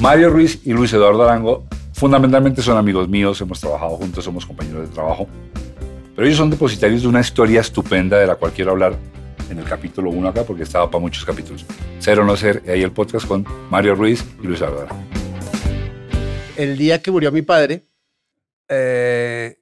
[0.00, 4.88] Mario Ruiz y Luis Eduardo Arango fundamentalmente son amigos míos, hemos trabajado juntos, somos compañeros
[4.88, 5.28] de trabajo,
[6.16, 8.96] pero ellos son depositarios de una historia estupenda de la cual quiero hablar
[9.50, 11.66] en el capítulo 1 acá porque estaba para muchos capítulos.
[11.98, 15.04] Ser o no ser, ahí el podcast con Mario Ruiz y Luis Eduardo Arango.
[16.56, 17.84] El día que murió mi padre,
[18.68, 19.58] eh,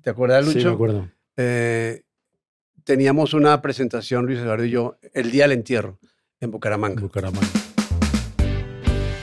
[0.00, 0.58] ¿te acuerdas, Lucho?
[0.58, 1.08] Sí, me acuerdo.
[1.36, 2.00] Eh,
[2.84, 5.98] teníamos una presentación, Luis Eduardo y yo, el día del entierro,
[6.40, 7.02] en Bucaramanga.
[7.02, 7.69] Bucaramanga.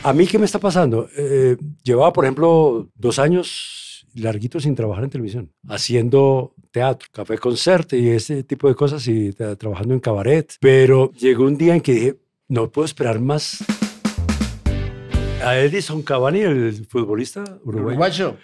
[0.08, 1.10] ¿A mí qué me está pasando?
[1.18, 7.98] Eh, llevaba, por ejemplo, dos años larguitos sin trabajar en televisión, haciendo teatro, café concerte
[7.98, 10.54] y ese tipo de cosas y tra- trabajando en cabaret.
[10.62, 12.16] Pero llegó un día en que dije,
[12.48, 13.58] no puedo esperar más.
[15.44, 18.38] A Edison Cavani, el futbolista uruguayo, Uruguayo.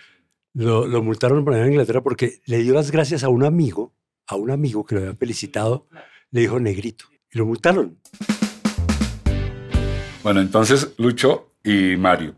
[0.56, 3.94] lo, lo multaron por allá en Inglaterra porque le dio las gracias a un amigo,
[4.28, 5.88] a un amigo que lo había felicitado,
[6.30, 7.06] le dijo negrito.
[7.34, 8.00] Y lo multaron.
[10.24, 12.36] Bueno, entonces Lucho y Mario.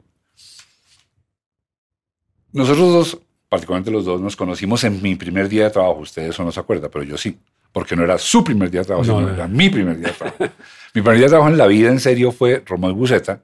[2.52, 6.00] Nosotros dos, particularmente los dos, nos conocimos en mi primer día de trabajo.
[6.00, 7.38] Ustedes eso no se acuerdan, pero yo sí.
[7.72, 9.36] Porque no era su primer día de trabajo, No, sino no.
[9.36, 10.38] era mi primer día de trabajo.
[10.94, 13.44] mi primer día de trabajo en la vida, en serio, fue Romeo y Buceta,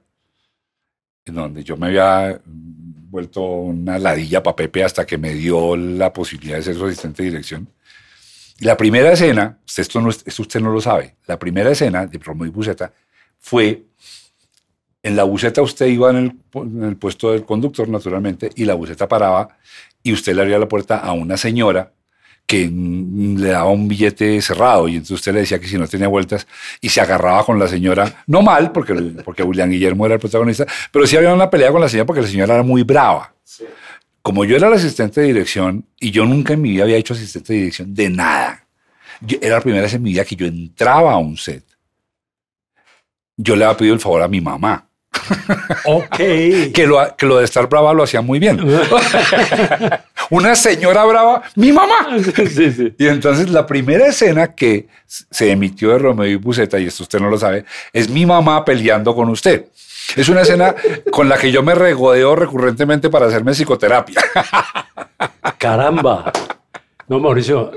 [1.26, 6.10] en donde yo me había vuelto una ladilla para Pepe hasta que me dio la
[6.10, 7.68] posibilidad de ser su asistente de dirección.
[8.58, 12.06] Y la primera escena, usted esto, no, esto usted no lo sabe, la primera escena
[12.06, 12.90] de Romeo y Buceta
[13.38, 13.82] fue
[15.02, 18.64] en la buceta usted iba en el, pu- en el puesto del conductor, naturalmente, y
[18.64, 19.56] la buceta paraba
[20.02, 21.92] y usted le abría la puerta a una señora
[22.46, 25.86] que mm, le daba un billete cerrado y entonces usted le decía que si no
[25.86, 26.46] tenía vueltas
[26.80, 28.94] y se agarraba con la señora, no mal, porque,
[29.24, 32.22] porque William Guillermo era el protagonista, pero sí había una pelea con la señora porque
[32.22, 33.32] la señora era muy brava.
[34.22, 37.14] Como yo era el asistente de dirección y yo nunca en mi vida había hecho
[37.14, 38.66] asistente de dirección de nada,
[39.20, 41.64] yo- era la primera vez en mi vida que yo entraba a un set.
[43.36, 44.88] Yo le había pedido el favor a mi mamá
[45.84, 46.16] Ok.
[46.16, 48.60] que lo, que lo de estar brava lo hacía muy bien.
[50.30, 52.08] Una señora brava, mi mamá.
[52.34, 52.94] sí, sí.
[52.98, 57.20] Y entonces la primera escena que se emitió de Romeo y Buceta, y esto usted
[57.20, 59.66] no lo sabe, es mi mamá peleando con usted.
[60.16, 60.74] Es una escena
[61.10, 64.20] con la que yo me regodeo recurrentemente para hacerme psicoterapia.
[65.58, 66.32] Caramba.
[67.08, 67.72] No, Mauricio.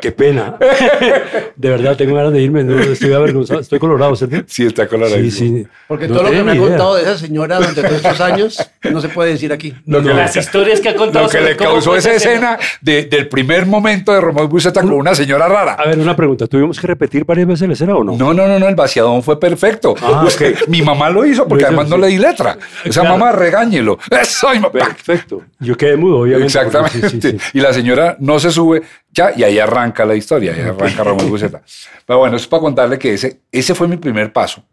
[0.00, 0.56] Qué pena.
[1.56, 2.64] De verdad, tengo ganas de irme.
[2.64, 3.60] no, estoy avergonzado.
[3.60, 4.36] Estoy colorado, ¿cierto?
[4.46, 5.16] Sí, está colorado.
[5.16, 5.66] Sí, sí.
[5.88, 8.70] Porque No todo lo que me ha contado de esa señora durante todos estos años
[8.90, 9.74] no se puede decir aquí.
[9.86, 13.66] Lo Las historias que ha contado lo que le causó esa escena de- del primer
[13.66, 15.74] momento de Romeo y Buceta con una señora rara.
[15.74, 16.46] A ver, una pregunta.
[16.46, 18.16] ¿Tuvimos que repetir varias veces la escena o no?
[18.16, 19.94] No, no, no, no, el vaciadón fue perfecto.
[20.02, 22.56] Ah, que mi mamá lo hizo porque además no le di letra.
[22.84, 23.18] Esa Claro.
[23.18, 23.98] mamá, regáñelo.
[24.10, 24.48] Eso.
[24.72, 25.42] Perfecto.
[25.58, 26.46] Yo quedé mudo, obviamente.
[26.46, 27.08] Exactamente.
[27.10, 27.36] sí, sí, sí.
[27.54, 31.28] Y la señora no se sube ya y ahí arranca la historia, ahí arranca Ramón
[31.28, 31.62] Buceta.
[32.06, 34.64] Pero bueno, eso es para contarle que ese, ese fue mi primer paso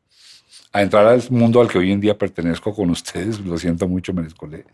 [0.78, 3.40] a entrar al mundo al que hoy en día pertenezco con ustedes.
[3.40, 4.66] Lo siento mucho, me descolé.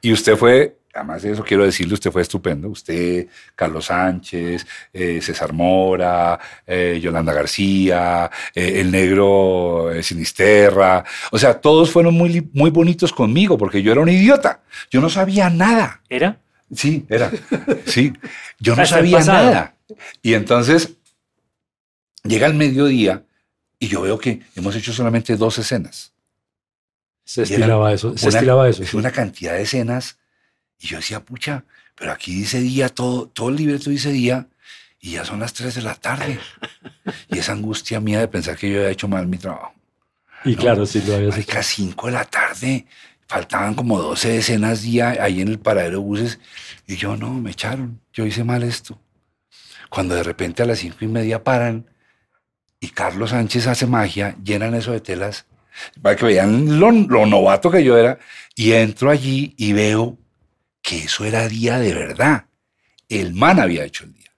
[0.00, 2.68] Y usted fue, además de eso quiero decirle, usted fue estupendo.
[2.68, 11.04] Usted, Carlos Sánchez, eh, César Mora, eh, Yolanda García, eh, el negro eh, Sinisterra.
[11.30, 14.62] O sea, todos fueron muy, muy bonitos conmigo porque yo era un idiota.
[14.90, 16.00] Yo no sabía nada.
[16.08, 16.38] ¿Era?
[16.74, 17.30] Sí, era.
[17.86, 18.12] Sí,
[18.58, 19.76] yo no sabía nada.
[20.22, 20.90] Y entonces
[22.22, 23.24] llega el mediodía
[23.78, 26.12] y yo veo que hemos hecho solamente dos escenas.
[27.24, 28.16] Se estilaba eso.
[28.16, 28.82] Se una- estilaba eso.
[28.82, 30.18] Es una cantidad de escenas.
[30.78, 31.64] Y yo decía, pucha,
[31.94, 34.46] pero aquí dice día, todo, todo el libreto dice día
[35.00, 36.38] y ya son las 3 de la tarde.
[37.28, 39.74] Y esa angustia mía de pensar que yo había hecho mal mi trabajo.
[40.44, 41.54] Y claro, sí lo habías Ay, hecho.
[41.54, 42.86] las 5 de la tarde.
[43.30, 46.40] Faltaban como 12 escenas día ahí en el paradero de buses.
[46.88, 48.00] Y yo, no, me echaron.
[48.12, 48.98] Yo hice mal esto.
[49.88, 51.88] Cuando de repente a las cinco y media paran
[52.80, 55.46] y Carlos Sánchez hace magia, llenan eso de telas,
[56.02, 58.18] para que vean lo, lo novato que yo era.
[58.56, 60.18] Y entro allí y veo
[60.82, 62.46] que eso era día de verdad.
[63.08, 64.32] El man había hecho el día.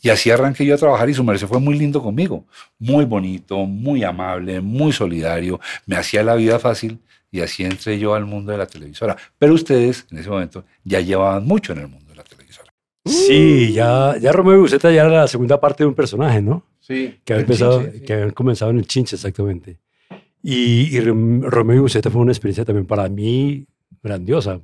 [0.00, 2.48] Y así arranqué yo a trabajar y su merced fue muy lindo conmigo.
[2.80, 5.60] Muy bonito, muy amable, muy solidario.
[5.86, 6.98] Me hacía la vida fácil
[7.32, 9.16] y así entré yo al mundo de la televisora.
[9.38, 12.72] Pero ustedes en ese momento ya llevaban mucho en el mundo de la televisora.
[13.04, 16.64] Sí, ya, ya Romeo y Buceta ya era la segunda parte de un personaje, ¿no?
[16.78, 17.18] Sí.
[17.24, 18.04] Que había empezado, chinche, sí.
[18.04, 19.78] que habían comenzado en el Chinche, exactamente.
[20.42, 23.66] Y, y Rom- Romeo y Buceta fue una experiencia también para mí
[24.02, 24.60] grandiosa,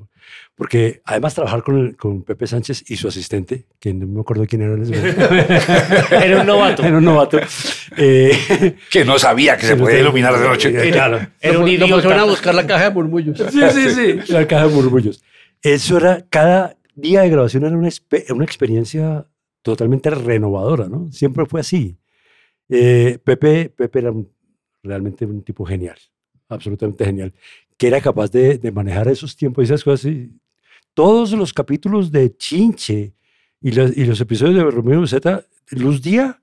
[0.55, 4.45] porque además trabajar con, el- con Pepe Sánchez y su asistente, que no me acuerdo
[4.47, 6.83] quién era en ese momento, Era un novato.
[6.85, 7.41] era un novato.
[7.97, 10.89] eh, Que no sabía que se podía no iluminar de noche.
[10.89, 11.19] Eh, claro.
[11.41, 12.25] Era un lo pusieron a idiota.
[12.25, 13.39] buscar la caja de murmullos.
[13.51, 14.33] Sí, sí, sí.
[14.33, 15.23] La caja de murmullos.
[15.63, 17.89] Eso era, cada día de grabación era una,
[18.31, 19.27] una experiencia
[19.63, 21.11] totalmente renovadora, ¿no?
[21.13, 21.97] Siempre fue así.
[22.69, 24.31] Eh, Pepe, Pepe era un-
[24.83, 25.97] realmente un tipo genial.
[26.51, 27.33] absolutamente genial,
[27.79, 30.11] que era capaz de, de manejar esos tiempos y esas cosas.
[30.11, 30.31] y
[30.95, 33.15] todos los capítulos de Chinche
[33.61, 36.43] y los, y los episodios de Romeo y Z, luz día.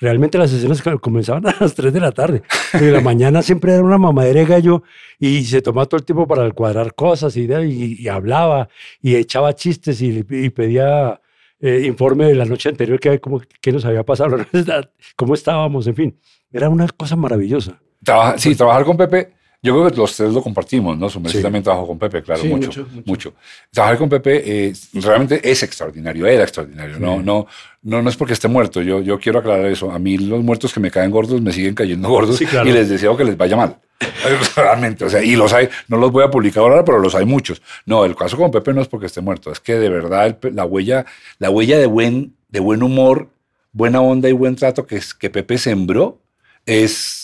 [0.00, 2.42] Realmente las ca- comenzaban a las 3 de la tarde.
[2.74, 4.84] Y en la mañana siempre era una mamadera de gallo
[5.18, 8.68] y se tomaba todo el tiempo para cuadrar cosas y, de- y, y hablaba
[9.02, 11.20] y echaba chistes y, y pedía
[11.58, 14.36] eh, informe de la noche anterior que cómo, qué nos había pasado,
[15.16, 16.18] cómo estábamos, en fin.
[16.52, 17.80] Era una cosa maravillosa.
[18.04, 19.32] Trabaja- sí, trabajar con Pepe,
[19.62, 21.08] yo creo que los tres lo compartimos, ¿no?
[21.08, 21.42] Su Sí.
[21.42, 23.34] también trabajó con Pepe, claro, Sí, mucho, mucho, mucho, mucho.
[23.72, 26.98] Trabajar con Pepe eh, realmente es extraordinario, era extraordinario.
[27.00, 27.22] No, Sí.
[27.24, 27.46] no,
[27.82, 29.90] no, no es porque esté muerto, yo, yo quiero aclarar eso.
[29.90, 32.68] A mí los muertos que me caen gordos me siguen cayendo gordos claro.
[32.68, 33.78] y les deseo que les vaya mal.
[34.56, 37.24] Realmente, o sea, y los hay, no los voy a publicar ahora, pero los hay
[37.24, 37.60] muchos.
[37.84, 40.54] No, el caso con Pepe no es porque esté muerto, es que de verdad el
[40.54, 41.04] la huella,
[41.40, 43.28] la huella de buen, de buen humor,
[43.72, 46.20] buena onda y buen trato que, es- que Pepe sembró
[46.64, 47.17] es,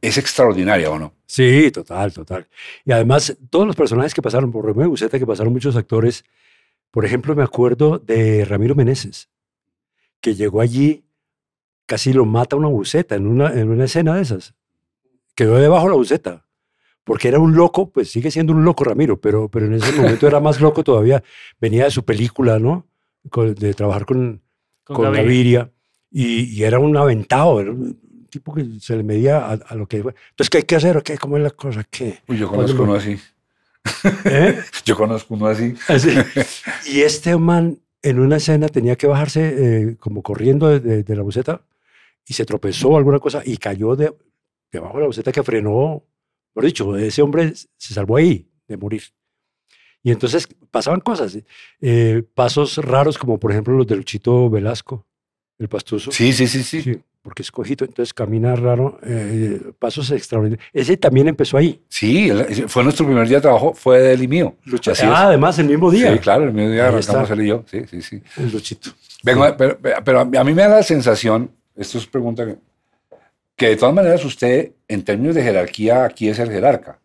[0.00, 1.14] es extraordinaria, ¿o no?
[1.26, 2.46] Sí, total, total.
[2.84, 6.24] Y además, todos los personajes que pasaron por Romeo y Buceta, que pasaron muchos actores,
[6.90, 9.28] por ejemplo, me acuerdo de Ramiro Meneses,
[10.20, 11.04] que llegó allí,
[11.86, 14.54] casi lo mata una buceta en una, en una escena de esas.
[15.34, 16.46] Quedó debajo de la buceta,
[17.04, 20.26] porque era un loco, pues sigue siendo un loco Ramiro, pero, pero en ese momento
[20.26, 21.22] era más loco todavía.
[21.60, 22.86] Venía de su película, ¿no?
[23.30, 24.42] Con- de trabajar con,
[24.84, 25.22] Con con Gaviria.
[25.60, 25.72] Gaviria,
[26.10, 28.00] y, y era un aventado, era un
[28.30, 29.98] tipo que se le medía a, a lo que.
[29.98, 31.02] Entonces, ¿qué hay que hacer?
[31.02, 31.84] ¿Qué, ¿Cómo es la cosa?
[31.84, 32.20] ¿Qué?
[32.28, 33.18] Uy, yo ¿Cuándo conozco uno así.
[34.24, 34.60] ¿Eh?
[34.84, 35.74] Yo conozco uno así.
[35.88, 36.10] Así.
[36.86, 39.54] Y este man en una escena tenía que bajarse
[39.90, 41.62] eh, como corriendo de, de- de la buceta
[42.26, 44.12] y se tropezó alguna cosa y cayó de,
[44.70, 46.02] debajo de la buceta que frenó.
[46.52, 49.02] Por dicho, ese hombre se salvó ahí de morir.
[50.02, 51.38] Y entonces pasaban cosas,
[51.80, 55.06] eh, pasos raros como por ejemplo los de Luchito Velasco,
[55.58, 56.10] el pastuso.
[56.10, 56.82] Sí, sí, sí, sí.
[56.82, 60.66] Sí, porque es cojito, entonces camina raro, eh, pasos extraordinarios.
[60.72, 61.82] Ese también empezó ahí.
[61.88, 62.30] Sí,
[62.66, 64.56] fue nuestro primer día de trabajo, fue de él y mío.
[64.66, 65.02] Así es.
[65.02, 66.12] Ah, además, el mismo día.
[66.12, 67.64] Sí, claro, el mismo día arrancamos él y yo.
[67.70, 68.22] Sí, sí, sí.
[68.36, 68.90] El Luchito.
[69.22, 72.46] Vengo, pero, pero a mí me da la sensación, esto es pregunta,
[73.54, 76.98] que de todas maneras usted, en términos de jerarquía, aquí es el jerarca.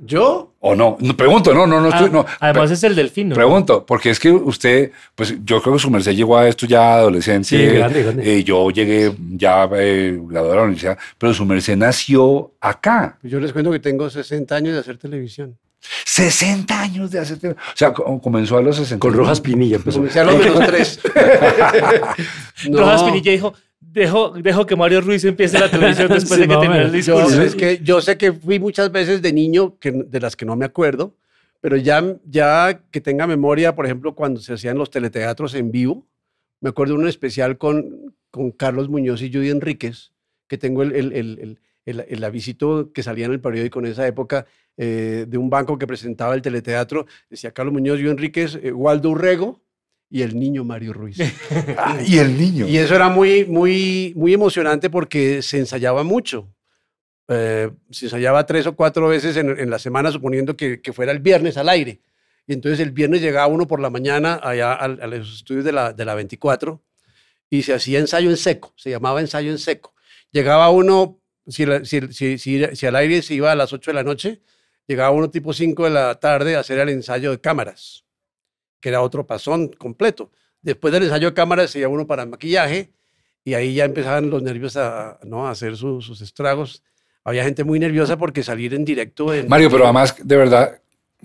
[0.00, 0.54] ¿Yo?
[0.60, 0.96] ¿O no?
[1.00, 2.06] No, pregunto, no, no, no estoy.
[2.06, 3.34] Ah, no, además es el delfín, ¿no?
[3.34, 6.94] Pregunto, porque es que usted, pues yo creo que su merced llegó a esto ya
[6.94, 7.48] adolescente.
[7.48, 8.38] Sí, grande, grande.
[8.38, 13.18] eh, yo llegué ya eh, graduado de la universidad, pero su merced nació acá.
[13.20, 15.58] Pues Yo les cuento que tengo 60 años de hacer televisión.
[16.04, 17.38] 60 años de hacer.
[17.38, 19.00] tele- O sea, co- comenzó a los 60.
[19.00, 19.98] Con Rojas Pinilla empezó.
[19.98, 21.00] Comencé a los menos tres.
[22.68, 23.54] No, Rojas Pinilla dijo,
[23.92, 27.06] dejo, dejo que Mario Ruiz empiece la televisión después Sí, de que termine el menos.
[27.06, 27.42] Yo, discurso.
[27.42, 30.56] es que yo sé que fui muchas veces de niño que, de las que no
[30.56, 31.14] me acuerdo,
[31.60, 36.06] pero ya, ya que tenga memoria, por ejemplo, cuando se hacían los teleteatros en vivo,
[36.60, 40.12] me acuerdo de un especial con, con Carlos Muñoz y Judy Enríquez,
[40.46, 43.86] que tengo el, el, el, el, el- el avisito que salía en el periódico en
[43.86, 44.44] esa época
[44.76, 47.06] eh, de un banco que presentaba el teleteatro.
[47.30, 49.60] Decía Carlos Muñoz, Judy Enríquez, eh, Waldo Urrego
[50.10, 51.18] y el niño Mario Ruiz.
[51.76, 52.66] Ah, y el niño.
[52.68, 56.48] Y eso era muy, muy, muy emocionante porque se ensayaba mucho.
[57.28, 61.12] Eh, se ensayaba tres o cuatro veces en, en la semana, suponiendo que, que fuera
[61.12, 62.00] el viernes al aire.
[62.46, 65.72] Y entonces el viernes llegaba uno por la mañana allá al- a, los estudios de
[65.72, 66.82] la, de la 24
[67.50, 69.94] y se hacía ensayo en seco, se llamaba ensayo en seco.
[70.32, 73.90] Llegaba uno, si, la- si, si, si, si al aire se iba a las 8
[73.90, 74.40] de la noche,
[74.86, 78.06] llegaba uno tipo 5 de la tarde a hacer el ensayo de cámaras,
[78.80, 80.30] que era otro pasón completo.
[80.62, 82.90] Después del ensayo de cámaras se iba uno para maquillaje
[83.44, 85.46] y ahí ya empezaban los nervios a, ¿no?
[85.46, 86.82] a hacer su- sus estragos.
[87.24, 89.32] Había gente muy nerviosa porque salir en directo...
[89.34, 90.80] En, Mario, pero además, de verdad,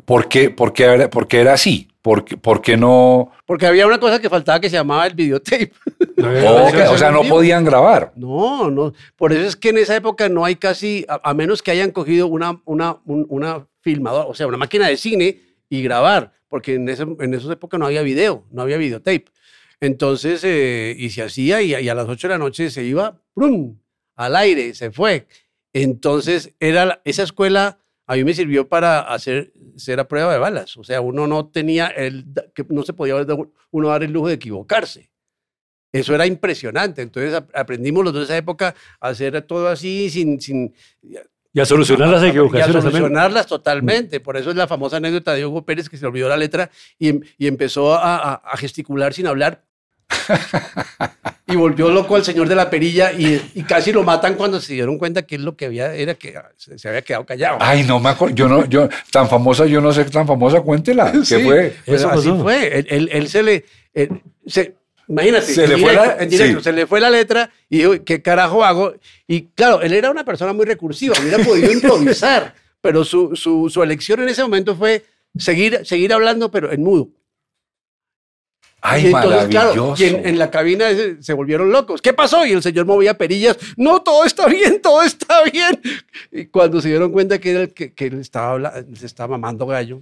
[0.06, 1.88] ¿por qué, por qué, era, por qué era así?
[2.02, 3.32] ¿Por qué, por qué no?
[3.46, 5.72] Porque había una cosa que faltaba que se llamaba el videotape.
[6.16, 8.14] No o, sea, no podían grabar.
[8.16, 8.94] No, no.
[9.18, 11.92] Por eso es que en esa época no hay casi, a, a menos que hayan
[11.92, 16.76] cogido una, una, un- una filmadora, o sea, una máquina de cine y grabar, porque
[16.76, 19.26] en, ese, en esas épocas no había video, no había videotape.
[19.82, 23.20] Entonces, eh, y se hacía y, y a las 8 de la noche se iba,
[23.34, 23.80] ¡prum!
[24.16, 25.26] al aire, se fue.
[25.74, 30.78] Entonces, era esa escuela a mí me sirvió para hacer, ser a prueba de balas.
[30.78, 32.28] O sea, uno no tenía el,
[32.70, 33.16] no se podía
[33.72, 35.10] uno dar el lujo de equivocarse.
[35.92, 37.02] Eso era impresionante.
[37.02, 40.40] Entonces ap- aprendimos los dos de esa época a hacer todo así sin
[41.56, 42.92] Y a solucionar las y a equivocaciones también.
[42.94, 44.20] solucionarlas totalmente.
[44.20, 47.10] Por eso es la famosa anécdota de Hugo Pérez que se olvidó la letra y,
[47.10, 49.62] em- y empezó a, a- a gesticular sin hablar.
[51.48, 54.74] y volvió loco al señor de la perilla y, y casi lo matan cuando se
[54.74, 57.58] dieron cuenta que lo que había era que se, se había quedado callado.
[57.60, 58.36] Ay, no me acuerdo.
[58.36, 61.12] Yo no, yo, tan famosa, yo no sé tan famosa, cuéntela.
[61.12, 61.76] ¿Qué Sí, fue?
[61.86, 62.42] pues Eso así pasó.
[62.44, 62.80] fue.
[62.80, 63.66] Él, él- él se le...
[63.94, 64.76] él se-
[65.08, 66.64] Imagínate, Se le fue la- directo, sí.
[66.64, 68.94] se le fue la letra y dijo, ¿qué carajo hago?
[69.28, 73.84] Y claro, él era una persona muy recursiva, hubiera podido improvisar, pero su, su, su
[73.84, 75.04] elección en ese momento fue
[75.38, 77.10] seguir, seguir hablando, pero en mudo.
[78.86, 82.02] Ay, y entonces, claro, y en, en la cabina se, se volvieron locos.
[82.02, 82.46] ¿Qué pasó?
[82.46, 83.58] Y el señor movía perillas.
[83.78, 85.80] No, todo está bien, todo está bien.
[86.34, 89.66] Y cuando se dieron cuenta que, era el que, que él estaba, se estaba mamando
[89.68, 90.02] gallo,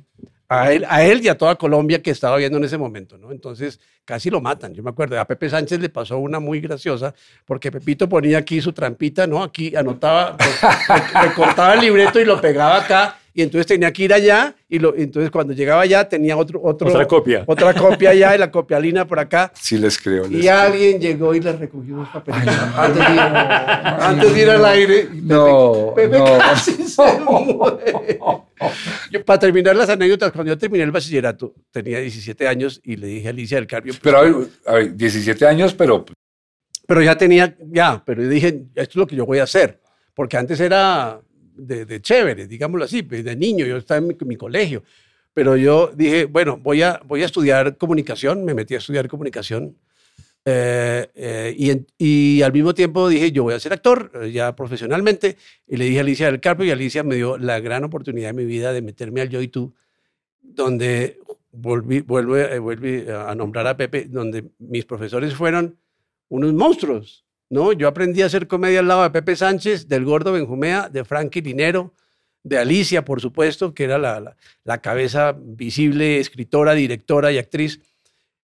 [0.54, 3.32] a él, a él y a toda Colombia que estaba viendo en ese momento, ¿no?
[3.32, 4.74] Entonces casi lo matan.
[4.74, 7.14] Yo me acuerdo, a Pepe Sánchez le pasó una muy graciosa,
[7.46, 9.42] porque Pepito ponía aquí su trampita, ¿no?
[9.44, 10.36] Aquí anotaba,
[11.14, 14.78] re- recortaba el libreto y lo pegaba acá, y entonces tenía que ir allá, y
[14.80, 17.44] lo, entonces cuando llegaba allá tenía otro, otro, Otra copia.
[17.48, 19.54] otra copia allá y la copialina por acá.
[19.56, 20.24] Sí les creo.
[20.28, 20.60] les Y creo.
[20.60, 25.04] alguien llegó y le recogió unos papelitos antes, de ir, antes de ir al aire.
[25.06, 26.26] Pepe- No, Pepe no.
[26.38, 26.81] casi.
[29.12, 33.08] Yo, para terminar las anécdotas, cuando yo terminé el bachillerato, tenía 17 años y le
[33.08, 34.36] dije a Alicia del Carpio, Pero a ver,
[34.68, 36.06] a ver, 17 años, pero
[36.92, 39.80] pero ya tenía, ya, pero yo dije, esto es lo que yo voy a hacer,
[40.14, 41.22] porque antes era
[41.56, 44.84] de, de chévere, digámoslo así, pues, de niño, yo estaba en mi, mi colegio,
[45.34, 49.78] pero yo dije, bueno, voy a, voy a estudiar comunicación, me metí a estudiar comunicación,
[50.46, 55.38] eh, eh, y, al mismo tiempo dije, yo voy a ser actor, eh, ya profesionalmente,
[55.68, 58.34] y le dije a Alicia del Carpio, y Alicia me dio la gran oportunidad de
[58.34, 59.74] mi vida de meterme al Yo y Tú,
[60.42, 61.20] donde
[61.52, 65.78] volví a nombrar a Pepe, donde mis profesores fueron
[66.30, 67.74] unos monstruos, ¿no?
[67.74, 71.42] Yo aprendí a hacer comedia al lado de Pepe Sánchez, del Gordo Benjumea, de Frankie
[71.42, 71.94] Linero,
[72.44, 77.82] de Alicia, por supuesto, que era la, la- la cabeza visible, escritora, directora y actriz,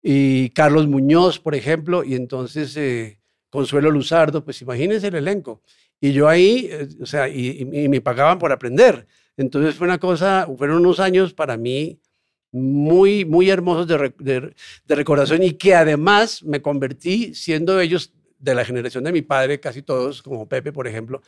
[0.06, 3.18] y Carlos Muñoz, por ejemplo, y entonces eh,
[3.49, 5.62] Consuelo Luzardo, pues imagínense el elenco.
[5.99, 9.06] Y yo ahí, eh, o sea, y, me pagaban por aprender.
[9.38, 11.99] Entonces fue una cosa, fueron unos años para mí
[12.52, 14.54] muy, muy hermosos de, de-
[14.87, 19.58] de recordación y que además me convertí, siendo ellos de la generación de mi padre,
[19.58, 21.23] casi todos, como Pepe, por ejemplo,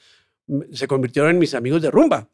[0.71, 2.29] se convirtieron en mis amigos de rumba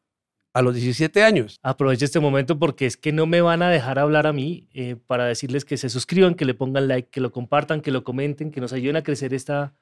[0.55, 1.59] a los 17 años.
[1.63, 4.97] Aprovecho este momento porque es que no me van a dejar hablar a mí eh,
[5.07, 8.51] para decirles que se suscriban, que le pongan like, que lo compartan, que lo comenten,
[8.51, 9.73] que nos ayuden a crecer esta,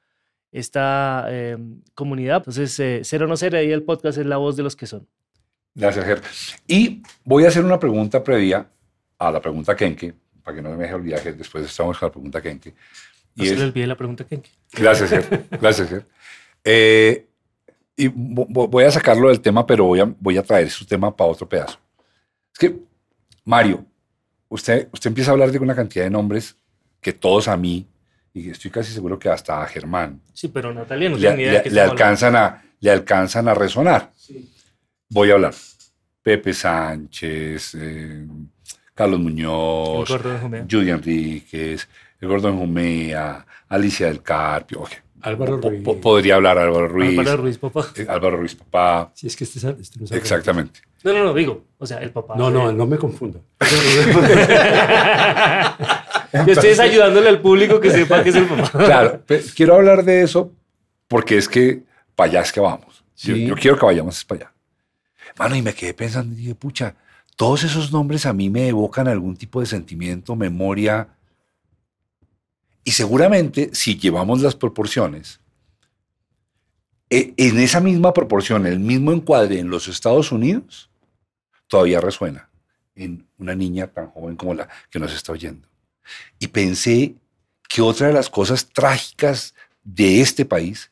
[0.51, 1.57] esta eh,
[1.93, 2.37] comunidad.
[2.37, 4.87] Entonces, eh, ser o no ser, ahí el podcast es la voz de los que
[4.87, 5.07] son.
[5.75, 6.21] Gracias, Ger.
[6.67, 8.69] Y voy a hacer una pregunta previa
[9.17, 10.13] a la pregunta Kenke,
[10.43, 12.73] para que no me deje olvidar que después estamos con la pregunta Kenke.
[13.35, 14.49] No Y se es- le olvide la pregunta, Kenke.
[14.73, 15.45] Gracias, Ger.
[15.61, 16.05] Gracias, Ger.
[16.63, 17.27] Eh,
[18.05, 20.85] y vo- vo- voy a sacarlo del tema, pero voy a, voy a traer su
[20.85, 21.77] tema para otro pedazo.
[22.53, 22.75] Es que,
[23.45, 23.85] Mario,
[24.49, 26.55] usted, usted empieza a hablar de una cantidad de nombres
[26.99, 27.87] que todos a mí,
[28.33, 31.43] y estoy casi seguro que hasta a Germán, Sí, pero Natalia no le, tiene ni
[31.43, 32.03] idea de le- qué le estamos hablando.
[32.03, 34.11] alcanzan a, le alcanzan a resonar.
[35.09, 35.53] Voy a hablar.
[36.23, 38.25] Pepe Sánchez, eh,
[38.93, 40.07] Carlos Muñoz.
[40.69, 41.87] Judy Enríquez,
[42.19, 44.81] el Gordon Jumea, Alicia del Carpio.
[44.81, 44.91] ok.
[45.21, 45.83] Álvaro Ruiz.
[45.83, 47.85] po- podría hablar Álvaro Ruiz, Álvaro Ruiz, papá.
[47.95, 49.11] eh, Álvaro Ruiz, papá.
[49.13, 50.19] Sí, es que este, es- este no sabe.
[50.19, 50.81] Exactamente.
[51.03, 52.35] No, no, no, digo, o sea, el papá.
[52.37, 53.41] No, no, de- no me confundo.
[56.33, 58.69] Yo estoy ayudándole al público que sepa que es el papá.
[58.85, 59.21] Claro,
[59.55, 60.51] quiero hablar de eso
[61.07, 61.83] porque es que
[62.15, 63.03] para allá es que vamos.
[63.17, 63.45] Yo, Sí.
[63.45, 64.53] yo quiero que vayamos para allá.
[65.37, 66.95] Mano, y me quedé pensando y dije, pucha,
[67.35, 71.07] todos esos nombres a mí me evocan algún tipo de sentimiento, memoria.
[72.83, 75.39] Y seguramente, si llevamos las proporciones,
[77.09, 80.89] e- en esa misma proporción, el mismo encuadre en los Estados Unidos,
[81.67, 82.49] todavía resuena
[82.95, 85.67] en una niña tan joven como la que nos está oyendo.
[86.39, 87.15] Y pensé
[87.69, 90.91] que otra de las cosas trágicas de este país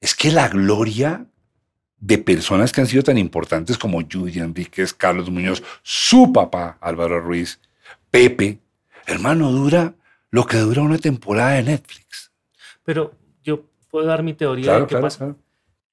[0.00, 1.26] es que la gloria
[1.98, 7.20] de personas que han sido tan importantes como Judy Enríquez, Carlos Muñoz, su papá Álvaro
[7.20, 7.60] Ruiz,
[8.10, 8.58] Pepe,
[9.06, 9.94] hermano, dura
[10.34, 12.32] lo que dura una temporada de Netflix.
[12.84, 15.18] Pero yo puedo dar mi teoría Claro, de qué claro, pasa.
[15.18, 15.38] claro.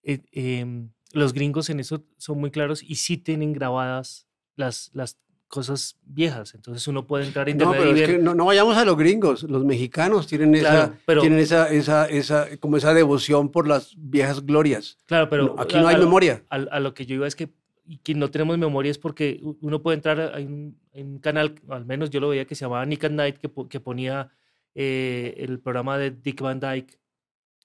[0.03, 5.17] eh, em, los gringos en eso son muy claros y sí tienen grabadas las, las
[5.47, 6.55] cosas viejas.
[6.55, 9.43] Entonces uno puede entrar a No, pero es que no, no vayamos a los gringos.
[9.43, 13.93] Los mexicanos tienen esa, Claro, pero- tienen esa, esa, esa, como esa devoción por las
[13.97, 14.97] viejas glorias.
[15.05, 16.43] Claro, pero aquí no hay a- memoria.
[16.49, 17.49] A, a lo que yo iba es que,
[17.85, 20.77] y que no tenemos memoria es porque uno puede entrar a un,
[21.21, 24.29] canal, al menos yo lo veía que se llamaba Nick at Night, que, que ponía
[24.75, 26.99] eh, el programa de Dick Van Dyke,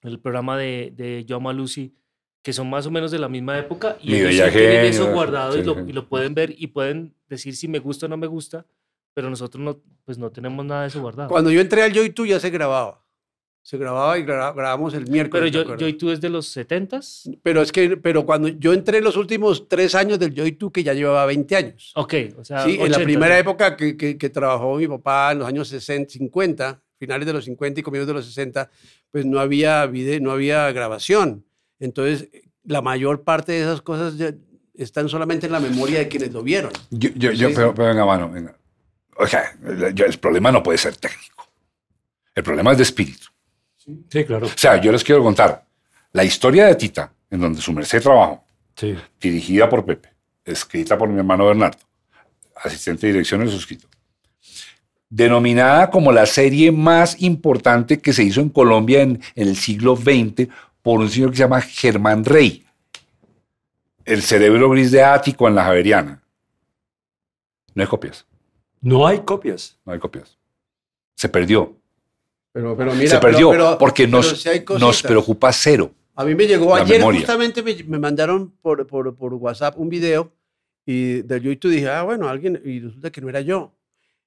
[0.03, 1.95] el programa de, de a Lucy,
[2.41, 4.89] que son más o menos de la misma época, y Mi ellos Bella tienen Genio,
[4.89, 8.09] eso guardado y, lo, y lo pueden ver y pueden decir si me gusta o
[8.09, 8.65] no me gusta,
[9.13, 11.29] pero nosotros no, pues no tenemos nada de eso guardado.
[11.29, 13.03] Cuando yo entré al Yo y Tú ya se grababa.
[13.67, 15.51] Se grababa y gra- grabamos el miércoles.
[15.51, 17.37] Pero ¿te yo, yo y tú es de los 70s.
[17.43, 20.53] Pero es que, pero cuando yo entré en los últimos tres años del Yo y
[20.53, 21.91] Tú, que ya llevaba 20 años.
[21.95, 23.39] Ok, o sea, Sí, en la 80s, primera ya.
[23.39, 27.43] época que, que, que trabajó mi papá en los años 60, 50, finales de los
[27.43, 28.69] 50 y comienzos de los 60,
[29.11, 31.43] pues no había video, no había grabación.
[31.77, 32.29] Entonces,
[32.63, 34.33] la mayor parte de esas cosas ya
[34.75, 36.71] están solamente en la memoria de quienes lo vieron.
[36.89, 38.55] Yo, yo, yo pero, pero venga, mano, venga.
[39.17, 41.49] O sea, el problema no puede ser técnico.
[42.33, 43.27] El problema es de espíritu.
[44.09, 44.47] Sí, claro.
[44.47, 45.65] O sea, yo les quiero contar
[46.11, 48.43] la historia de Tita, en donde su merced trabajó,
[48.75, 48.95] Sí.
[49.19, 50.09] dirigida por Pepe,
[50.45, 51.79] escrita por mi hermano Bernardo,
[52.63, 53.87] asistente de dirección y suscrito.
[55.09, 59.95] Denominada como la serie más importante que se hizo en Colombia en, en el siglo
[59.95, 60.49] XX
[60.81, 62.65] por un señor que se llama Germán Rey.
[64.03, 66.21] El cerebro gris de Ático en la Javeriana.
[67.73, 68.25] No hay copias,
[68.81, 69.77] No hay copias.
[69.85, 70.37] no hay copias.
[71.15, 71.76] Se perdió.
[72.51, 74.45] Pero, pero mira, se perdió pero- porque nos,
[74.79, 75.91] nos preocupa cero.
[76.15, 77.19] A mí me llegó ayer, memoria.
[77.19, 80.33] justamente me, me mandaron por, por, por WhatsApp un video
[80.85, 83.73] y de YouTube dije, ah, bueno, alguien, y resulta que no era yo.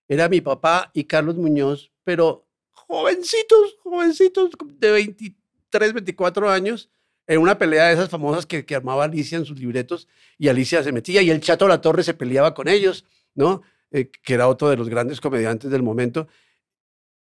[0.07, 6.91] Era mi papá y Carlos Muñoz, pero jovencitos, jovencitos de 23, 24 años,
[7.27, 10.07] en una pelea de esas famosas que, que armaba Alicia en sus libretos,
[10.39, 13.63] y Alicia se metía, y el Chato La Torre se peleaba con ellos, ¿no?
[13.93, 16.29] Eh, que era otro de los grandes comediantes del momento.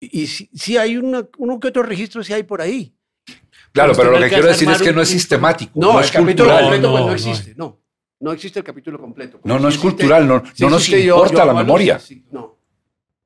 [0.00, 2.92] Y, sí, sí hay una, uno que otro registro, sí hay por ahí.
[3.72, 6.10] Claro, pero lo que quiero decir es que no es sistemático, No, no, el es
[6.10, 6.62] capítulo cultural.
[6.62, 7.78] completo No, pues, no, no existe, no.
[8.20, 9.40] No existe el capítulo completo.
[9.44, 11.98] No, no es cultural, no, no nos yo- importa yo la memoria.
[11.98, 12.56] sí, sí, no.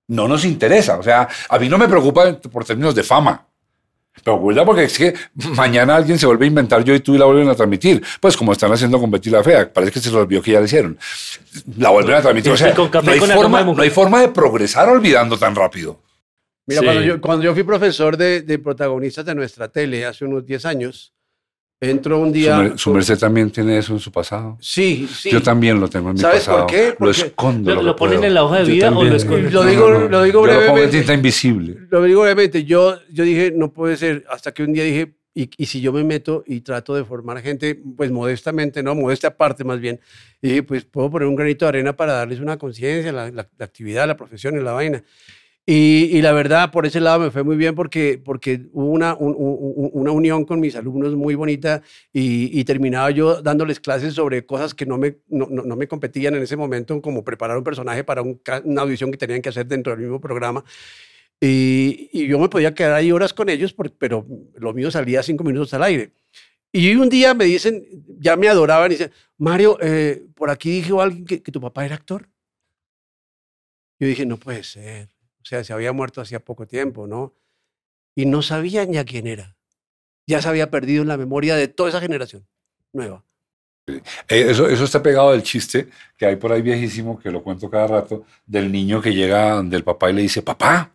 [0.07, 0.99] No nos interesa.
[0.99, 3.47] O sea, a mí no me preocupa por términos de fama.
[4.23, 5.15] Pero cuidado porque es que
[5.57, 8.05] mañana alguien se vuelve a inventar yo y tú y la vuelven a transmitir.
[8.21, 10.61] Pues como están haciendo con Betty la Fea, parece que se les olvidó que ya
[10.61, 10.97] la hicieron.
[11.79, 12.53] La vuelven a transmitir.
[12.53, 16.01] O sea, no, hay forma, no hay forma de progresar olvidando tan rápido.
[16.67, 16.87] Mira, Sí.
[16.87, 20.65] cuando, yo, cuando yo fui profesor de, de protagonistas de nuestra tele hace unos 10
[20.65, 21.13] años,
[21.81, 22.57] entro un Su, día...
[22.59, 24.57] mer- su merced también tiene eso en su pasado.
[24.61, 25.31] Sí, sí.
[25.31, 26.67] Yo también lo tengo en mi ¿Sabes por pasado.
[26.69, 26.89] qué?
[26.91, 27.75] Lo Porque- escondo.
[27.75, 28.29] ¿Lo, lo ponen puedo.
[28.29, 29.53] en la hoja de vida o lo esconden?
[29.53, 30.99] Lo digo- lo digo Yo lo pongo en brevemente.
[30.99, 31.77] tinta invisible.
[31.91, 35.51] Lo digo brevemente, yo, yo dije, no puede ser, hasta que un día dije, y,
[35.59, 39.65] y si yo me meto y trato de formar gente, pues modestamente, no, modesta aparte
[39.65, 40.01] más bien,
[40.41, 43.49] y dije, pues puedo poner un granito de arena para darles una conciencia, la, la-
[43.59, 45.03] la actividad, la profesión y la vaina.
[45.67, 49.35] Y, la verdad, por ese lado me fue muy bien porque, porque hubo una, un-
[49.39, 51.81] un- una unión con mis alumnos muy bonita
[52.13, 56.43] y, terminaba yo dándoles clases sobre cosas que no me, no, no- me competían en
[56.43, 60.03] ese momento, como preparar un personaje para una audición que tenían que hacer dentro del
[60.03, 60.63] mismo programa.
[61.41, 65.45] Y, y yo me podía quedar ahí horas con ellos, pero lo mío salía cinco
[65.45, 66.13] minutos al aire.
[66.73, 67.85] Y un día me dicen,
[68.21, 71.87] ya me adoraban, y dicen, Mario, eh, por aquí dijo alguien que, que tu papá
[71.87, 72.29] era actor.
[74.01, 75.14] Yo dije, no puede ser.
[75.45, 77.35] O sea, se había muerto hacía poco tiempo, ¿no?
[78.17, 79.55] Y no sabían ya quién era.
[80.27, 82.47] Ya se había perdido en la memoria de toda esa generación
[82.95, 83.23] nueva.
[83.87, 87.69] Eh, Eso, eso está pegado del chiste que hay por ahí viejísimo, que lo cuento
[87.69, 90.93] cada rato, del niño que llega del papá y le dice, papá,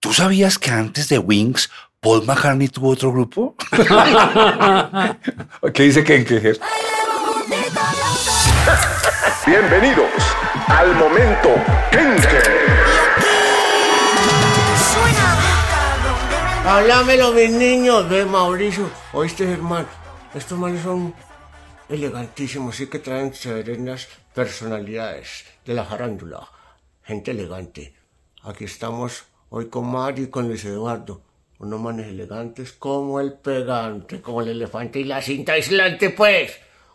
[0.00, 1.68] ¿tú sabías que antes de Wings
[2.00, 3.54] Paul McCartney tuvo otro grupo?
[5.74, 6.58] ¿Qué dice Ken Quejer?
[9.46, 10.08] Bienvenidos
[10.68, 11.50] al momento
[11.90, 12.67] Kenke.
[16.70, 18.06] Háblamelo, mis niños.
[18.10, 18.90] Ve, Mauricio.
[19.14, 19.88] ¿Oíste, Germán?
[20.34, 21.14] Estos manes son
[21.88, 22.76] elegantísimos.
[22.76, 26.46] Sí que traen serenas personalidades de la farándula.
[27.02, 27.94] Gente elegante.
[28.42, 31.22] Aquí estamos hoy con Mario y con Luis Eduardo.
[31.58, 36.52] Unos manes elegantes como el pegante, como el elefante y la cinta aislante, pues.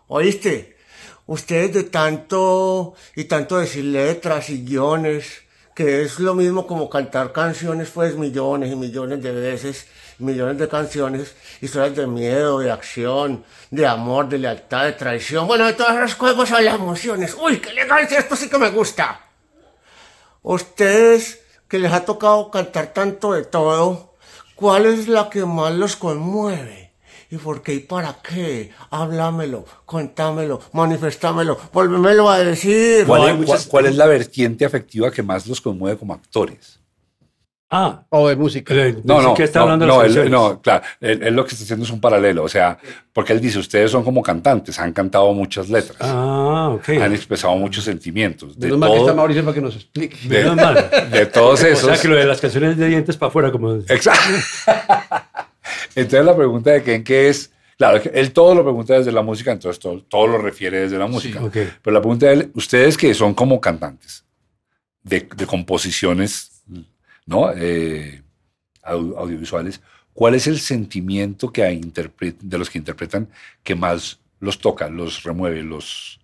[0.08, 0.78] ¿Oíste?
[1.26, 5.42] Ustedes de tanto y tanto decir letras y guiones,
[5.76, 9.88] que es lo mismo como cantar canciones, pues millones y millones de veces,
[10.20, 15.66] millones de canciones, historias de miedo, de acción, de amor, de lealtad, de traición, bueno,
[15.66, 17.36] de todas esas cosas son las emociones.
[17.40, 19.20] Uy, qué elegancia, esto sí que me gusta.
[20.44, 24.16] Ustedes que les ha tocado cantar tanto de todo,
[24.56, 26.83] ¿cuál es la que más los conmueve?
[27.34, 28.70] ¿Y por qué y para qué?
[28.92, 33.06] Háblamelo, cuéntamelo, manifestámelo, vuélvemelo a decir.
[33.08, 36.80] ¿Cuál, es, muchas- cuál- es la vertiente afectiva que más los conmueve como actores?
[37.72, 38.72] Ah, O de música.
[38.76, 41.44] eh, No, no, que está no, hablando de no, él, no, claro, él, él lo
[41.44, 42.78] que está haciendo es un paralelo, o sea,
[43.12, 46.90] porque él dice, ustedes son como cantantes, han cantado muchas letras, Ah, ok.
[47.02, 50.18] han expresado muchos sentimientos, de, Menos mal que está todo- Mauricio para que nos explique.
[50.28, 50.88] de- Menos mal.
[51.12, 51.90] de todos O esos.
[51.90, 53.74] sea que lo de las canciones de dientes para afuera, como.
[53.74, 54.22] Exacto.
[55.96, 57.52] Entonces la pregunta de Ken, ¿qué es?
[57.78, 61.08] Claro, él todo lo pregunta desde la música, entonces todo, todo lo refiere desde la
[61.08, 61.42] música.
[61.82, 64.24] Pero la pregunta de él, ustedes que son como cantantes
[65.04, 66.64] de, de composiciones,
[67.26, 67.52] ¿no?
[67.56, 68.22] Eh,
[68.84, 69.82] au- audiovisuales,
[70.14, 73.28] ¿cuál es el sentimiento que hay de los que interpretan
[73.64, 76.20] que más los toca, los remueve, los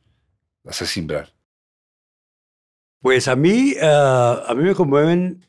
[0.65, 1.33] hace simbrar?
[3.01, 5.45] Pues a mí, ah, a mí me conmueven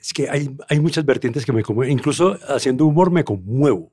[0.00, 1.92] Es que hay, hay muchas vertientes que me conmueven.
[1.92, 3.92] Incluso haciendo humor me conmuevo.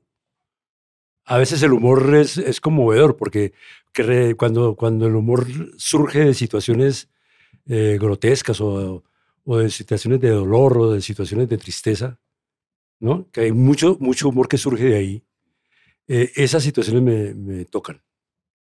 [1.24, 3.52] A veces el humor es, es conmovedor porque
[4.36, 7.08] cuando, cuando el humor surge de situaciones
[7.66, 9.04] eh, grotescas o,
[9.44, 12.18] o de situaciones de dolor o de situaciones de tristeza,
[12.98, 13.30] ¿no?
[13.30, 15.24] Que hay mucho, mucho humor que surge de ahí.
[16.08, 18.02] eh, esas situaciones me, me tocan,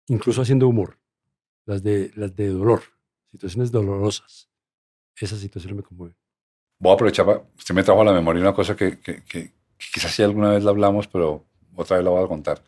[0.08, 1.00] incluso haciendo humor,
[1.66, 2.84] las de, las de dolor,
[3.32, 4.50] situaciones dolorosas.
[5.16, 6.16] Esas situaciones me conmueven.
[6.80, 9.52] Voy a aprovechar, pa- usted me trajo a la memoria una cosa que, que- que-
[9.52, 9.54] que
[9.94, 12.62] quizás sí alguna vez la hablamos, pero otra vez la voy a contar.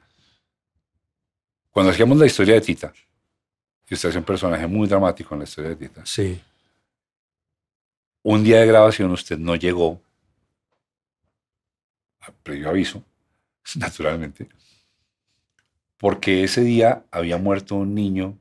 [1.71, 2.93] Cuando hacíamos la historia de Tita,
[3.89, 6.41] y usted es un personaje muy dramático en la historia de Tita, Sí.
[8.23, 10.01] un día de grabación usted no llegó,
[12.19, 13.03] a previo aviso,
[13.75, 14.47] naturalmente,
[15.97, 18.37] porque ese día había muerto un niño,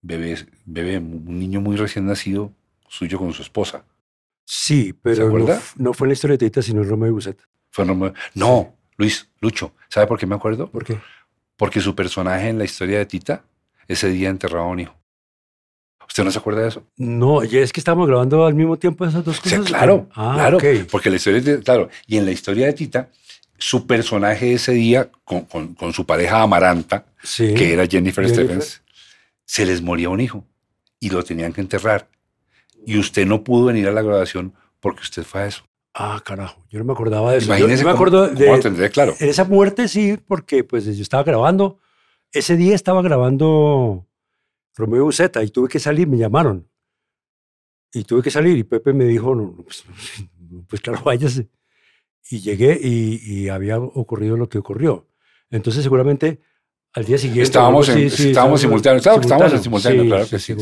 [0.00, 2.52] bebé, bebé, un niño muy recién nacido,
[2.88, 3.84] suyo con su esposa.
[4.44, 7.38] Sí, pero no, no fue en la historia de Tita, sino en Romeo y Buset.
[7.70, 10.70] Fue Romeo- No, Luis, Lucho, ¿sabe por qué me acuerdo?
[10.70, 10.98] ¿Por qué?
[11.56, 13.44] Porque su personaje en la historia de Tita,
[13.88, 14.94] ese día enterraba a un hijo.
[16.06, 16.84] ¿Usted no se acuerda de eso?
[16.96, 19.60] No, ya es que estábamos grabando al mismo tiempo esas dos Sí, cosas.
[19.66, 20.58] claro, Ah, claro.
[20.90, 23.08] Porque la historia de, claro, y en la historia de Tita,
[23.56, 27.54] su personaje ese día con, con- con su pareja Amaranta, Sí.
[27.54, 28.44] que era Jennifer, Jennifer.
[28.46, 28.82] Stephens,
[29.46, 30.44] se les moría un hijo
[31.00, 32.08] y lo tenían que enterrar.
[32.86, 35.64] Y usted no pudo venir a la grabación porque usted fue a eso.
[35.94, 37.46] Ah, carajo, yo no me acordaba de eso.
[37.46, 39.14] Imagínese yo, me cómo- acuerdo cómo de lo tendré claro.
[39.20, 41.78] en esa muerte, sí, porque pues yo estaba grabando.
[42.32, 44.06] Ese día estaba grabando
[44.74, 46.66] Romeo Buceta y tuve que salir, me llamaron.
[47.92, 49.84] Y tuve que salir y Pepe me dijo, no, no, pues,
[50.68, 51.50] pues claro, váyase.
[52.30, 55.08] Y llegué y, y había ocurrido lo que ocurrió.
[55.50, 56.40] Entonces seguramente
[56.94, 57.42] al día siguiente...
[57.42, 59.02] Estábamos, en, sí, estábamos simultáneos.
[59.02, 60.54] Claro que estábamos en simultáneo, Sí, claro que sí.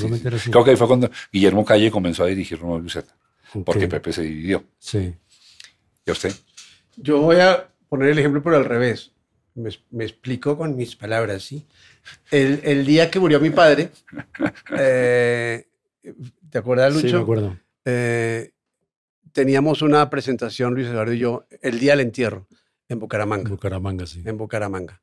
[0.50, 3.16] Creo que ahí fue cuando Guillermo Calle comenzó a dirigir Romeo y Buceta,
[3.64, 4.64] porque Pepe se dividió.
[4.78, 5.14] Sí.
[6.06, 6.32] ¿Y a usted?
[6.96, 9.12] Yo voy a poner el ejemplo por al revés.
[9.54, 11.66] Me, me explico con mis palabras, ¿sí?
[12.30, 13.90] El, el día que murió mi padre,
[14.78, 15.66] eh,
[16.48, 17.08] ¿te acuerdas, Lucho?
[17.08, 17.56] Sí, me acuerdo.
[17.84, 18.52] Eh,
[19.32, 22.46] teníamos una presentación, Luis Eduardo y yo, el día del entierro,
[22.88, 23.50] en Bucaramanga.
[23.50, 24.22] Bucaramanga, sí.
[24.24, 25.00] en Bucaramanga.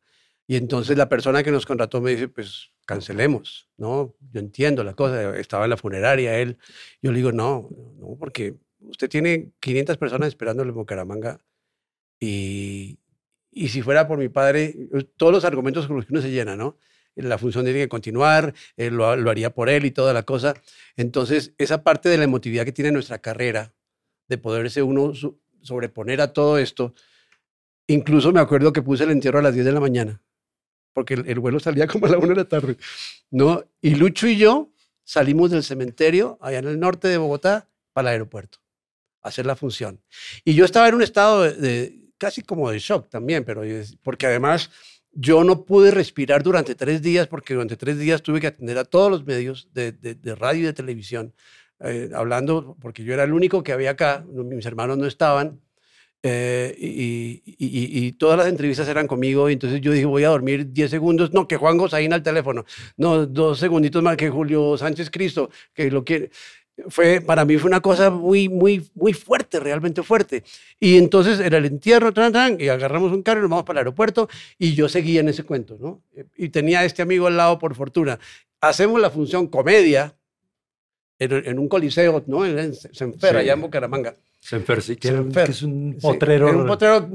[0.47, 4.15] Y entonces la persona que nos contrató me dice, pues cancelemos, ¿no?
[4.31, 6.57] Yo entiendo la cosa, estaba en la funeraria él.
[7.01, 11.39] Yo le digo, no, no, porque usted tiene 500 personas esperándole en Bucaramanga
[12.19, 12.97] y,
[13.51, 14.73] y si fuera por mi padre,
[15.17, 16.77] todos los argumentos con los que uno se llena, ¿no?
[17.15, 20.53] La función tiene que continuar, él lo, lo haría por él y toda la cosa.
[20.95, 23.73] Entonces, esa parte de la emotividad que tiene nuestra carrera,
[24.29, 25.13] de poderse uno
[25.62, 26.93] sobreponer a todo esto,
[27.88, 30.21] Incluso me acuerdo que puse el entierro a las 10 de la mañana,
[30.97, 32.75] porque el, el vuelo salía como a la 1 de la tarde,
[33.29, 33.63] ¿no?
[33.83, 34.71] Y Lucho y yo
[35.03, 38.57] salimos del cementerio allá en el norte de Bogotá para el aeropuerto,
[39.21, 40.01] a hacer la función.
[40.43, 43.62] Y yo estaba en un estado de, casi como de shock también, pero
[44.01, 44.71] porque además
[45.12, 48.83] yo no pude respirar durante tres días, porque durante tres días tuve que atender a
[48.83, 51.31] todos los medios de, radio y de televisión,
[51.79, 55.62] eh, hablando, porque yo era el único que había acá, mis hermanos no estaban,
[56.23, 60.30] eh, y, y- y- todas las entrevistas eran conmigo, y entonces yo dije, voy a
[60.30, 62.65] dormir 10 segundos, no, que Juan Gozaín al teléfono,
[62.97, 66.32] no, dos segunditos más que Julio Sánchez Cristo, que lo quiere.
[66.89, 70.43] Fue, para mí fue una cosa muy, muy, muy fuerte, realmente fuerte.
[70.80, 73.80] Y entonces era el entierro, tran, tran, y agarramos un carro y nos vamos para
[73.80, 76.03] el aeropuerto, y yo seguía en ese cuento, ¿no?
[76.36, 78.19] Y tenía a este amigo al lado, por fortuna.
[78.62, 80.16] Hacemos la función comedia
[81.19, 82.45] en, en un coliseo, ¿no?
[82.45, 83.38] En Senfer, Sí.
[83.38, 84.15] allá en Bucaramanga.
[84.39, 85.45] Senfer, sí, que, Senfer.
[85.45, 86.47] que es un Sí, potrero.
[86.47, 87.10] era un potrero,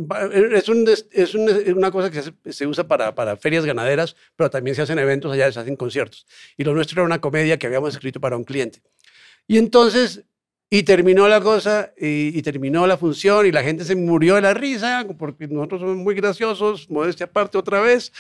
[0.54, 4.16] es, un es un- es una cosa que se, se usa para, para ferias ganaderas,
[4.36, 6.26] pero también se hacen eventos allá, se hacen conciertos.
[6.58, 8.82] Y lo nuestro era una comedia que habíamos escrito para un cliente.
[9.46, 10.24] Y entonces,
[10.68, 14.42] y terminó la cosa, y, y terminó la función, y la gente se murió de
[14.42, 18.12] la risa, porque nosotros somos muy graciosos, modestia aparte otra vez.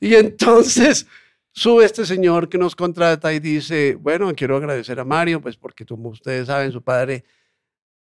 [0.00, 1.06] Y entonces
[1.52, 5.84] sube este señor que nos contrata y dice, bueno, quiero agradecer a Mario, pues porque
[5.84, 7.24] como ustedes saben, su padre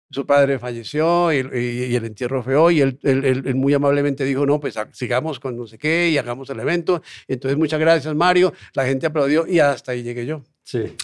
[0.09, 2.79] su padre falleció y, y- y el entierro fue hoy.
[2.79, 6.11] Y él, él- él- él muy amablemente dijo, no, pues sigamos con no sé qué
[6.11, 7.03] y hagamos el evento.
[7.27, 8.53] Entonces, muchas gracias, Mario.
[8.75, 10.43] La gente aplaudió y hasta ahí llegué yo.
[10.63, 10.95] Sí.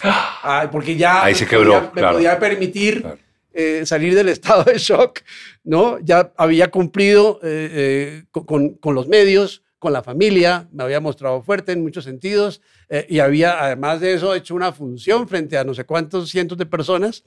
[0.41, 3.17] Ay, porque ya Ahí me se quebró, podía- me podía permitir Claro.
[3.51, 5.19] eh, salir del estado de shock,
[5.65, 5.99] ¿no?
[5.99, 11.73] Ya había cumplido eh, eh, con los medios, con la familia, me había mostrado fuerte
[11.73, 15.73] en muchos sentidos eh, y había, además de eso, hecho una función frente a no
[15.73, 17.25] sé cuántos cientos de personas.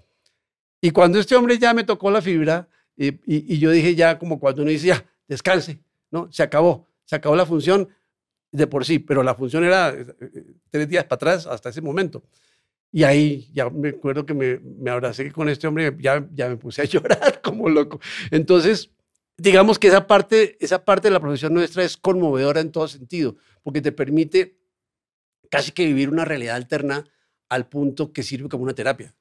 [0.80, 2.66] Y cuando este hombre ya me tocó la fibra,
[2.96, 6.32] y, yo dije ya como cuando uno dice, ya, descanse, ¿no?
[6.32, 7.90] Se acabó, se acabó la función
[8.52, 10.06] de por sí, pero la función era eh,
[10.70, 12.22] tres días para atrás hasta ese momento.
[12.90, 16.56] Y ahí ya me acuerdo que me, me abracé con este hombre, ya, ya me
[16.56, 18.00] puse a llorar como loco.
[18.30, 18.90] Entonces,
[19.36, 23.36] digamos que esa parte, esa parte de la profesión nuestra es conmovedora en todo sentido,
[23.62, 24.58] porque te permite
[25.50, 27.04] casi que vivir una realidad alterna
[27.48, 29.14] al punto que sirve como una terapia.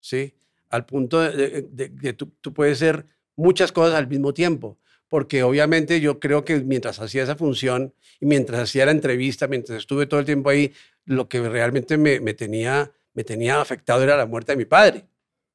[0.00, 0.34] ¿Sí?
[0.68, 4.78] Al punto de, que tú, tú, puedes ser muchas cosas al mismo tiempo.
[5.08, 9.78] Porque obviamente yo creo que mientras hacía esa función y mientras hacía la entrevista, mientras
[9.78, 10.72] estuve todo el tiempo ahí,
[11.04, 15.06] lo que realmente me, me tenía, me tenía afectado era la muerte de mi padre,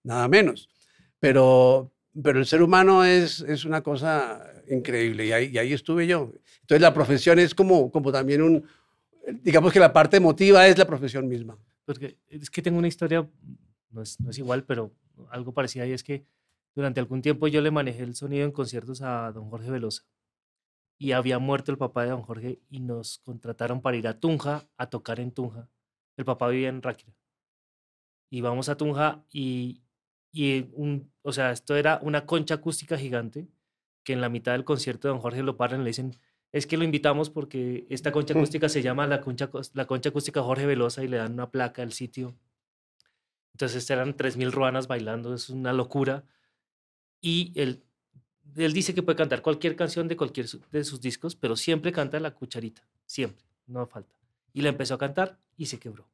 [0.04, 0.70] nada menos.
[1.20, 1.91] Pero,
[2.22, 6.32] pero el ser humano es, es una cosa increíble y ahí, estuve yo.
[6.62, 8.66] Entonces la profesión es como, como también un,
[9.42, 11.58] digamos que la parte emotiva es la profesión misma.
[11.86, 13.28] Porque es que tengo una historia,
[13.90, 14.94] no es, no es igual, pero
[15.30, 16.26] algo parecido y es que
[16.74, 20.04] durante algún tiempo yo le manejé el sonido en conciertos a don Jorge Velosa
[21.02, 24.68] y había muerto el papá de don Jorge y nos contrataron para ir a Tunja
[24.78, 25.68] a tocar en Tunja.
[26.16, 27.12] El papá vivía en Ráquira.
[28.30, 29.81] Y vamos a Tunja y,
[30.32, 33.48] y un, o sea, esto era una concha acústica gigante
[34.04, 36.16] que en la mitad del concierto de don Jorge lo paran y le dicen,
[36.52, 40.42] es que lo invitamos porque esta concha acústica se llama la concha, la concha acústica
[40.42, 42.36] Jorge Velosa y le dan una placa al sitio.
[43.54, 46.26] Entonces eran 3.000 ruanas bailando, es una locura.
[47.22, 47.84] Y él,
[48.56, 52.20] él dice que puede cantar cualquier canción de cualquier de sus discos, pero siempre canta
[52.20, 54.16] la cucharita, siempre, no falta.
[54.54, 56.10] Y la empezó a cantar y se quebró.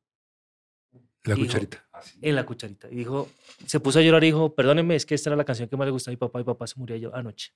[1.27, 1.85] La cucharita.
[2.21, 2.87] En la cucharita.
[2.89, 3.29] Y dijo,
[3.65, 5.85] se puso a llorar y dijo, perdónenme, es que esta era la canción que más
[5.85, 6.39] le gustaba a mi papá.
[6.39, 7.53] Mi papá se murió yo anoche.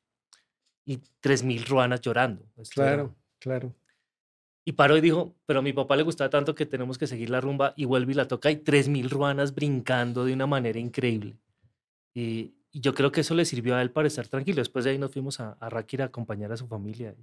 [0.86, 2.46] Y tres mil ruanas llorando.
[2.72, 3.74] claro, claro.
[4.64, 7.30] Y paró y dijo, pero a mi papá le gustaba tanto que tenemos que seguir
[7.32, 10.80] la rumba y vuelve y la toca y tres mil ruanas brincando de una manera
[10.80, 11.38] increíble.
[12.14, 14.62] Y, y yo creo que eso le sirvió a él para estar tranquilo.
[14.62, 17.14] Después de ahí nos fuimos a, a Ráquira a acompañar a su familia.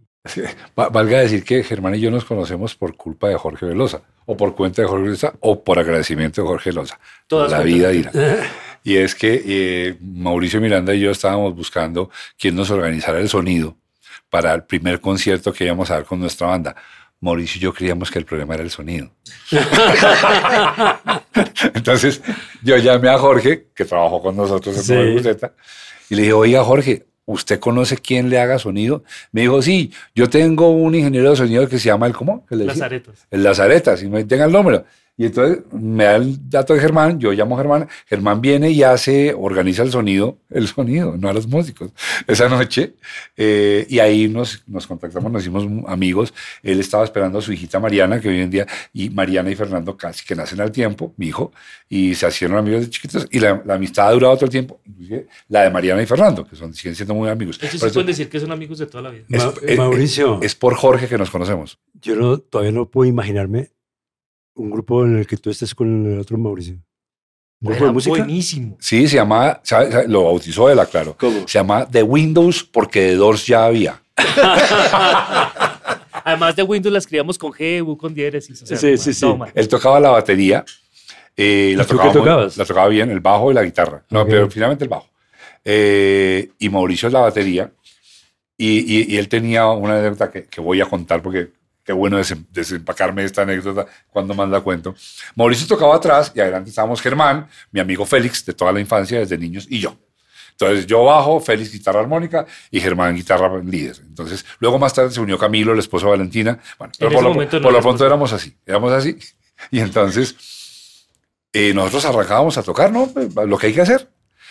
[0.76, 4.54] Valga decir que Germán y yo nos conocemos por culpa de Jorge Velosa, o por
[4.54, 7.00] cuenta de Jorge Velosa, o por agradecimiento de Jorge Velosa.
[7.26, 8.12] Toda la vida dirá.
[8.84, 13.76] y es que eh, Mauricio Miranda y yo estábamos buscando quién nos organizara el sonido
[14.28, 16.76] para el primer concierto que íbamos a dar con nuestra banda.
[17.20, 19.10] Mauricio y yo creíamos que el problema era el sonido.
[21.74, 22.20] Entonces
[22.62, 25.38] yo llamé a Jorge, que trabajó con nosotros en sí.
[26.10, 29.04] y le dije, oiga Jorge, ¿usted conoce quién le haga sonido?
[29.32, 32.46] Me dijo, sí, yo tengo un ingeniero de sonido que se llama el, ¿cómo?
[32.50, 33.26] El Lazaretas.
[33.30, 34.84] El Lazaretas, y me tenga el número.
[35.18, 38.84] Y entonces me da el dato de Germán, yo llamo a Germán, Germán viene y
[38.84, 41.90] hace, organiza el sonido, el sonido, no a los músicos,
[42.28, 42.94] esa noche.
[43.36, 46.32] Eh, y ahí nos, nos contactamos, nos hicimos amigos.
[46.62, 49.96] Él estaba esperando a su hijita Mariana, que hoy en día, y Mariana y Fernando
[49.96, 51.50] casi que nacen al tiempo, mi hijo,
[51.88, 53.26] y se hicieron amigos de chiquitos.
[53.32, 56.54] Y la, amistad ha durado todo el tiempo, inclusive la de Mariana y Fernando, que
[56.54, 57.58] son, siguen siendo muy amigos.
[57.60, 59.24] Eso sí pueden decir que son amigos de toda la vida.
[59.62, 60.38] Es, Mauricio.
[60.42, 61.80] Es, por Jorge que nos conocemos.
[62.00, 63.70] Yo no, todavía no puedo imaginarme
[64.58, 66.78] un grupo en el que tú estés con el otro Mauricio.
[67.60, 68.16] ¿Un grupo de música?
[68.16, 68.76] Buenísimo.
[68.80, 69.60] Sí, se llama,
[70.06, 71.16] lo bautizó él, claro.
[71.18, 71.48] ¿Cómo?
[71.48, 74.00] Se llama The Windows porque de Doors ya había.
[76.24, 78.62] Además de Windows la escribíamos con G, con diéresis.
[78.64, 79.26] sí, sí, sí.
[79.54, 80.64] Él tocaba la batería.
[81.36, 82.56] Eh, la, tocaba, qué tocabas?
[82.56, 84.04] la tocaba bien, el bajo y la guitarra.
[84.10, 85.08] No, pero finalmente el bajo.
[85.64, 87.70] Eh, y Mauricio es la batería.
[88.56, 91.52] Y, y, él tenía una anécdota que, que voy a contar porque
[91.88, 92.18] Qué bueno
[92.50, 94.94] desempacarme esta anécdota cuando más la cuento.
[95.34, 99.38] Mauricio tocaba atrás y adelante estábamos Germán, mi amigo Félix de toda la infancia, desde
[99.38, 99.96] niños, y yo.
[100.50, 103.96] Entonces yo bajo, Félix guitarra armónica y Germán guitarra líder.
[104.06, 106.58] Entonces luego más tarde se unió Camilo, el esposo de Valentina.
[106.78, 109.16] Bueno, pero por, lo, por lo, pronto éramos así, éramos así.
[109.70, 111.06] Y entonces
[111.54, 113.10] eh, nosotros arrancábamos a tocar, ¿no?
[113.46, 114.10] Lo que hay que hacer.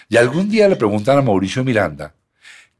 [0.09, 2.15] Y algún día le preguntan a Mauricio Miranda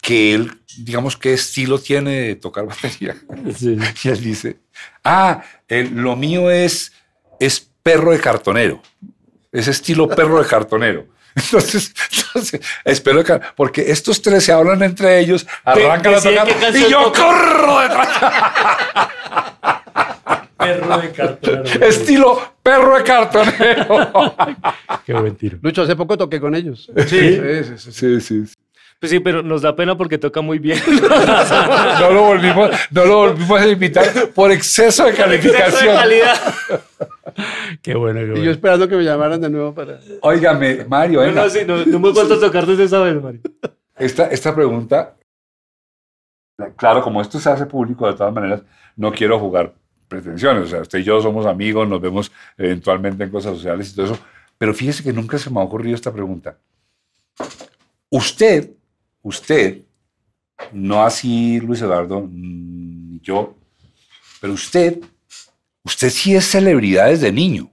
[0.01, 3.15] que él, digamos, qué estilo tiene de tocar batería.
[4.03, 4.57] Y él dice,
[5.03, 6.93] ah, lo mío es,
[7.39, 8.81] es perro de cartonero.
[9.51, 11.07] Es estilo perro de cartonero.
[11.35, 16.89] Entonces, entonces espero que, porque estos tres se hablan entre ellos, arrancan a tocar y
[16.89, 18.07] yo corro detrás.
[20.57, 21.85] perro de cartonero.
[21.85, 24.11] Estilo perro de cartonero.
[25.05, 25.59] Qué buen tiro.
[25.61, 26.89] Lucho, hace poco toqué con ellos.
[27.07, 27.39] sí,
[27.77, 27.91] sí.
[27.91, 28.45] sí, sí.
[28.99, 30.79] Pues sí, pero nos da pena porque toca muy bien.
[31.99, 35.67] no, lo volvimos, no lo volvimos a invitar por exceso de calificación.
[35.67, 36.35] Exceso de calidad.
[37.83, 38.41] qué bueno, qué bueno.
[38.41, 39.99] Y yo esperando que me llamaran de nuevo para.
[40.21, 41.23] Óigame, Mario.
[41.27, 43.41] No, no, sí, no, no hemos vuelto a tocar desde esa vez, Mario.
[43.95, 45.15] Esta, esta pregunta,
[46.75, 48.63] claro, como esto se hace público, de todas maneras,
[48.95, 49.73] no quiero jugar
[50.07, 50.63] pretensiones.
[50.63, 54.05] O sea, usted y yo somos amigos, nos vemos eventualmente en cosas sociales y todo
[54.07, 54.19] eso.
[54.57, 56.57] Pero fíjese que nunca se me ha ocurrido esta pregunta.
[58.09, 58.76] Usted
[59.27, 59.81] usted,
[60.71, 63.55] no así Luis Eduardo, ni yo,
[64.41, 64.99] pero usted,
[65.83, 67.69] usted sí es celebridad desde niño.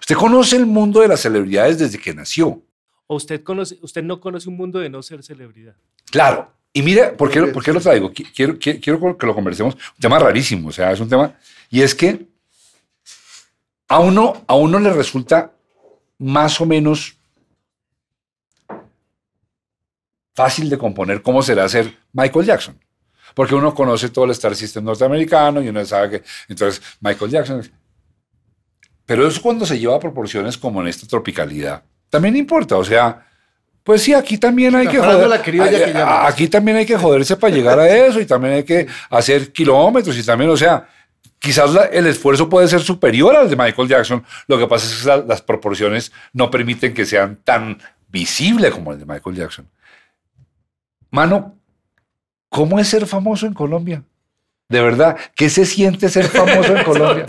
[0.00, 2.62] Usted conoce el mundo de las celebridades desde que nació.
[3.06, 5.76] O usted, conoce, usted no conoce un mundo de no ser celebridad.
[6.10, 6.52] Claro.
[6.72, 8.12] Y mire, ¿por qué, por qué lo traigo?
[8.12, 9.74] Qui- Quiero, quiero, quiero que lo conversemos.
[9.74, 11.34] Un tema rarísimo, o sea, es un tema.
[11.70, 12.26] Y es que
[13.88, 15.52] a uno, a uno le resulta
[16.18, 17.15] más o menos
[20.36, 22.78] fácil de componer cómo será ser Michael Jackson.
[23.34, 26.22] Porque uno conoce todo el Star System norteamericano y uno sabe que.
[26.48, 27.68] Entonces, Michael Jackson.
[29.04, 32.76] Pero eso cuando se lleva a proporciones como en esta tropicalidad, también importa.
[32.76, 33.24] O sea,
[33.84, 35.28] pues sí, aquí también hay que joder.
[36.26, 40.16] Aquí también hay que joderse para llegar a eso y también hay que hacer kilómetros
[40.18, 40.88] y también, o sea,
[41.38, 44.24] quizás la- el esfuerzo puede ser superior al de Michael Jackson.
[44.48, 48.92] Lo que pasa es que la- las proporciones no permiten que sean tan visibles como
[48.92, 49.68] el de Michael Jackson.
[51.20, 51.58] Mano,
[52.50, 54.04] ¿cómo es ser famoso en Colombia?
[54.68, 57.26] De verdad, ¿qué se siente ser famoso en Colombia?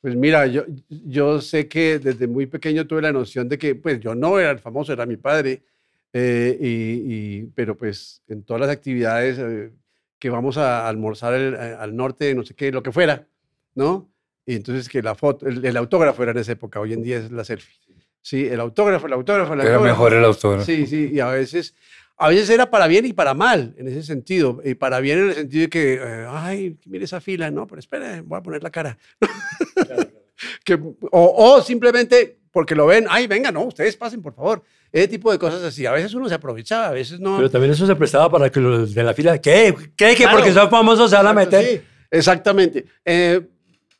[0.00, 4.00] Pues mira, yo, yo sé que desde muy pequeño tuve la noción de que, pues
[4.00, 5.62] yo no era el famoso, era mi padre,
[6.14, 6.68] eh, y,
[7.40, 9.72] y- pero pues en todas las actividades eh,
[10.18, 13.26] que vamos a almorzar el- eh, al norte, no sé qué, lo que fuera,
[13.74, 14.08] ¿no?
[14.46, 17.18] Y entonces que la foto, el, el autógrafo era en esa época, hoy en día
[17.18, 17.74] es la selfie.
[18.22, 19.84] Sí, el autógrafo, el autógrafo, el Era autógrafo.
[20.02, 20.62] mejor el autor.
[20.64, 21.74] Sí, sí, y a veces,
[22.16, 24.60] a veces era para bien y para mal, en ese sentido.
[24.64, 27.78] Y para bien en el sentido de que, eh, ay, mire esa fila, no, pero
[27.78, 28.96] espere, voy a poner la cara.
[30.64, 34.62] que, o, o simplemente porque lo ven, ay, venga, no, ustedes pasen, por favor.
[34.90, 35.84] Ese tipo de cosas así.
[35.84, 37.36] A veces uno se aprovechaba, a veces no.
[37.36, 39.74] Pero también eso se prestaba para que los de la fila, ¿qué?
[39.94, 40.14] ¿Qué?
[40.14, 40.38] Que Claro.
[40.38, 41.64] porque son famosos se van a meter.
[41.66, 42.86] sí, exactamente.
[43.04, 43.42] Eh,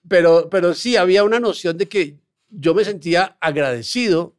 [0.08, 2.16] pero, pero sí, había una noción de que
[2.48, 4.35] yo me sentía agradecido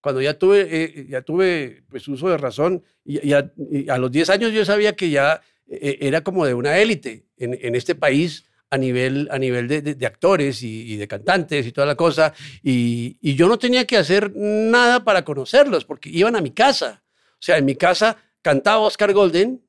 [0.00, 3.98] cuando ya tuve, eh, ya tuve pues, uso de razón y, y a, y a
[3.98, 7.74] los 10 años yo sabía que ya eh, era como de una élite en, en
[7.74, 11.72] este país a nivel, a nivel de, de- de actores y, y de cantantes y
[11.72, 12.32] toda la cosa.
[12.62, 17.02] Y, y yo no tenía que hacer nada para conocerlos porque iban a mi casa.
[17.32, 19.60] O sea, en mi casa cantaba Oscar Golden,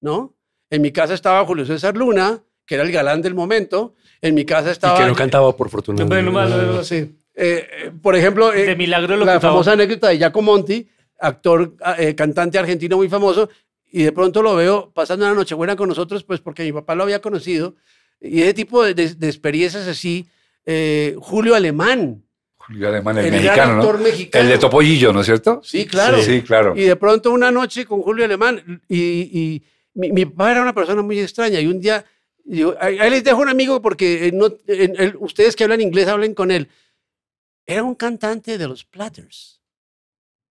[0.00, 0.34] ¿no?
[0.70, 3.94] En mi casa estaba Julio César Luna, que era el galán del momento.
[4.22, 4.98] En mi casa Y estaba...
[4.98, 6.04] que no cantaba por fortuna.
[6.04, 6.82] No, no, no.
[6.84, 7.14] Sí.
[7.38, 11.74] Eh, eh, por ejemplo, eh, De milagro lo la famosa anécdota de Giacomo Monti, actor,
[11.98, 13.50] eh, cantante argentino muy famoso,
[13.92, 17.02] y de pronto lo veo pasando una Nochebuena con nosotros, pues porque mi papá lo
[17.02, 17.74] había conocido.
[18.20, 20.26] Y ese tipo de, de- de experiencias así,
[20.64, 22.22] eh, Julio Alemán,
[22.56, 23.82] Julio Alemán, el, el gran mexicano, ¿no?
[23.82, 24.42] actor mexicano.
[24.44, 25.60] El de Topollillo, ¿no es cierto?
[25.62, 26.20] Sí, claro.
[26.22, 26.74] Sí, claro.
[26.76, 29.62] Y de pronto una noche con Julio Alemán, y, y
[29.94, 32.04] mi, mi papá era una persona muy extraña, y un día,
[32.44, 36.34] digo, ahí les dejo un amigo porque eh, no, él- ustedes que hablan inglés hablen
[36.34, 36.68] con él.
[37.66, 39.60] Era un cantante de los Platters,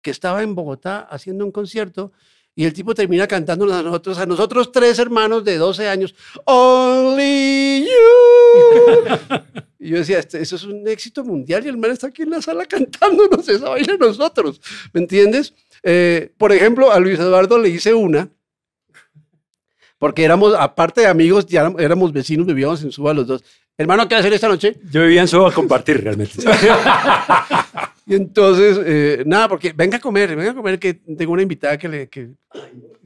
[0.02, 2.12] que estaba en Bogotá haciendo un concierto,
[2.54, 7.84] y el tipo termina cantándonos a nosotros, a nosotros tres hermanos de 12 años, Only
[7.86, 9.38] You.
[9.80, 12.30] Y yo decía, "Este- eso es un éxito mundial y el man está aquí en
[12.30, 14.60] la sala cantándonos esa vaina a nosotros,
[14.92, 15.54] ¿me entiendes?
[15.84, 18.28] Eh, por ejemplo, a Luis Eduardo le hice una,
[19.98, 23.44] porque éramos, aparte de amigos, ya éramos vecinos, vivíamos en Suba los dos.
[23.78, 24.76] Hermano, ¿qué va a hacer esta noche?
[24.90, 26.34] Yo vivía en Soba a compartir realmente.
[28.10, 31.76] Y entonces, eh, nada, porque venga a comer, venga a comer que tengo una invitada
[31.76, 32.30] que le, que,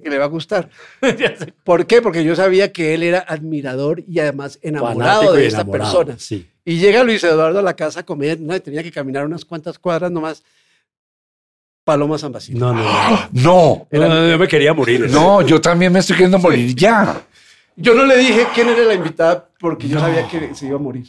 [0.01, 0.71] que le va a gustar.
[1.65, 2.01] ¿Por qué?
[2.01, 6.19] Porque yo sabía que él era admirador y además enamorado Fanático de esta enamorado, persona.
[6.21, 6.47] Sí.
[6.65, 9.77] Y llega Luis Eduardo a la casa a comer, no, tenía que caminar unas cuantas
[9.77, 10.45] cuadras nomás.
[11.83, 12.61] Paloma San Basilio.
[12.61, 13.29] No, no, no.
[13.33, 15.11] No, No, no, yo me quería morir.
[15.11, 17.23] no, yo también me estoy queriendo morir ya.
[17.77, 20.81] Yo no le dije quién era la invitada porque yo sabía que se iba a
[20.81, 21.07] morir.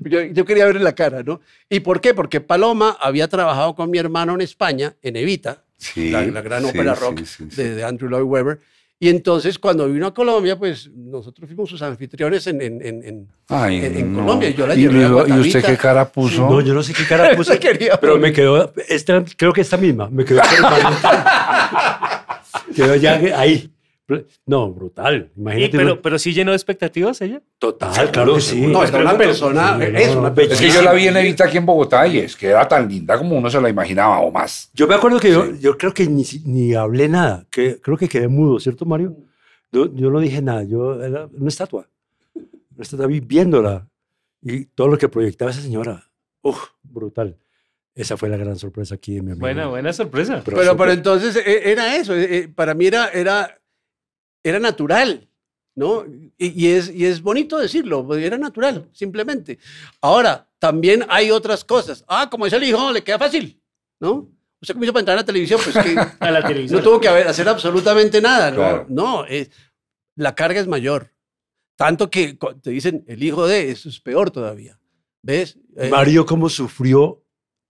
[0.00, 1.40] Yo, yo quería verle la cara, ¿no?
[1.68, 2.12] ¿Y por qué?
[2.12, 6.62] Porque Paloma había trabajado con mi hermano en España, en Evita, Sí, la, la gran
[6.64, 7.56] sí, ópera rock sí, sí.
[7.62, 8.60] De, de Andrew Lloyd Webber.
[9.02, 13.28] Y entonces cuando vino a Colombia, pues nosotros fuimos sus anfitriones en, en, en, en-
[13.48, 14.18] Ay, en- en no.
[14.20, 14.50] Colombia.
[14.50, 16.50] Yo la ¿Y, llevé a luego- ¿Y usted qué cara puso?
[16.50, 20.10] No, yo no sé qué cara quería pero me quedó, esta, creo que esta misma,
[20.10, 20.42] me quedó
[22.76, 23.70] quedó ya ahí.
[24.46, 25.30] No, brutal.
[25.36, 25.76] Imagínate.
[25.78, 27.40] pero, pero sí llenó de expectativas ella.
[27.58, 28.60] total, claro que sí.
[28.66, 30.54] No, es una persona, es una bellísima.
[30.54, 32.88] Es que yo la vi en Evita aquí en Bogotá y es que era tan
[32.88, 34.70] linda como uno se la imaginaba o más.
[34.74, 35.58] Yo me acuerdo que yo, Sí.
[35.60, 39.16] yo creo que ni, ni hablé nada, que creo que quedé mudo, ¿cierto, Mario?
[39.72, 41.86] Yo, yo no dije nada, yo era una estatua.
[42.34, 43.86] Una estatua vi- viéndola
[44.42, 46.02] y todo lo que proyectaba esa señora.
[46.42, 47.36] Uf, brutal.
[47.94, 49.40] Esa fue la gran sorpresa aquí de mi amigo.
[49.40, 50.40] Buena, buena sorpresa.
[50.44, 53.59] Pero, pero sorpre- entonces eh, era eso, eh, eh, para mí era, era,
[54.42, 55.28] era natural,
[55.74, 56.04] ¿no?
[56.38, 59.58] Y, y es, y es bonito decirlo, pues, era natural, simplemente.
[60.00, 62.04] Ahora, también hay otras cosas.
[62.08, 63.60] Ah, como es el hijo, le queda fácil,
[64.00, 64.28] ¿no?
[64.62, 66.78] Usted como hizo para entrar a la televisión, pues que A la televisión.
[66.80, 68.56] no tuvo que haber, hacer absolutamente nada, ¿no?
[68.56, 68.86] Claro.
[68.88, 69.50] No, es-
[70.16, 71.12] la carga es mayor.
[71.76, 74.78] Tanto que te dicen el hijo de, eso es peor todavía.
[75.22, 75.58] ¿Ves?
[75.76, 77.22] Eh, Mario cómo sufrió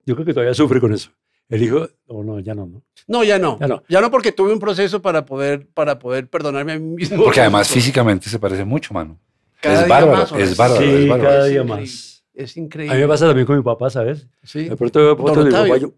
[0.05, 1.11] Yo creo que todavía sufre con eso.
[1.51, 2.83] El hijo, o no, ya no, ¿no?
[3.09, 3.59] No, ya no.
[3.61, 3.83] Ya no.
[3.89, 7.23] Ya no porque tuve un proceso para poder, para poder perdonarme a mí mismo.
[7.25, 9.19] Porque además físicamente se parece mucho, mano.
[9.61, 11.23] Cada es día bárbaro, más, es bárbaro, Sí, es bárbaro.
[11.29, 11.81] cada Es día increíble.
[11.83, 12.25] más.
[12.33, 12.95] Es A increíble.
[12.97, 14.27] mí me pasa también con mi papá, ¿sabes?
[14.45, 14.69] Sí.
[14.69, 15.93] De pronto veo fotos de mi papá yo,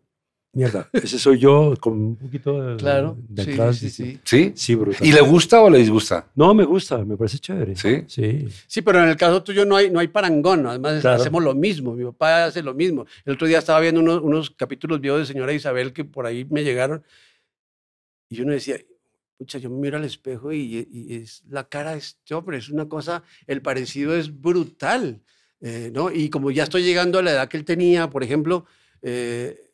[0.54, 3.16] mierda, ese soy yo con un poquito de, Claro.
[3.28, 3.76] de Sí, atrás.
[3.78, 4.20] sí, sí.
[4.24, 4.52] ¿Sí?
[4.54, 5.06] Sí, brutal.
[5.06, 6.26] ¿Y le gusta o le disgusta?
[6.34, 7.74] No, me gusta, me parece chévere.
[7.76, 8.04] Sí.
[8.06, 8.46] Sí.
[8.66, 10.66] Sí, pero en el caso tuyo no hay, no hay parangón.
[10.66, 11.20] Además, Claro.
[11.20, 11.94] hacemos lo mismo.
[11.94, 13.06] Mi papá hace lo mismo.
[13.24, 16.44] El otro día estaba viendo unos, unos capítulos viejos de Señora Isabel que por ahí
[16.50, 17.02] me llegaron.
[18.28, 18.76] Y uno decía,
[19.38, 22.58] pucha, yo me miro al espejo y, y es la cara de este hombre.
[22.58, 25.20] Es una cosa, el parecido es brutal.
[25.60, 26.10] eh, ¿no?
[26.10, 28.66] Y como ya estoy llegando a la edad que él tenía, por ejemplo,
[29.02, 29.70] eh,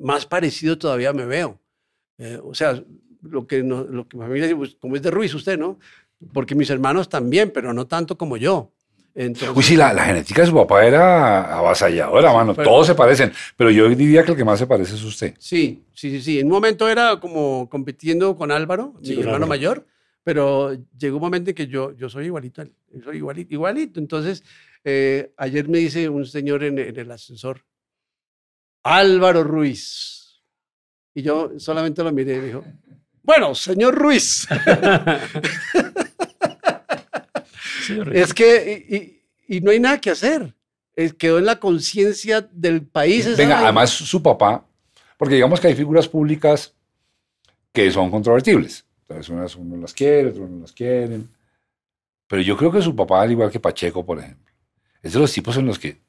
[0.00, 1.58] más parecido todavía me veo.
[2.18, 2.82] Eh, o sea,
[3.22, 5.78] lo que, no- lo que mi familia dice, pues, como es de Ruiz usted, ¿no?
[6.32, 8.70] Porque mis hermanos también, pero no tanto como yo.
[9.14, 12.54] Entonces, Uy, sí, la, la genética de su papá era avasalladora, mano.
[12.54, 13.32] pero- Todos se parecen.
[13.56, 15.34] Pero yo diría que el que más se parece es usted.
[15.38, 16.38] Sí, sí, sí, sí.
[16.40, 19.84] En un momento era como compitiendo con Álvaro, Sí, mi con hermano mayor,
[20.22, 22.62] pero llegó un momento en que yo, yo soy igualito,
[23.02, 23.98] soy igualito, igualito.
[23.98, 24.44] Entonces,
[24.84, 27.62] eh, ayer me dice un señor en, en el ascensor,
[28.82, 30.40] Álvaro Ruiz.
[31.14, 32.64] Y yo solamente lo miré y dijo,
[33.22, 34.46] bueno, señor Ruiz.
[37.86, 38.16] Señor.
[38.16, 40.54] es que, y, y- y no hay nada que hacer.
[40.94, 43.36] Es, quedó en la conciencia del país.
[43.36, 44.64] Venga, además su papá,
[45.16, 46.72] porque digamos que hay figuras públicas
[47.72, 48.84] que son controvertibles.
[49.02, 51.28] Entonces unas uno las quiere, otros no las quieren.
[52.28, 54.52] Pero yo creo que su papá, al igual que Pacheco, por ejemplo,
[55.02, 56.00] es de los tipos en los que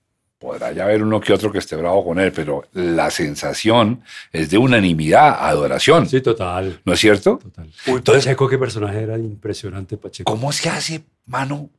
[0.41, 4.49] podrá ya haber uno que otro que esté bravo con él, pero la sensación es
[4.49, 6.09] de unanimidad, adoración.
[6.09, 6.81] Sí, total.
[6.83, 7.37] ¿No es cierto?
[7.37, 7.67] total.
[7.85, 10.31] Uy, Entonces- Pacheco, qué personaje era impresionante, Pacheco.
[10.31, 11.69] ¿Cómo se hace, mano,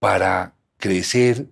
[0.00, 1.46] para crecer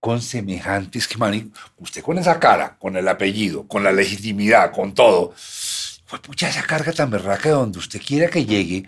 [0.00, 4.94] con semejantes que, mani, usted con esa cara, con el apellido, con la legitimidad, con
[4.94, 8.86] todo, fue pucha esa carga tan berraca de donde usted quiera que llegue.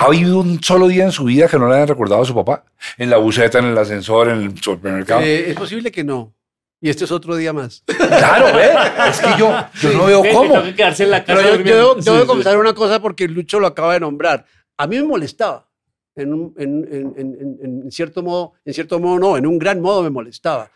[0.00, 2.34] ¿Ha habido un solo día en su vida que no le hayan recordado a su
[2.34, 2.64] papá?
[2.96, 5.20] En la buceta, en el ascensor, en el supermercado.
[5.20, 6.34] Eh, es posible que no.
[6.80, 7.84] Y este es otro día más.
[7.86, 8.70] Claro, ¿ve?
[9.10, 10.52] Es que yo, yo no veo Eh, cómo.
[10.54, 11.64] Tengo que quedarse en la casa Pero yo,
[12.00, 14.46] yo debo, Sí, una cosa porque Lucho lo acaba de nombrar.
[14.78, 15.68] A mí me molestaba.
[16.16, 20.02] En, un- en- en- en- cierto modo, en cierto modo no, en un gran modo
[20.02, 20.70] me molestaba.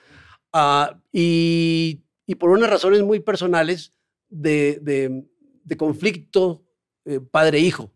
[0.53, 3.95] Ah, y, y por unas razones muy personales
[4.29, 5.25] de, de-
[5.65, 6.63] de conflicto
[7.07, 7.91] eh, padre-hijo.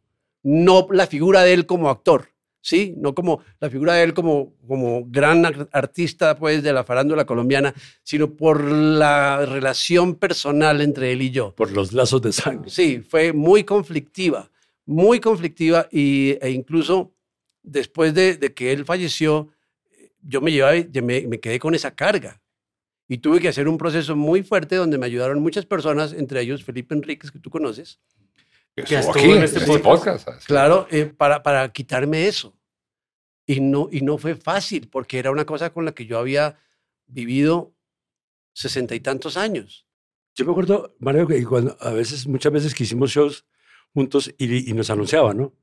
[0.50, 2.30] No la figura de él como actor,
[2.62, 2.94] ¿sí?
[2.96, 7.26] No como la figura de él como, como gran ar- artista pues, de la farándula
[7.26, 11.54] colombiana, sino por la relación personal entre él y yo.
[11.54, 12.70] Por los lazos de sangre.
[12.70, 14.50] Sí, fue muy conflictiva,
[14.86, 17.12] muy conflictiva y, e incluso
[17.62, 19.48] después de, de que él falleció,
[20.22, 22.40] yo me, llevaba, me quedé con esa carga
[23.06, 26.64] y tuve que hacer un proceso muy fuerte donde me ayudaron muchas personas, entre ellos
[26.64, 28.00] Felipe Enríquez, que tú conoces,
[28.80, 30.24] Estuvo estuvo aquí, en en este este podcast.
[30.24, 30.46] podcast.
[30.46, 32.54] claro, eh, para, para quitarme eso.
[33.46, 36.58] Y no, y no fue fácil porque era una cosa con la que yo había
[37.06, 37.72] vivido
[38.52, 39.86] sesenta y tantos años.
[40.34, 43.44] Yo me acuerdo, Mario, que cuando a veces, muchas veces que hicimos shows
[43.94, 45.54] juntos y, y nos anunciaban, ¿no?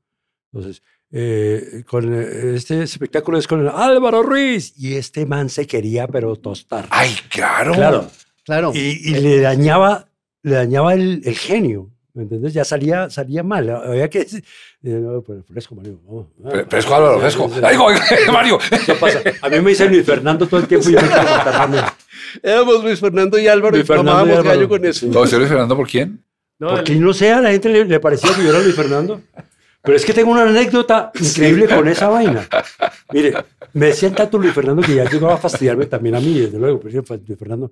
[0.52, 6.08] Entonces, eh, con eh, este espectáculo es con Álvaro Ruiz y este man se quería
[6.08, 6.86] pero tostar.
[6.90, 7.72] Ay, claro.
[7.72, 8.10] claro.
[8.44, 8.72] Claro.
[8.74, 10.08] Y, y le dañaba,
[10.42, 11.90] le dañaba el, el genio.
[12.16, 12.54] ¿Me entiendes?
[12.54, 13.68] Ya salía, salía mal.
[13.68, 14.42] Había que decir,
[14.82, 16.00] eh, no, pues, fresco, Mario.
[16.08, 16.50] no, no.
[16.50, 17.44] Fre- Fresco, Álvaro, fresco.
[17.48, 17.66] Sí, sí, sí.
[17.66, 18.00] Ay, oiga,
[18.32, 18.58] Mario.
[18.70, 19.20] Eso pasa.
[19.42, 21.78] A mí me dice Luis Fernando todo el tiempo y yo me contarme.
[22.42, 24.56] Éramos Luis Fernando y Álvaro Luis y Fernando y tomábamos Álvaro.
[24.58, 25.00] gallo con eso.
[25.00, 25.08] Sí.
[25.12, 26.24] ¿No, ¿Usted Luis Fernando por quién?
[26.58, 28.74] No, Porque el- no sé, a la gente le, le parecía que yo era Luis
[28.74, 29.20] Fernando.
[29.82, 32.48] Pero es que tengo una anécdota increíble con esa vaina.
[33.12, 33.34] Mire,
[33.74, 36.80] me decían tanto Luis Fernando que ya llegaba a fastidiarme también a mí, desde luego,
[36.80, 37.70] pero yo, Luis Fernando.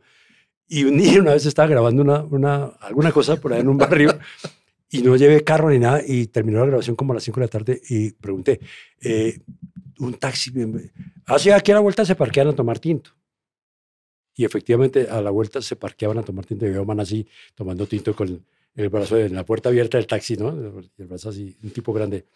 [0.69, 3.79] Y un día una vez estaba grabando una, una, alguna cosa por ahí en un
[3.79, 4.19] barrio
[4.91, 7.47] y no llevé carro ni nada y terminó la grabación como a las 5 de
[7.47, 8.61] la tarde y pregunté,
[9.01, 9.41] eh,
[9.99, 10.53] un taxi,
[11.27, 13.11] hacia aquí a la vuelta se parquean a tomar tinto.
[14.37, 17.87] Y efectivamente a la vuelta se parqueaban a tomar tinto y veo man así tomando
[17.87, 18.45] tinto con
[18.77, 20.51] el brazo en la puerta abierta del taxi, ¿no?
[20.51, 22.27] El brazo así, un tipo grande.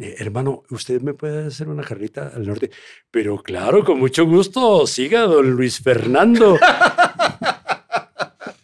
[0.00, 2.70] Eh, hermano, ¿usted me puede hacer una carrita al norte?
[3.10, 6.58] Pero claro, con mucho gusto, siga, don Luis Fernando.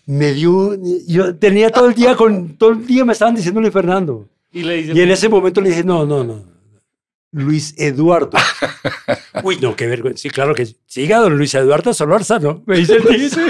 [0.07, 0.77] me dio,
[1.07, 4.29] yo tenía todo el día con, todo el día me estaban diciendo Luis Fernando.
[4.53, 6.51] y le dice, Y en ese momento le dije, no, no, no.
[7.35, 8.31] Luis Eduardo.
[9.43, 10.21] Uy, no, qué vergüenza.
[10.21, 12.63] Sí, claro que siga, don Luis Eduardo Solórzano.
[12.67, 13.41] Me dice el tipo.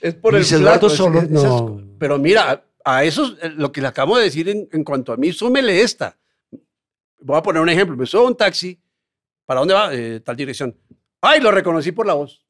[0.00, 1.82] Es por Luis el Eduardo es- no.
[1.98, 5.16] Pero mira, a, eso, eh, lo que le acabo de decir en, en cuanto a
[5.18, 6.16] mí, súmele esta.
[7.20, 7.96] Voy a poner un ejemplo.
[7.96, 8.78] Me subo a un taxi.
[9.44, 9.92] ¿Para dónde va?
[9.94, 10.74] Eh, tal dirección.
[11.20, 12.40] Ay, lo reconocí por la voz.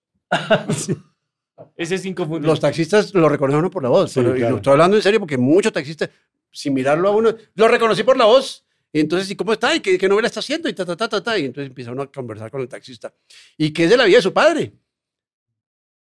[1.76, 2.48] Ese es inconfundible.
[2.48, 4.12] Los taxistas lo reconocen por la voz.
[4.12, 4.52] Sí, pero, y claro.
[4.52, 6.10] lo estoy hablando en serio porque muchos taxistas,
[6.50, 8.64] sin mirarlo a uno, lo reconocí por la voz.
[8.92, 9.74] Y entonces, ¿y cómo está?
[9.74, 10.68] ¿Y qué, qué novela está haciendo?
[10.68, 11.38] Y ta, ta, ta, ta, ta.
[11.38, 13.12] Y entonces empieza uno a conversar con el taxista.
[13.56, 14.72] ¿Y qué es de la vida de su padre?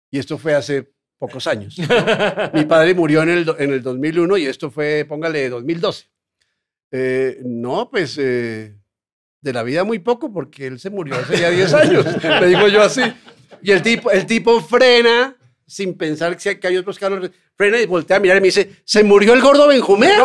[0.10, 1.78] Y esto fue hace pocos años.
[1.80, 1.88] ¿no?
[2.54, 6.06] Mi padre murió en el, en el 2001 y esto fue, póngale, 2012.
[6.92, 8.76] Eh, no, pues eh,
[9.42, 12.06] de la vida muy poco porque él se murió hace ya 10 años.
[12.42, 13.02] Le digo yo así.
[13.62, 15.36] Y el tipo, el tipo frena
[15.66, 17.30] sin pensar que hay otros carros.
[17.56, 20.24] Frena y voltea a mirar y me dice, ¿se murió el gordo Benjumea?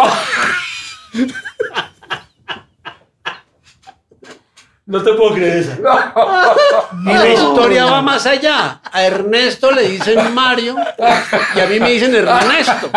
[4.85, 5.73] No te puedo creer eso.
[7.03, 8.83] Y la historia va más allá.
[8.85, 10.77] A Ernesto le dicen Mario
[11.55, 12.91] y a mí me dicen Ernesto.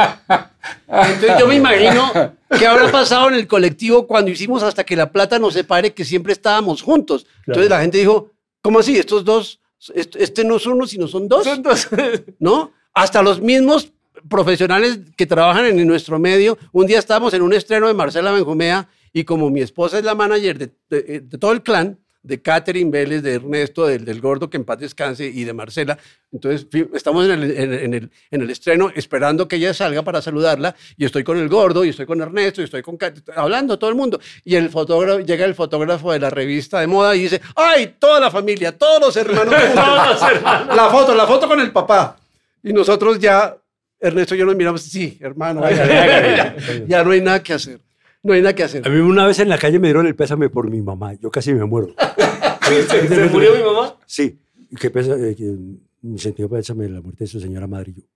[0.87, 2.11] Entonces yo me imagino
[2.57, 6.03] qué habrá pasado en el colectivo cuando hicimos hasta que la plata nos separe, que
[6.03, 7.25] siempre estábamos juntos.
[7.47, 8.31] Entonces la gente dijo,
[8.61, 8.97] ¿cómo así?
[8.97, 9.61] Estos dos,
[9.93, 11.43] este no son uno, sino son dos.
[11.43, 11.87] Son dos.
[12.39, 12.71] ¿no?
[12.93, 13.91] Hasta los mismos
[14.29, 16.57] profesionales que trabajan en nuestro medio.
[16.71, 20.15] Un día estábamos en un estreno de Marcela Benjumea y como mi esposa es la
[20.15, 24.49] manager de, de- de todo el clan, de Catherine Vélez, de Ernesto, del, del gordo
[24.49, 25.97] que en paz descanse y de Marcela,
[26.31, 30.21] entonces estamos en el, en, en el, en el estreno esperando que ella salga para
[30.21, 33.79] saludarla y estoy con el gordo y estoy con Ernesto y estoy con Cat- hablando
[33.79, 37.21] todo el mundo y el fotógrafo llega el fotógrafo de la revista de moda y
[37.23, 39.75] dice ay toda la familia todos los hermanos juntos".
[40.19, 40.75] Todos, hermano.
[40.75, 42.17] la foto, la foto con el papá.
[42.63, 43.55] Y nosotros ya,
[43.99, 46.55] Ernesto y yo nos miramos, sí, hermano, ya,
[46.87, 47.79] ya no hay nada que hacer.
[48.25, 48.89] No hay nada que A hacer.
[48.89, 51.13] mí una vez en la calle me dieron el pésame por mi mamá.
[51.13, 51.93] Yo casi me muero.
[52.67, 53.95] ¿Se, se murió mi mamá?
[54.07, 54.39] Sí.
[54.79, 55.13] ¿Qué pesa?
[55.15, 55.55] eh, que
[56.01, 58.07] mi sentido pésame la muerte de su señora madre y yo.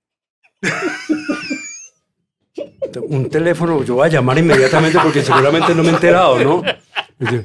[3.07, 6.63] Un teléfono, yo voy a llamar inmediatamente porque seguramente no me he enterado, ¿no?
[7.19, 7.41] Yo,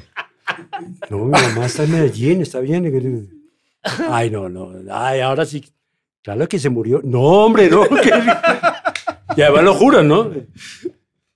[1.11, 2.83] no, mi mamá está en Medellín, está bien.
[2.83, 3.27] Que-
[4.09, 4.71] Ay, no, no.
[4.91, 5.63] Ay, ahora sí.
[6.23, 6.99] Claro que se murió.
[7.03, 7.87] No, hombre, no.
[7.87, 8.09] que-
[9.37, 10.31] Y además lo juro, ¿no?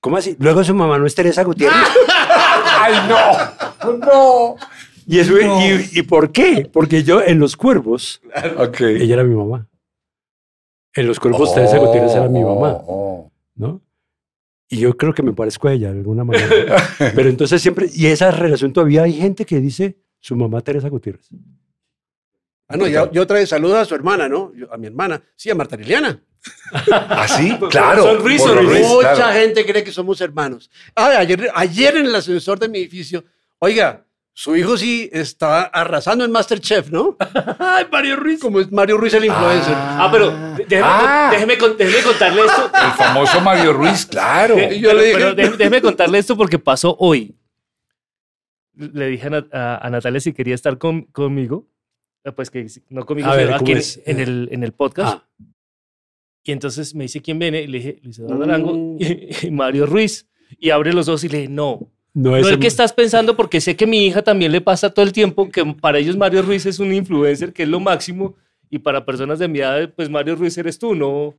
[0.02, 0.36] ¿Cómo así?
[0.40, 1.78] Luego su mamá no es Teresa Gutiérrez.
[2.80, 3.98] ¡Ay, no!
[3.98, 4.56] ¡No!
[5.06, 6.70] ¿Y, eso, y, ¿Y por qué?
[6.72, 8.22] Porque yo en Los Cuervos,
[8.58, 8.82] Ok.
[8.82, 9.68] ella era mi mamá.
[10.94, 13.82] En Los Cuervos Teresa Gutiérrez era mi mamá, Oh, ¿no?
[14.70, 16.76] Y yo creo que me parezco a ella de alguna manera.
[17.16, 21.28] Pero entonces siempre, y esa relación todavía hay gente que dice su mamá Teresa Gutiérrez.
[22.72, 24.52] Ah, no, ya- yo otra vez saludo a su hermana, ¿no?
[24.56, 26.22] Yo- a mi hermana, sí, a Marta Liliana.
[26.92, 27.58] ¿Ah, sí?
[27.70, 28.04] Claro.
[28.04, 28.80] Son Ruiz, por son los Ruiz.
[28.80, 29.34] Ruiz, Mucha claro.
[29.34, 30.70] gente cree que somos hermanos.
[30.96, 33.26] Ay, ayer, ayer en el ascensor de mi edificio,
[33.58, 37.18] oiga, su hijo sí estaba arrasando en Masterchef, ¿no?
[37.60, 38.40] Ay, Mario Ruiz.
[38.40, 39.74] Como es Mario Ruiz el influencer.
[39.76, 41.30] Ah, pero déjeme, Ah.
[41.32, 42.72] déjeme, con- déjeme contarle esto.
[42.86, 44.56] El famoso Mario Ruiz, claro.
[44.56, 47.36] De- yo pero, le dije- pero déjeme, déjeme contarle esto porque pasó hoy.
[48.76, 51.68] Le dije a, Nat- a- a Natalia si quería estar con- conmigo.
[52.24, 54.02] Eh, Pues que no conmigo, A ver, sino ¿cómo aquí en, es?
[54.06, 55.20] en el, en el podcast.
[55.22, 55.46] Ah,
[56.44, 57.62] Y entonces me dice quién viene.
[57.62, 58.98] Y le dije Luis Eduardo Arango Mm.
[59.00, 60.28] y, y Mario Ruiz.
[60.58, 61.80] Y abre los ojos y le dije, no.
[62.14, 64.90] no No es el que estás pensando, porque sé que mi hija también le pasa
[64.90, 68.36] todo el tiempo, que para ellos Mario Ruiz es un influencer, que es lo máximo.
[68.72, 71.36] Y para personas de mi edad, pues Mario Ruiz eres tú, ¿no?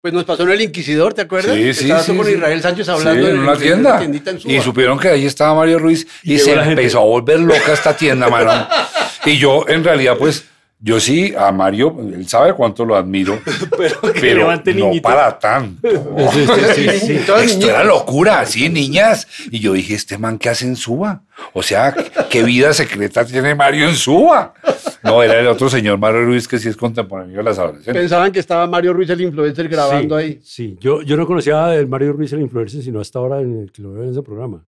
[0.00, 1.56] Pues nos pasó en el Inquisidor, ¿te acuerdas?
[1.56, 2.32] Sí, sí, Estabas sí, con sí.
[2.32, 4.02] Israel Sánchez hablando Sí, en una tienda.
[4.04, 4.14] en.
[4.46, 6.70] Y supieron que ahí estaba Mario Ruiz y, Y se gente.
[6.70, 8.50] empezó a volver loca esta tienda, mano.
[9.28, 10.48] Y yo, en realidad, pues,
[10.80, 13.38] yo sí, a Mario, él sabe cuánto lo admiro,
[13.76, 15.88] Pero que pero levante no para tanto.
[16.32, 17.20] Sí, sí, sí, sí.
[17.26, 19.26] Todas Esto era locura, sí, niñas.
[19.50, 21.24] Y yo dije, ¿este man qué hace en Suba?
[21.52, 21.94] O sea,
[22.30, 24.54] ¿qué vida secreta tiene Mario en Suba?
[25.02, 28.00] No, era el otro señor Mario Ruiz que sí es contemporáneo de las adolescentes.
[28.00, 30.40] Pensaban que estaba Mario Ruiz el influencer grabando sí, ahí.
[30.42, 33.72] Sí, yo, yo no conocía el Mario Ruiz el influencer, sino hasta ahora en el
[33.72, 34.64] que lo veo en ese programa.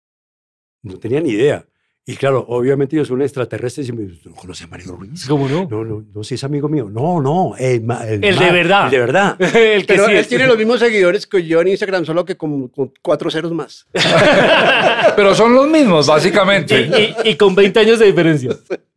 [0.83, 1.65] No tenía ni idea.
[2.07, 5.25] Y claro, obviamente yo soy un extraterrestre y me ¿tú no conoces a Mario Ruiz?
[5.27, 5.67] ¿Cómo no?
[5.71, 6.91] No, no, no, si es amigo mío.
[6.91, 8.85] No, no, el, de verdad.
[8.87, 9.37] El de verdad.
[9.41, 10.29] el que Pero sí él es.
[10.29, 13.87] tiene los mismos seguidores que yo en Instagram, solo que con, con cuatro ceros más.
[15.17, 16.83] Pero son los mismos, básicamente.
[17.25, 18.51] y, y- y con 20 años de diferencia.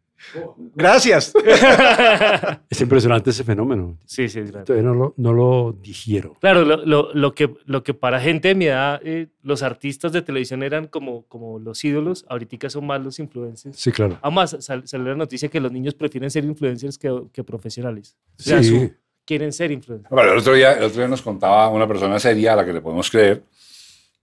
[0.76, 1.34] Gracias.
[2.70, 3.98] Es impresionante ese fenómeno.
[4.06, 4.64] Sí, sí, verdad.
[4.66, 6.36] Todavía no lo, no lo digiero.
[6.40, 10.12] Claro, lo, lo- lo que, lo que para gente de mi edad, eh, los artistas
[10.12, 13.78] de televisión eran como, como los ídolos, ahorita son más los influencers.
[13.78, 14.18] Sí, claro.
[14.22, 18.18] Además, sal- salió la noticia que los niños prefieren ser influencers que, que profesionales.
[18.40, 18.70] O sea, Sí.
[18.70, 18.92] su-
[19.26, 20.10] quieren ser influencers.
[20.10, 22.74] Bueno, el otro, día, el otro día nos contaba una persona seria a la que
[22.74, 23.44] le podemos creer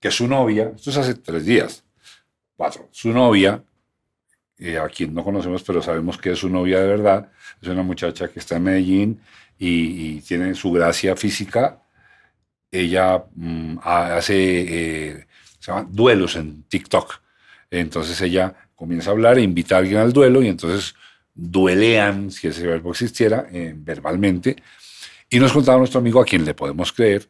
[0.00, 1.84] que su novia, esto es hace tres días,
[2.56, 3.62] cuatro, su novia,
[4.58, 7.30] eh, a quien no conocemos pero sabemos que es su novia de verdad,
[7.60, 9.20] es una muchacha que está en Medellín
[9.58, 11.80] y, tiene su gracia física.
[12.70, 14.36] Ella mm, ha- hace
[15.08, 15.26] eh,
[15.60, 17.20] se llama duelos en TikTok.
[17.70, 20.94] Entonces ella comienza a hablar e invita a alguien al duelo y entonces
[21.34, 24.56] duelean, si ese verbo existiera, eh, verbalmente
[25.30, 27.28] Y nos contaba nuestro amigo, a quien le podemos creer,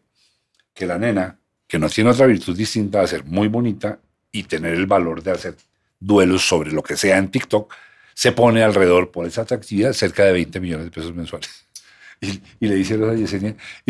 [0.75, 3.99] que la nena, que no tiene otra virtud distinta de ser muy bonita
[4.33, 5.57] y tener el valor de hacer
[6.05, 7.73] duelos sobre lo que sea en TikTok,
[8.15, 11.51] se pone alrededor por esa atractividad cerca de 20 millones de pesos mensuales.
[12.21, 13.55] Y, y le dice a Yesenia,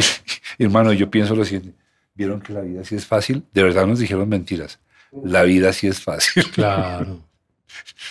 [0.59, 1.73] y, hermano, yo pienso lo siguiente,
[2.15, 3.45] ¿vieron que la vida sí es fácil?
[3.53, 4.81] De verdad nos dijeron mentiras.
[5.23, 6.45] La vida sí es fácil.
[6.53, 7.21] Claro.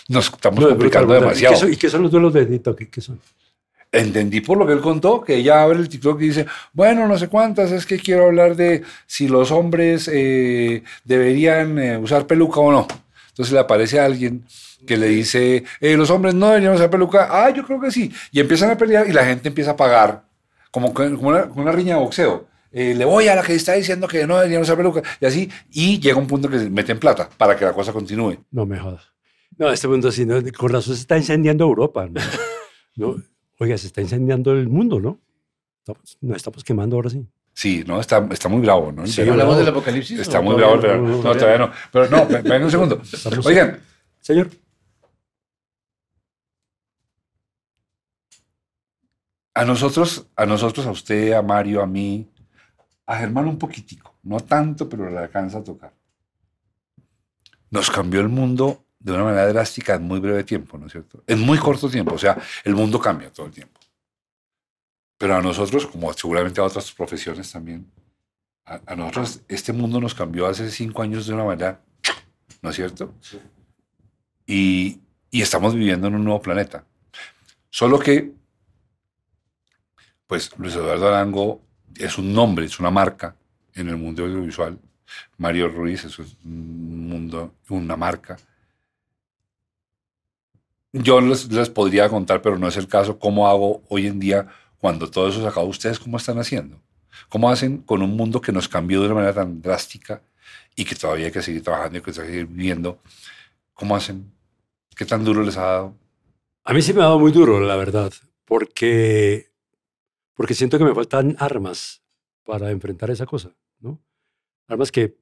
[0.07, 1.37] Nos estamos No, complicando brutal, brutal.
[1.37, 1.53] ¿Y demasiado.
[1.55, 2.77] qué, son, ¿Y qué son los duelos de TikTok?
[2.77, 3.19] ¿Qué- ¿Qué son?
[3.91, 7.17] Entendí por lo que él contó, que ella abre el TikTok y dice, bueno, no
[7.17, 12.59] sé cuántas, es que quiero hablar de si los hombres eh, deberían eh, usar peluca
[12.59, 12.87] o no.
[13.33, 14.45] Entonces le aparece a alguien
[14.85, 17.27] que le dice, eh, los hombres no deberían usar peluca.
[17.31, 18.11] Ah, yo creo que sí.
[18.31, 20.25] Y empiezan a pelear y la gente empieza a pagar,
[20.69, 22.45] como, una, como una riña de boxeo.
[22.71, 25.01] Eh, le voy a la que está diciendo que no deberían usar peluca.
[25.19, 28.37] Y así, y llega un punto que se meten plata para que la cosa continúe.
[28.51, 29.01] No me jodas.
[29.57, 30.35] No, este mundo así, ¿no?
[30.55, 32.07] con razón se está incendiando Europa.
[32.07, 32.21] ¿no?
[32.95, 33.23] ¿No?
[33.57, 35.19] Oiga, se está incendiando el mundo, ¿no?
[36.21, 37.25] Nos estamos quemando ahora sí.
[37.53, 39.05] Sí, no, está, está muy bravo, ¿no?
[39.05, 40.19] Sí, ¿Hablamos del apocalipsis?
[40.19, 41.71] Está ¿O muy bravo, pero no, todavía no.
[41.91, 43.01] Pero no, ven, un segundo.
[43.45, 43.79] Oigan,
[44.19, 44.49] Señor.
[49.53, 52.29] a nosotros, a nosotros, a usted, a Mario, a mí,
[53.05, 55.93] a Germán un poquitico, no tanto, pero le alcanza a tocar.
[57.69, 61.23] Nos cambió el mundo de una manera drástica en muy breve tiempo, ¿no es cierto?
[61.27, 63.79] En muy corto tiempo, o sea, el mundo cambia todo el tiempo.
[65.23, 67.89] Pero a nosotros, como seguramente a otras profesiones también,
[68.65, 71.79] a, a nosotros este mundo nos cambió hace cinco años de una manera,
[72.61, 73.13] ¿no es cierto?
[74.45, 74.99] Y,
[75.31, 76.83] y estamos viviendo en un nuevo planeta.
[77.69, 78.33] Solo que,
[80.27, 81.61] pues Luis Eduardo Arango
[81.95, 83.33] es un nombre, es una marca
[83.75, 84.77] en el mundo audiovisual.
[85.37, 88.35] Mario Ruiz es un mundo, una marca.
[90.91, 94.49] Yo les, les podría contar, pero no es el caso, cómo hago hoy en día
[94.83, 95.67] cuando todo eso se acabó.
[95.67, 96.77] ¿Ustedes cómo están haciendo?
[97.29, 100.21] ¿Cómo hacen con un mundo que nos cambió de una manera tan drástica
[100.75, 102.99] y que todavía hay que seguir trabajando y que hay que seguir viviendo?
[103.73, 104.33] ¿Cómo hacen?
[104.93, 105.97] ¿Qué tan duro les ha dado?
[106.65, 108.11] A mí sí me ha dado muy duro, la verdad,
[108.43, 109.53] porque,
[110.33, 112.03] porque siento que me faltan armas
[112.43, 114.01] para enfrentar esa cosa, ¿no?
[114.67, 115.15] Armas que,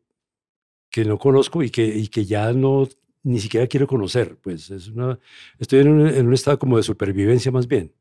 [0.90, 2.90] que no conozco y que, y que ya no,
[3.22, 4.38] ni siquiera quiero conocer.
[4.38, 5.20] Pues es una,
[5.60, 7.94] estoy en un, en un estado como de supervivencia más bien.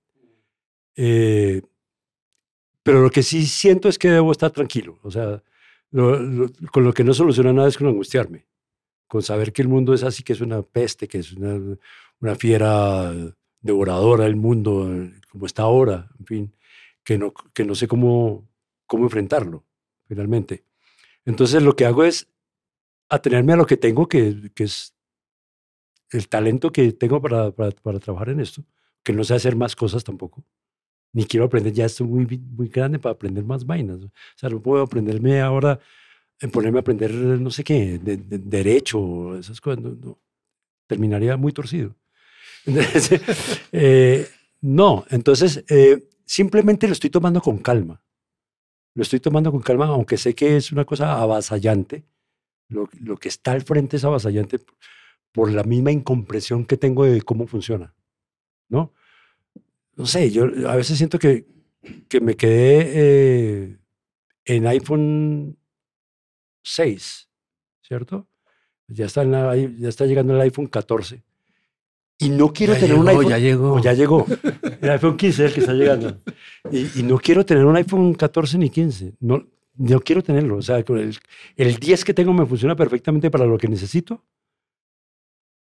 [0.97, 1.63] Eh,
[2.83, 4.99] pero lo que sí siento es que debo estar tranquilo.
[5.03, 5.43] O sea,
[5.91, 8.47] lo- lo- con lo que no soluciona nada es con angustiarme.
[9.09, 11.79] Con saber que el mundo es así, que es una peste, que es una,
[12.21, 13.13] una fiera
[13.61, 16.55] devoradora del mundo, eh, como está ahora, en fin,
[17.05, 18.49] que no, que no sé cómo,
[18.87, 19.65] cómo enfrentarlo,
[20.09, 20.65] finalmente.
[21.27, 22.29] Entonces lo que hago es
[23.11, 24.95] atenerme a lo que tengo, que, que es
[26.11, 28.65] el talento que tengo para, para, para trabajar en esto,
[29.03, 30.45] que no sé hacer más cosas tampoco.
[31.13, 33.99] Ni quiero aprender, ya estoy muy, muy grande para aprender más vainas.
[34.05, 35.81] O sea, no puedo aprenderme ahora,
[36.41, 39.83] en ponerme a aprender no sé qué, de, de- derecho, esas cosas.
[39.83, 40.19] No, no.
[40.89, 41.97] Terminaría muy torcido.
[42.67, 43.21] Entonces,
[43.73, 44.29] eh,
[44.63, 48.03] no, entonces eh, simplemente lo estoy tomando con calma.
[48.95, 52.05] Lo estoy tomando con calma, aunque sé que es una cosa avasallante.
[52.69, 54.59] Lo, lo que está al frente es avasallante
[55.33, 57.95] por la misma incompresión que tengo de cómo funciona.
[58.69, 58.93] ¿No?
[60.01, 61.45] No sé, yo a veces siento que,
[62.09, 63.77] que me quedé eh,
[64.47, 65.59] en iPhone
[66.65, 67.29] 6,
[67.83, 68.27] ¿cierto?
[68.89, 71.23] Ya está, en la- ya está llegando el iPhone 14.
[72.19, 73.29] Y no quiero Ya tener un iPhone.
[73.29, 73.73] ya llegó.
[73.75, 74.27] o ya llegó.
[74.81, 76.19] El iPhone 15 es el que está llegando.
[76.73, 79.17] Y, y no quiero tener un iPhone 14 ni 15.
[79.21, 79.47] No,
[79.77, 80.57] no quiero tenerlo.
[80.57, 81.19] O sea, el,
[81.57, 84.25] el 10 que tengo me funciona perfectamente para lo que necesito.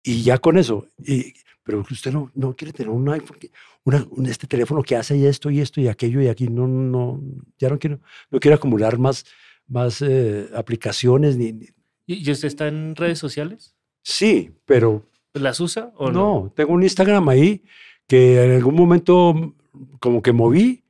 [0.04, 0.88] Y ya con eso.
[1.00, 3.38] Y, pero usted no, no quiere tener un iPhone,
[3.84, 6.48] una, un- este teléfono que hace esto y esto y aquello y aquí.
[6.48, 7.22] No, no,
[7.60, 8.00] ya no quiero,
[8.30, 9.26] no quiero acumular más,
[9.68, 11.38] más eh, aplicaciones.
[11.38, 11.70] Ni, ni-
[12.08, 13.76] ¿Y usted está en redes sociales?
[14.04, 16.44] Sí, pero ¿Las usa o no?
[16.44, 17.64] no, tengo un Instagram ahí
[18.08, 19.56] que en algún momento
[20.00, 20.84] como que moví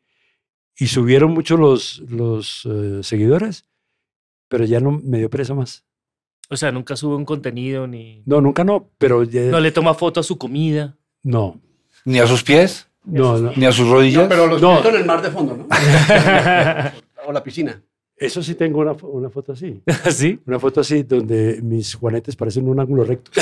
[0.77, 3.65] y subieron mucho los, los eh, seguidores,
[4.47, 5.85] pero ya no me dio presa más.
[6.51, 8.21] O sea, nunca sube un contenido ni...
[8.25, 10.97] No, nunca no, pero ya- No le toma foto a su comida.
[11.23, 11.59] no,
[12.03, 13.53] Ni a sus pies, no, no.
[13.55, 14.23] ni a sus rodillas.
[14.23, 14.83] No, pero los No.
[14.85, 15.67] en el mar de fondo, ¿no?
[17.25, 17.81] o la piscina.
[18.17, 19.81] Eso sí tengo una, una foto así.
[20.11, 20.39] ¿Sí?
[20.45, 23.31] Una foto así donde mis juanetes parecen un ángulo recto.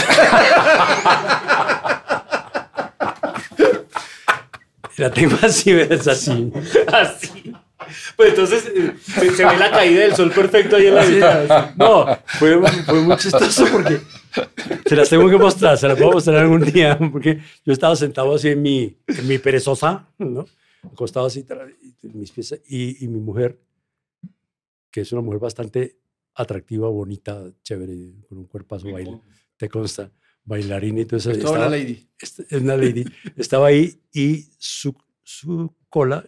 [4.97, 6.07] La tengo así, ¿ves?
[6.07, 6.51] Así.
[6.91, 7.53] Así.
[8.16, 11.74] Pues entonces eh, se, se ve la caída del sol perfecto ahí en la vida.
[11.78, 14.00] No, fue, fue muy chistoso porque
[14.86, 18.36] se las tengo que mostrar, se las puedo mostrar algún día, porque yo estaba sentado
[18.36, 20.46] así en mi, en mi perezosa, ¿no?
[20.92, 21.46] Acostado así,
[22.04, 22.62] mis pies.
[22.68, 23.60] Y, y mi mujer,
[24.92, 25.98] que es una mujer bastante
[26.36, 29.20] atractiva, bonita, chévere, con un cuerpazo baile,
[29.58, 30.12] te consta,
[30.44, 31.32] bailarina y todo eso.
[31.32, 32.08] Es toda una lady.
[32.52, 33.06] una lady.
[33.36, 36.26] Estaba ahí y su, su cola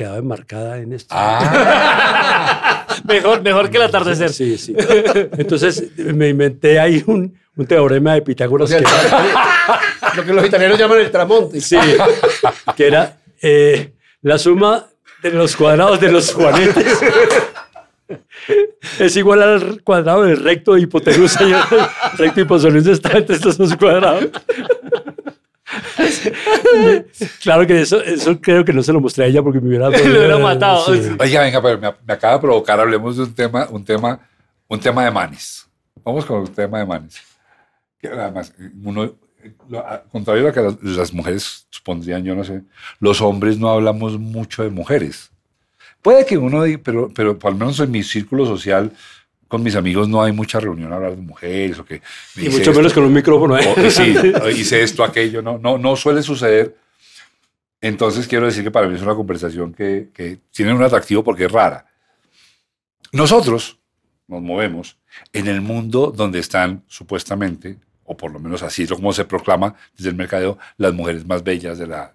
[0.00, 1.14] quedaba enmarcada en esto.
[1.14, 4.32] Ah, Mejor, mejor que el atardecer.
[4.32, 4.74] Sí, sí.
[5.36, 10.32] Entonces me inventé ahí un, un teorema de Pitágoras O sea, el que, lo que
[10.32, 11.60] los italianos llaman el tramonte.
[11.60, 11.76] sí,
[12.76, 13.92] que era eh,
[14.22, 14.86] la suma
[15.22, 16.98] de los cuadrados de los juanetes
[18.98, 21.44] es igual al cuadrado del recto de hipotenusa.
[21.44, 24.28] y el recto hipotenusa está entre estos dos cuadrados.
[27.42, 29.88] claro que eso, eso creo que no se lo mostré a ella porque me hubiera...
[29.90, 30.94] Lo hubiera matado.
[30.94, 31.10] Sí.
[31.18, 34.20] Oiga, venga, pero me, me acaba de provocar, hablemos de un tema, un tema,
[34.68, 35.66] un tema de manes.
[36.04, 37.20] Vamos con un tema de manes.
[37.98, 38.52] Que además,
[38.82, 39.14] uno,
[39.68, 42.62] lo- a- contrario a lo que las, las mujeres supondrían, yo no sé,
[42.98, 45.30] los hombres no hablamos mucho de mujeres.
[46.02, 48.92] Puede que uno diga, pero, pero al menos en mi círculo social,
[49.50, 52.00] con mis amigos no hay mucha reunión a hablar de mujeres o que...
[52.36, 52.72] me Y mucho esto.
[52.72, 53.58] menos con un micrófono.
[53.58, 53.66] ¿eh?
[53.76, 54.14] O- sí,
[54.56, 56.76] hice esto, aquello, no, no, no suele suceder.
[57.80, 61.46] Entonces quiero decir que para mí es una conversación que, que tiene un atractivo porque
[61.46, 61.84] es rara.
[63.12, 63.78] Nosotros
[64.28, 64.96] nos movemos
[65.32, 69.74] en el mundo donde están supuestamente, o por lo menos así es como se proclama
[69.96, 72.14] desde el mercadeo, las mujeres más bellas de la,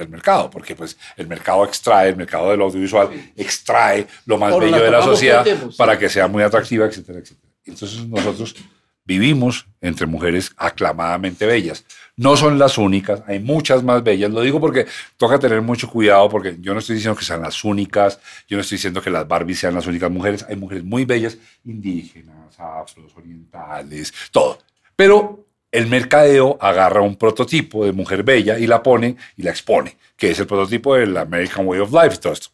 [0.00, 4.82] del mercado, porque pues el mercado extrae, el mercado del audiovisual extrae lo más bello
[4.82, 5.46] de la sociedad
[5.76, 7.52] para que sea muy atractiva, etcétera, etcétera.
[7.64, 8.56] Entonces nosotros
[9.04, 11.84] vivimos entre mujeres aclamadamente bellas.
[12.16, 14.30] No son las únicas, hay muchas más bellas.
[14.30, 14.86] Lo digo porque
[15.16, 18.60] toca tener mucho cuidado, porque yo no estoy diciendo que sean las únicas, yo no
[18.60, 20.44] estoy diciendo que las Barbies sean las únicas mujeres.
[20.48, 24.58] Hay mujeres muy bellas, indígenas, afros, orientales, todo.
[24.96, 29.96] Pero el mercadeo agarra un prototipo de mujer bella y la pone y la expone,
[30.16, 32.18] que es el prototipo del American Way of Life.
[32.18, 32.48] todo esto.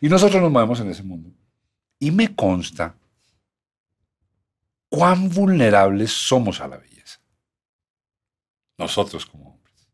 [0.00, 1.30] Y nosotros nos movemos en ese mundo.
[1.98, 2.94] Y me consta
[4.88, 7.20] cuán vulnerables somos a la belleza.
[8.76, 9.88] Nosotros como hombres.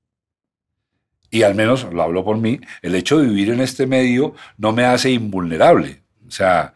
[1.30, 4.72] Y al menos, lo hablo por mí, el hecho de vivir en este medio no
[4.72, 6.02] me hace invulnerable.
[6.26, 6.74] O sea,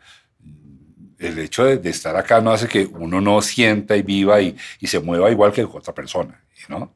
[1.20, 4.56] el hecho de, de estar acá no hace que uno no sienta y viva y,
[4.80, 6.92] y se mueva igual que otra persona, ¿no?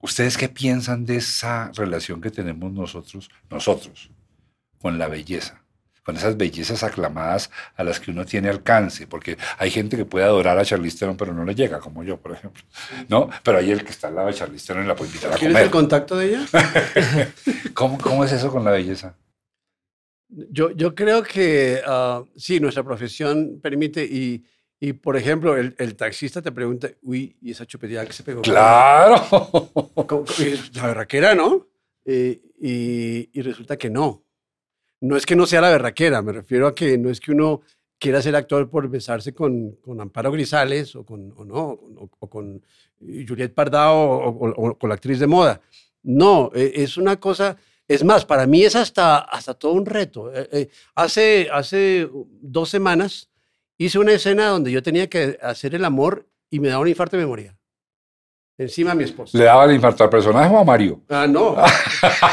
[0.00, 4.10] ¿Ustedes qué piensan de esa relación que tenemos nosotros, nosotros,
[4.78, 5.64] con la belleza?
[6.04, 10.26] con esas bellezas aclamadas a las que uno tiene alcance, porque hay gente que puede
[10.26, 12.62] adorar a Charlize Theron, pero no le llega, como yo, por ejemplo,
[13.08, 13.30] ¿no?
[13.42, 15.36] Pero hay el que está al lado de Charlize Theron y la puede invitar a
[15.36, 15.64] ¿Quieres comer.
[15.64, 16.46] el contacto de ella?
[17.74, 19.14] ¿Cómo, ¿Cómo es eso con la belleza?
[20.50, 24.42] Yo, yo creo que ah, sí, nuestra profesión permite y,
[24.80, 28.42] y por ejemplo, el, el taxista te pregunta, uy, ¿y esa chupeteada que se pegó?
[28.42, 29.16] ¡Claro!
[29.30, 31.68] ¿Cómo- cómo- y La berraquera, ¿no?
[32.04, 34.24] Eh, y, y resulta que no.
[35.00, 37.60] No es que no sea la berraquera, me refiero a que no es que uno
[37.98, 42.28] quiera ser actor por besarse con, con Amparo Grisales o con, o no, o, o
[42.30, 42.62] con
[43.00, 45.60] Juliet Pardao o, o- con la actriz de moda.
[46.02, 47.56] No, eh, es una cosa,
[47.88, 50.32] es más, para mí es hasta, hasta todo un reto.
[50.34, 52.08] Eh, eh, hace, hace
[52.40, 53.30] dos semanas
[53.76, 57.16] hice una escena donde yo tenía que hacer el amor y me daba un infarto
[57.16, 57.58] de memoria.
[58.56, 59.36] Encima a mi esposa.
[59.36, 61.02] ¿Le daba el infarto al personaje o a Mario?
[61.08, 61.56] Ah, no.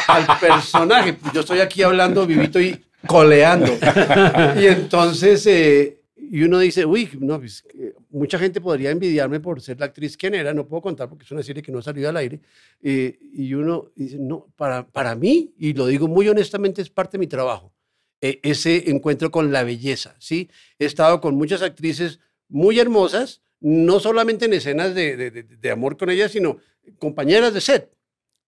[0.07, 1.17] Al personaje.
[1.33, 3.71] Yo estoy aquí hablando vivito y coleando.
[4.61, 7.63] Y entonces, eh, y uno dice, uy, no, pues,
[8.11, 11.31] mucha gente podría envidiarme por ser la actriz quien era, no puedo contar porque es
[11.31, 12.39] una serie que no ha salido al aire.
[12.81, 17.19] Y uno dice, no, para, para mí, y lo digo muy honestamente, es parte de
[17.19, 17.73] mi trabajo,
[18.21, 20.49] eh, ese encuentro con la belleza, ¿sí?
[20.77, 25.71] He estado con muchas actrices muy hermosas, no solamente en escenas de, de- de- de
[25.71, 26.57] amor con ellas, sino
[26.99, 27.91] compañeras de set,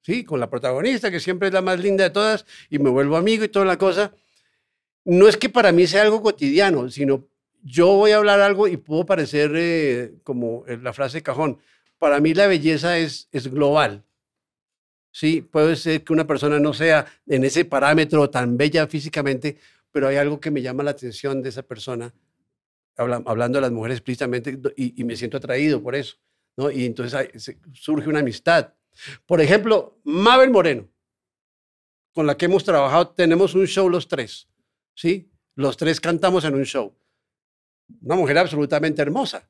[0.02, 0.24] ¿sí?
[0.24, 3.44] Con la protagonista, que siempre es la más linda de todas, y me vuelvo amigo
[3.44, 4.14] y toda la cosa.
[5.06, 7.28] No es que para mí sea algo cotidiano, sino
[7.64, 11.60] yo voy a hablar algo y puedo parecer eh, como eh, la frase de cajón.
[11.98, 14.04] Para mí la belleza es, global.
[15.12, 19.58] Sí, puede ser que una persona no sea en ese parámetro tan bella físicamente,
[19.92, 22.14] pero hay algo que me llama la atención de esa persona,
[22.98, 26.18] habla- hablando de las mujeres explícitamente, y, me siento atraído por eso.
[26.58, 26.70] ¿no?
[26.70, 28.74] Y entonces surge una amistad.
[29.26, 30.90] Por ejemplo, Mabel Moreno,
[32.12, 34.48] con la que hemos trabajado, tenemos un show los tres,
[34.94, 35.32] ¿sí?
[35.56, 36.96] Los tres cantamos en un show.
[38.02, 39.50] Una mujer absolutamente hermosa.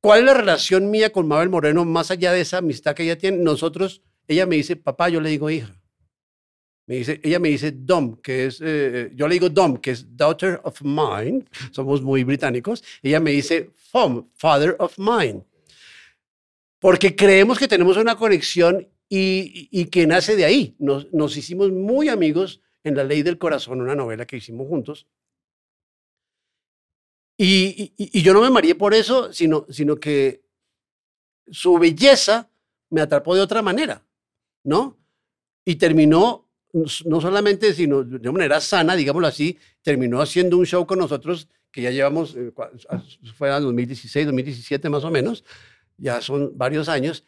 [0.00, 3.18] ¿Cuál es la relación mía con Mabel Moreno más allá de esa amistad que ella
[3.18, 3.38] tiene?
[3.38, 5.74] Nosotros, ella me dice papá, yo le digo hija.
[6.86, 10.16] Me dice, ella me dice Dom, que es, eh, yo le digo Dom, que es
[10.16, 12.82] daughter of mine, somos muy británicos.
[13.02, 15.42] Ella me dice Fom, father of mine.
[16.78, 20.76] Porque creemos que tenemos una conexión y, y que nace de ahí.
[20.78, 25.06] Nos, nos hicimos muy amigos en La Ley del Corazón, una novela que hicimos juntos.
[27.38, 30.42] Y, y- y yo no me mareé por eso, sino, sino que
[31.50, 32.50] su belleza
[32.90, 34.04] me atrapó de otra manera,
[34.64, 34.98] ¿no?
[35.64, 40.98] Y terminó, no solamente, sino de manera sana, digámoslo así, terminó haciendo un show con
[40.98, 42.52] nosotros que ya llevamos, eh,
[43.36, 45.44] fue en 2016, 2017 más o menos,
[45.96, 47.24] ya son varios años,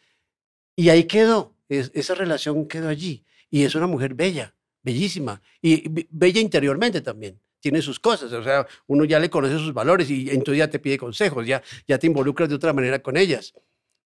[0.75, 3.23] y ahí quedó, es- esa relación quedó allí.
[3.49, 7.39] Y es una mujer bella, bellísima, y be- bella interiormente también.
[7.61, 10.79] Tiene sus cosas, o sea, uno ya le conoce sus valores y entonces ya te
[10.79, 13.53] pide consejos, ya, ya te involucras de otra manera con ellas.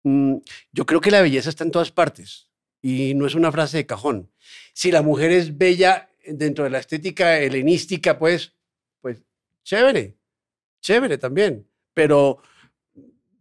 [0.03, 0.37] Mm,
[0.71, 2.49] yo creo que la belleza está en todas partes
[2.81, 4.29] y no es una frase de cajón.
[4.73, 8.53] Si la mujer es bella dentro de la estética helenística, pues,
[9.01, 9.21] pues
[9.63, 10.17] chévere,
[10.81, 12.41] chévere también, pero,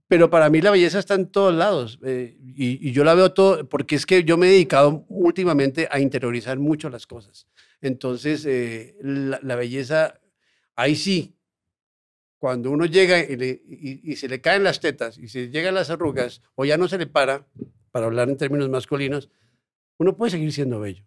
[0.06, 3.32] pero para mí la belleza está en todos lados eh, y, y yo la veo
[3.32, 7.48] todo, porque es que yo me he dedicado últimamente a interiorizar mucho las cosas.
[7.82, 10.18] Entonces, eh, la, la belleza,
[10.76, 11.34] ahí sí,
[12.38, 15.74] cuando uno llega y, le- y- y se le caen las tetas y se llegan
[15.74, 17.46] las arrugas o ya no se le para,
[17.90, 19.28] para hablar en términos masculinos,
[19.98, 21.04] uno puede seguir siendo bello,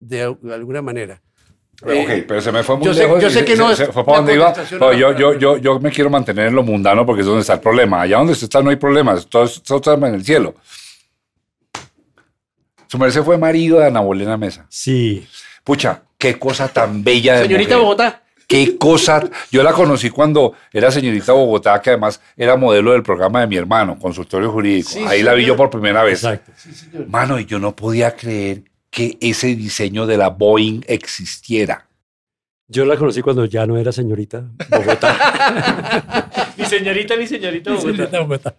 [0.00, 1.22] de, al- de alguna manera.
[1.86, 3.22] Eh, ok, pero se me fue muy yo sé- lejos.
[3.22, 4.54] yo sé que no se- es se fue para donde iba.
[4.54, 7.54] la yo, yo, yo, yo me quiero mantener en lo mundano porque es donde está
[7.54, 8.02] el problema.
[8.02, 10.54] Allá donde usted está no hay problemas, todo está en el cielo.
[12.88, 14.66] Su merced fue marido de Ana Bolena Mesa.
[14.68, 15.26] Sí.
[15.64, 17.82] Pucha, qué cosa tan bella de Señorita mujer.
[17.84, 19.22] Bogotá, Qué cosa.
[19.50, 23.56] Yo la conocí cuando era señorita Bogotá, que además era modelo del programa de mi
[23.56, 24.90] hermano, consultorio jurídico.
[24.90, 25.56] Sí, Ahí la vi yo señor.
[25.56, 26.22] por primera vez.
[26.22, 26.52] Exacto.
[27.08, 31.86] Mano, y yo no podía creer que ese diseño de la Boeing existiera.
[32.68, 36.30] Yo la conocí cuando ya no era señorita Bogotá.
[36.56, 37.90] Ni señorita, ni señorita Bogotá.
[37.92, 38.54] Señorita Bogotá.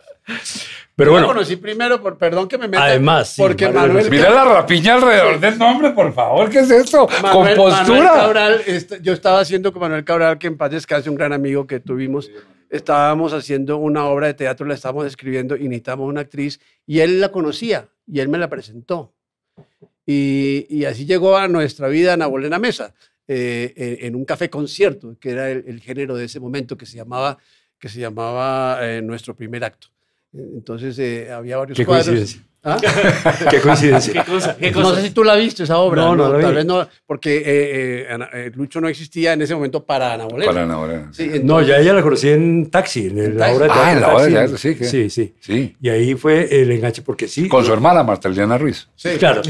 [0.95, 2.83] Pero yo la bueno, conocí primero, por, perdón que me meta.
[2.83, 6.69] Además, sí, porque Manuel Manuel, Mira la rapiña alrededor del nombre, por favor, ¿qué es
[6.69, 7.07] esto?
[7.07, 8.13] Manuel- Con Manuel postura.
[8.13, 11.65] Cabral, est- yo estaba haciendo con Manuel Cabral, que en paz descanse, un gran amigo
[11.65, 12.29] que tuvimos.
[12.69, 17.19] Estábamos haciendo una obra de teatro, la estábamos escribiendo y necesitábamos una actriz y él
[17.21, 19.13] la conocía y él me la presentó.
[20.05, 22.93] Y, y así llegó a nuestra vida Ana Bolena Mesa,
[23.27, 26.85] eh, en, en un café concierto, que era el, el género de ese momento que
[26.85, 27.37] se llamaba,
[27.79, 29.87] que se llamaba eh, Nuestro Primer Acto.
[30.33, 32.07] Entonces eh, había varios qué cuadros.
[32.07, 32.41] coincidencia.
[32.65, 32.79] ¿Ah?
[33.51, 34.13] Qué coincidencia.
[34.23, 34.55] ¿Qué cosa?
[34.55, 34.95] ¿Qué No cosa?
[34.95, 36.01] sé si tú la viste esa obra.
[36.01, 39.41] No, no la Tal vez no, porque eh, eh, Ana- eh, Lucho no existía en
[39.41, 40.49] ese momento para Ana Bolena.
[40.53, 41.09] Para Ana Bolena.
[41.11, 43.55] Sí, No, entonces- ya ella la conocí en taxi, en En la taxi.
[43.57, 44.75] obra de Ah, en la obra de Taxi.
[44.75, 44.85] teatro, sí.
[44.85, 45.35] Sí, sí.
[45.41, 45.75] Sí.
[45.81, 47.49] Y ahí fue el enganche, porque sí.
[47.49, 48.87] Con su hermana, Marta Eliana Ruiz.
[48.95, 49.41] Sí, Claro.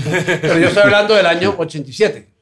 [0.41, 2.32] Pero yo estoy hablando del año 87.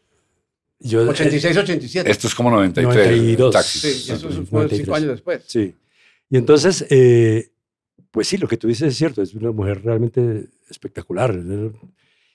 [0.84, 2.10] Yo, 86, 87.
[2.12, 3.06] Esto es como 93.
[3.08, 3.54] 92.
[3.54, 3.80] Taxi.
[3.80, 4.78] Sí, eso fue 93.
[4.80, 5.44] cinco años después.
[5.48, 5.76] Sí.
[6.30, 7.52] Y entonces, eh,
[8.10, 11.72] pues sí, lo que tú dices es cierto, es una mujer realmente espectacular ¿no?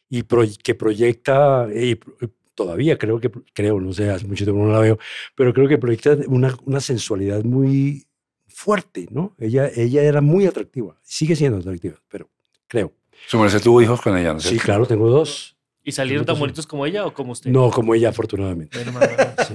[0.09, 4.63] y pro- que proyecta, y pro- todavía creo que, creo, no sé, hace mucho tiempo
[4.65, 4.99] no la veo,
[5.35, 8.07] pero creo que proyecta una, una sensualidad muy
[8.47, 9.35] fuerte, ¿no?
[9.39, 12.31] Ella, ella era muy atractiva, sigue siendo atractiva, pero
[12.69, 12.93] creo.
[13.27, 15.56] Su merced tuvo hijos con ella, ¿no es Sí, claro, tengo dos.
[15.87, 17.51] ¿Y salieron tan bonitos como ella o como usted?
[17.51, 18.79] No como ella, afortunadamente.
[18.85, 19.01] Bueno.
[19.47, 19.55] Sí.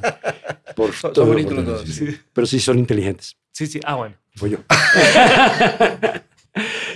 [0.75, 1.81] Por Son- todo bonitos los dos.
[1.83, 2.07] sí.
[2.33, 3.37] Pero sí son inteligentes.
[3.51, 3.79] Sí, sí.
[3.83, 4.15] Ah, bueno.
[4.35, 4.57] Fue yo.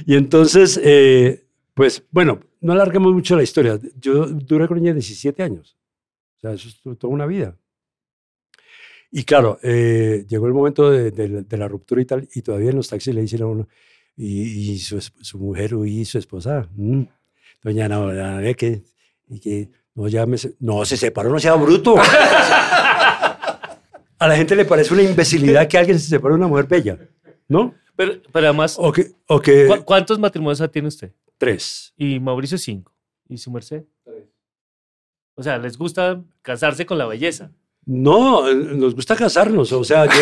[0.05, 3.79] y entonces, eh, pues bueno, no alarguemos mucho la historia.
[3.99, 5.77] Yo duré con ella 17 años.
[6.37, 7.57] O sea, eso es to- toda una vida.
[9.11, 12.41] Y claro, eh, llegó el momento de, de la- de la ruptura y tal, y
[12.41, 13.67] todavía en los taxis le dicen a uno,
[14.17, 17.03] y, y su, su mujer y su esposa, mm,
[17.63, 18.83] doña Ana, que,
[19.29, 21.95] y que no, ya me se- no, se separó, no sea bruto.
[24.19, 26.97] a la gente le parece una imbecilidad que alguien se separe de una mujer bella,
[27.47, 27.73] ¿no?
[27.95, 31.13] Pero, pero además, O que, o que ¿cu- ¿cuántos matrimonios tiene usted?
[31.37, 31.93] tres.
[31.97, 32.93] Y Mauricio, cinco.
[33.27, 33.83] ¿Y su merced?
[35.35, 37.51] O sea, les gusta casarse con la belleza.
[37.85, 39.71] No, nos gusta casarnos.
[39.73, 40.13] O sea, yo,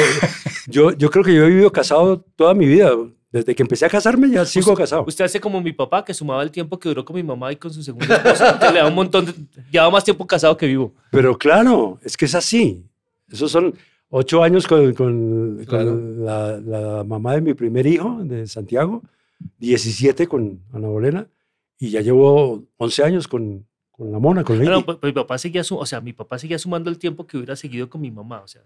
[0.68, 2.92] yo, yo creo que yo he vivido casado toda mi vida.
[3.34, 5.04] Desde que empecé a casarme ya sigo casado.
[5.08, 7.56] Usted hace como mi papá, que sumaba el tiempo que duró con mi mamá y
[7.58, 8.72] con su segunda esposa.
[8.72, 9.34] le da un montón de...
[9.72, 10.94] Lleva más tiempo casado que vivo.
[11.12, 12.86] Pero claro, es que es así.
[13.30, 13.74] Esos son
[14.10, 15.90] ocho años con, con- Claro.
[15.90, 19.02] con la, la mamá de mi primer hijo, de Santiago,
[19.58, 21.28] 17 con Ana Bolena,
[21.80, 24.70] y ya llevo 11 años con, con la mona, con Lady.
[24.70, 27.38] No, pues, pues mi papá seguía o sea, mi papá seguía sumando el tiempo que
[27.38, 28.62] hubiera seguido con mi mamá, o sea,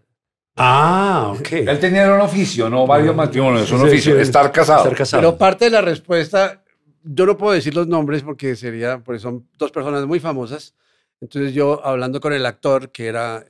[0.58, 1.52] ah, ok.
[1.52, 4.80] Él tenía un oficio, no varios matrimonios, un Sí, oficio, sí, estar casado.
[4.84, 5.22] Estar casado.
[5.22, 6.64] Pero parte de la respuesta,
[7.04, 10.76] yo no puedo decir los nombres porque sería, porque son dos personas muy famosas.
[11.22, 13.46] Entonces yo hablando con el actor, que era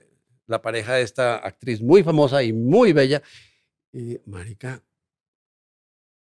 [0.47, 3.21] la pareja de esta actriz muy famosa y muy bella,
[3.91, 4.81] y marica,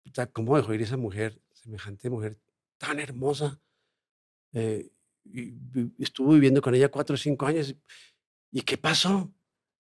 [0.04, 2.38] puta, ¿cómo dejó ir esa mujer, semejante mujer
[2.78, 3.60] tan hermosa?
[4.54, 4.92] eh,
[5.26, 5.54] y
[5.98, 7.76] estuvo viviendo con ella cuatro o cinco años.
[8.52, 9.34] ¿Y qué pasó?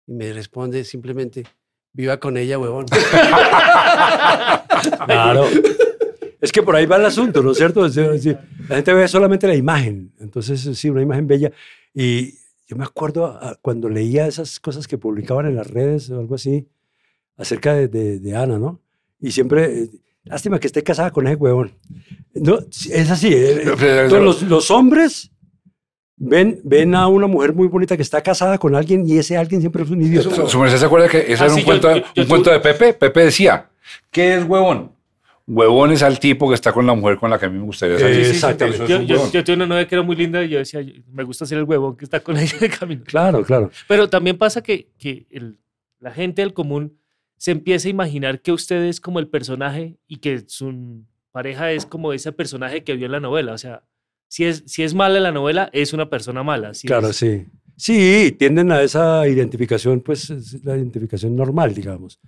[0.09, 1.45] Y me responde simplemente,
[1.93, 2.87] viva con ella, huevón.
[5.07, 5.47] Claro.
[6.41, 7.85] Es que por ahí va el asunto, ¿no es cierto?
[7.87, 8.39] Es decir,
[8.69, 10.13] la gente ve solamente la imagen.
[10.21, 11.51] Entonces, sí, una imagen bella.
[11.93, 12.35] Y
[12.69, 16.37] yo me acuerdo ah, cuando leía esas cosas que publicaban en las redes o algo
[16.37, 16.69] así,
[17.37, 18.81] acerca de, de- de Ana, ¿no?
[19.21, 19.91] Y siempre, eh,
[20.25, 21.73] lástima que esté casada con ese huevón.
[22.35, 23.29] No, es así.
[23.33, 25.33] eh, Pero- pero- entonces, los, los hombres
[26.19, 29.61] ven, ven a una mujer muy bonita que está casada con alguien y ese alguien
[29.61, 30.31] siempre es un idiota.
[30.35, 32.29] Su, su merced se acuerda que Ah, era un, sí, yo- cuento, yo- yo un
[32.29, 32.93] cuento de Pepe.
[32.95, 33.69] Pepe decía,
[34.11, 34.93] ¿qué es huevón?
[35.47, 37.65] Huevón es al tipo que está con la mujer con la que a mí me
[37.65, 38.19] gustaría salir.
[38.27, 38.87] Exactamente.
[38.87, 39.33] Yo, un yo, huevón.
[39.33, 41.57] yo tuve una novia que era muy linda y yo decía, "Yo- me gusta ser
[41.57, 43.03] el huevón que está con ella de camino.
[43.07, 43.71] Claro, claro.
[43.87, 45.59] Pero también pasa que, que el-
[46.01, 46.99] la gente del común
[47.39, 51.03] se empieza a imaginar que usted es como el personaje y que su
[51.33, 53.53] pareja es como ese personaje que vio en la novela.
[53.55, 53.83] O sea,
[54.29, 56.75] si es, si es mala la novela, es una persona mala.
[56.75, 57.47] Si Claro, es- sí.
[57.77, 62.19] Sí, tienden a esa identificación, pues es la identificación normal, digamos.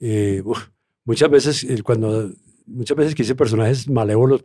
[0.00, 0.68] Eh, uf,
[1.04, 2.30] muchas veces, eh, cuando,
[2.66, 4.44] muchas veces que hice personajes malévolos,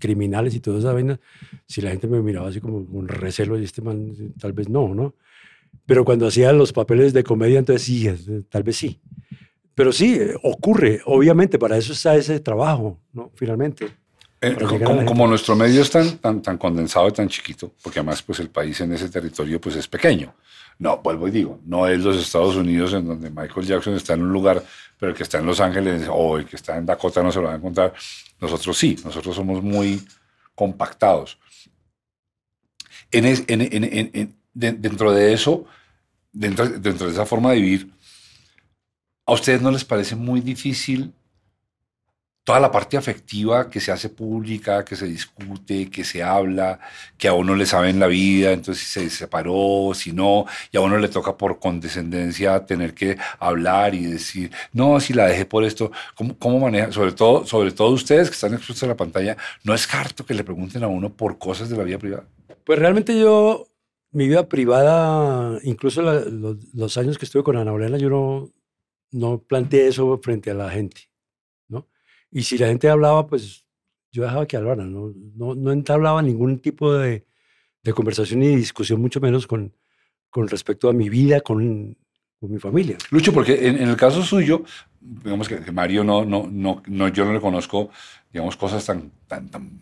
[0.00, 1.20] criminales y toda esa vaina,
[1.68, 4.68] si la gente me miraba así como con recelo y este man, eh, tal vez
[4.68, 5.14] no, ¿no?
[5.86, 9.00] Pero cuando hacía los papeles de comedia, entonces sí, eh, tal vez sí.
[9.76, 13.30] Pero sí, ocurre, obviamente, para eso está ese trabajo, ¿no?
[13.36, 13.86] Finalmente.
[14.40, 18.22] Eh, como, como nuestro medio es tan, tan, tan condensado y tan chiquito, porque además
[18.22, 20.34] pues el país en ese territorio pues es pequeño.
[20.78, 24.22] No, vuelvo y digo, no es los Estados Unidos en donde Michael Jackson está en
[24.22, 24.62] un lugar,
[24.98, 27.38] pero el que está en Los Ángeles o el que está en Dakota no se
[27.40, 27.94] lo va a encontrar.
[28.40, 30.06] Nosotros sí, nosotros somos muy
[30.54, 31.38] compactados.
[33.10, 35.64] En es- en- en- en- en- de- dentro de eso,
[36.30, 37.90] dentro, dentro de esa forma de vivir,
[39.24, 41.14] ¿a ustedes no les parece muy difícil
[42.46, 46.78] toda la parte afectiva que se hace pública, que se discute, que se habla,
[47.18, 50.76] que a uno le sabe en la vida, entonces si se separó, si no, y
[50.76, 55.44] a uno le toca por condescendencia tener que hablar y decir, no, si la dejé
[55.44, 55.90] por esto,
[56.38, 56.92] ¿cómo, maneja?
[56.92, 60.34] Sobre todo, sobre todo ustedes que están expuestos a la pantalla, ¿no es harto que
[60.34, 62.28] le pregunten a uno por cosas de la vida privada?
[62.64, 63.66] Pues realmente yo,
[64.12, 68.52] mi vida privada, incluso los, los años que estuve con Ana Bolena, yo no,
[69.10, 71.08] no planteé eso frente a la gente.
[72.36, 73.64] Y si la gente hablaba, pues
[74.12, 75.10] yo dejaba que hablaran, ¿no?
[75.36, 77.24] No, no entablaba ningún tipo de,
[77.82, 79.72] de conversación ni discusión, mucho menos con,
[80.28, 81.96] con respecto a mi vida, con,
[82.38, 82.98] con mi familia.
[83.08, 84.64] Lucho, porque en, el caso suyo,
[85.00, 87.88] digamos que, Mario no, no, no, no, yo no le conozco,
[88.30, 89.80] digamos, cosas tan, tan, tan,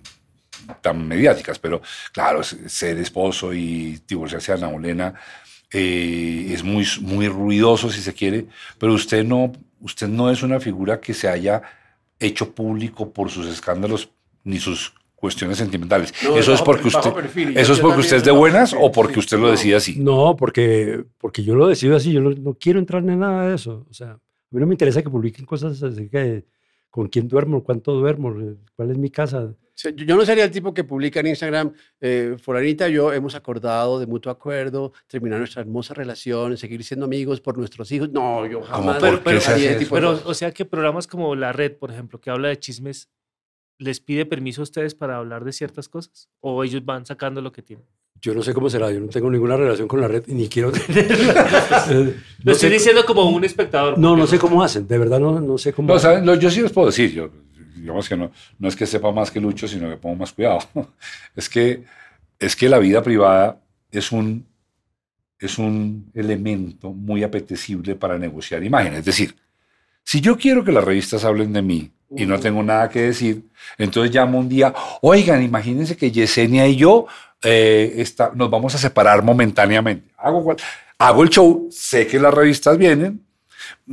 [0.81, 1.83] tan mediáticas, pero
[2.13, 5.13] claro, ser esposo y divorciarse de Ana Bolena
[5.73, 8.47] eh, es muy, muy ruidoso si se quiere,
[8.79, 9.51] pero usted no,
[9.81, 11.61] usted no es una figura que se haya
[12.25, 14.11] hecho público por sus escándalos
[14.45, 16.12] ni sus cuestiones sentimentales.
[16.22, 18.93] No, eso es porque usted, perfil, eso es porque usted es de buenas perfil, o
[18.93, 19.20] porque sí.
[19.20, 19.51] usted lo No.
[19.53, 19.97] decide así.
[19.99, 23.55] No, porque, porque yo lo decido así, yo no, no quiero entrar en nada de
[23.55, 23.87] eso.
[23.89, 24.18] O sea, a
[24.51, 26.45] mí no me interesa que publiquen cosas acerca de
[26.91, 28.35] con quién duermo, cuánto duermo,
[28.77, 29.55] cuál es mi casa.
[29.85, 33.35] Sea, yo no sería el tipo que publica en Instagram, eh, Fulanita y yo hemos
[33.35, 38.11] acordado de mutuo acuerdo terminar nuestra hermosa relación, seguir siendo amigos por nuestros hijos.
[38.11, 38.99] No, yo jamás
[39.78, 43.11] tipo Pero, o sea que programas como La Red, por ejemplo, que habla de chismes,
[43.78, 46.30] ¿les pide permiso a ustedes para hablar de ciertas cosas?
[46.41, 47.85] ¿O ellos van sacando lo que tienen?
[48.22, 50.49] Yo no sé cómo será, yo no tengo ninguna relación con la red y ni
[50.49, 52.14] quiero tenerla.
[52.43, 53.99] Lo estoy diciendo como un espectador.
[53.99, 56.24] no, no sé cómo hacen, de verdad no, no sé cómo No, hacen.
[56.24, 56.41] ¿saben?
[56.41, 57.28] Yo sí les puedo decir, yo,
[57.75, 60.61] digamos que no, no es que sepa más que Lucho, sino que pongo más cuidado.
[61.37, 61.85] Es que,
[62.39, 63.61] es que la vida privada
[63.91, 64.47] es un,
[65.39, 68.95] es un elemento muy apetecible para negociar imagen.
[68.95, 69.35] Es decir,
[70.05, 73.45] si yo quiero que las revistas hablen de mí y no tengo nada que decir,
[73.79, 74.72] entonces llamo un día,
[75.03, 77.07] oigan, imagínense que Yesenia y yo
[77.43, 80.11] eh, está- nos vamos a separar momentáneamente.
[80.16, 80.55] Hago,
[80.99, 83.20] hago el show, sé que las revistas vienen,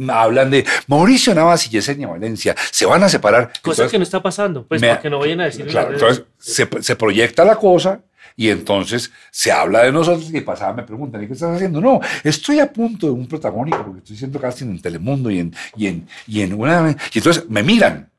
[0.09, 3.47] hablan de Mauricio Navas y Yesenia Valencia, se van a separar.
[3.47, 5.65] Cosa Entonces, que no está pasando, pues me- para que no vayan a decir.
[5.67, 8.01] Claro, entonces se, se proyecta la cosa
[8.35, 11.81] y entonces se habla de nosotros y pasada me preguntan, ¿y qué estás haciendo?
[11.81, 15.55] No, estoy a punto de un protagónico porque estoy haciendo casting en Telemundo y en,
[15.75, 16.95] y en, y en una...
[17.13, 18.09] Y entonces me miran.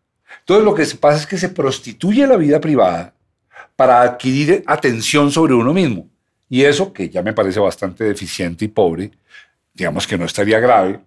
[0.40, 3.14] Entonces lo que pasa es que se prostituye la vida privada
[3.74, 6.08] para adquirir atención sobre uno mismo.
[6.48, 9.10] Y eso, que ya me parece bastante deficiente y pobre,
[9.72, 11.00] digamos que no estaría grave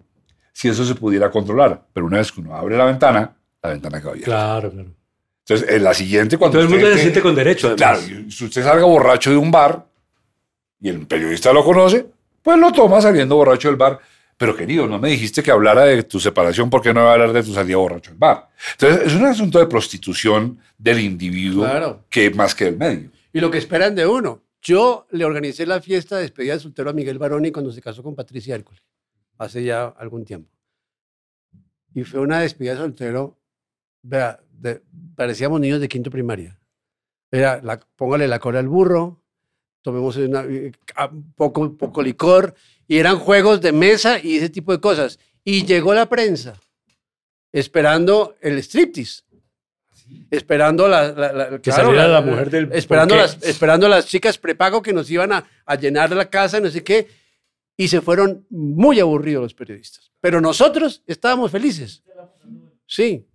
[0.56, 1.82] si eso se pudiera controlar.
[1.92, 4.30] Pero una vez que uno abre la ventana, la ventana queda abierta.
[4.30, 4.90] Claro, claro.
[5.40, 8.00] Entonces, en la siguiente, cuando Todo el mundo se siente con derecho, además.
[8.06, 9.86] Claro, si usted salga borracho de un bar
[10.80, 12.06] y el periodista lo conoce,
[12.42, 14.00] pues lo toma saliendo borracho del bar.
[14.38, 17.12] Pero querido, no me dijiste que hablara de tu separación, ¿por qué no va a
[17.12, 18.48] hablar de tu salida borracho del bar?
[18.72, 22.04] Entonces, es un asunto de prostitución del individuo Claro.
[22.08, 23.10] que más que del medio.
[23.32, 24.42] Y y lo que esperan de uno.
[24.62, 28.02] Yo le organicé la fiesta de despedida de soltero a Miguel Baroni cuando se casó
[28.02, 28.82] con Patricia Hércules,
[29.38, 30.50] hace ya algún tiempo.
[31.94, 33.38] Y fue una despedida de soltero,
[34.02, 34.82] vea, de-
[35.14, 36.58] parecíamos niños de quinto primaria.
[37.30, 39.22] Era, la, póngale la cola al burro,
[39.82, 42.54] tomemos una, eh, a- poco, poco licor,
[42.86, 45.18] y eran juegos de mesa y ese tipo de cosas.
[45.44, 46.54] Y llegó la prensa,
[47.52, 49.22] esperando el striptease.
[50.30, 54.38] Esperando la, la- la- Que claro, saliera la mujer del esperando las, esperando las chicas
[54.38, 57.08] prepago que nos iban a, a llenar la casa, no sé qué,
[57.76, 60.10] y se fueron muy aburridos los periodistas.
[60.20, 62.02] Pero nosotros estábamos felices.
[62.86, 63.26] Sí.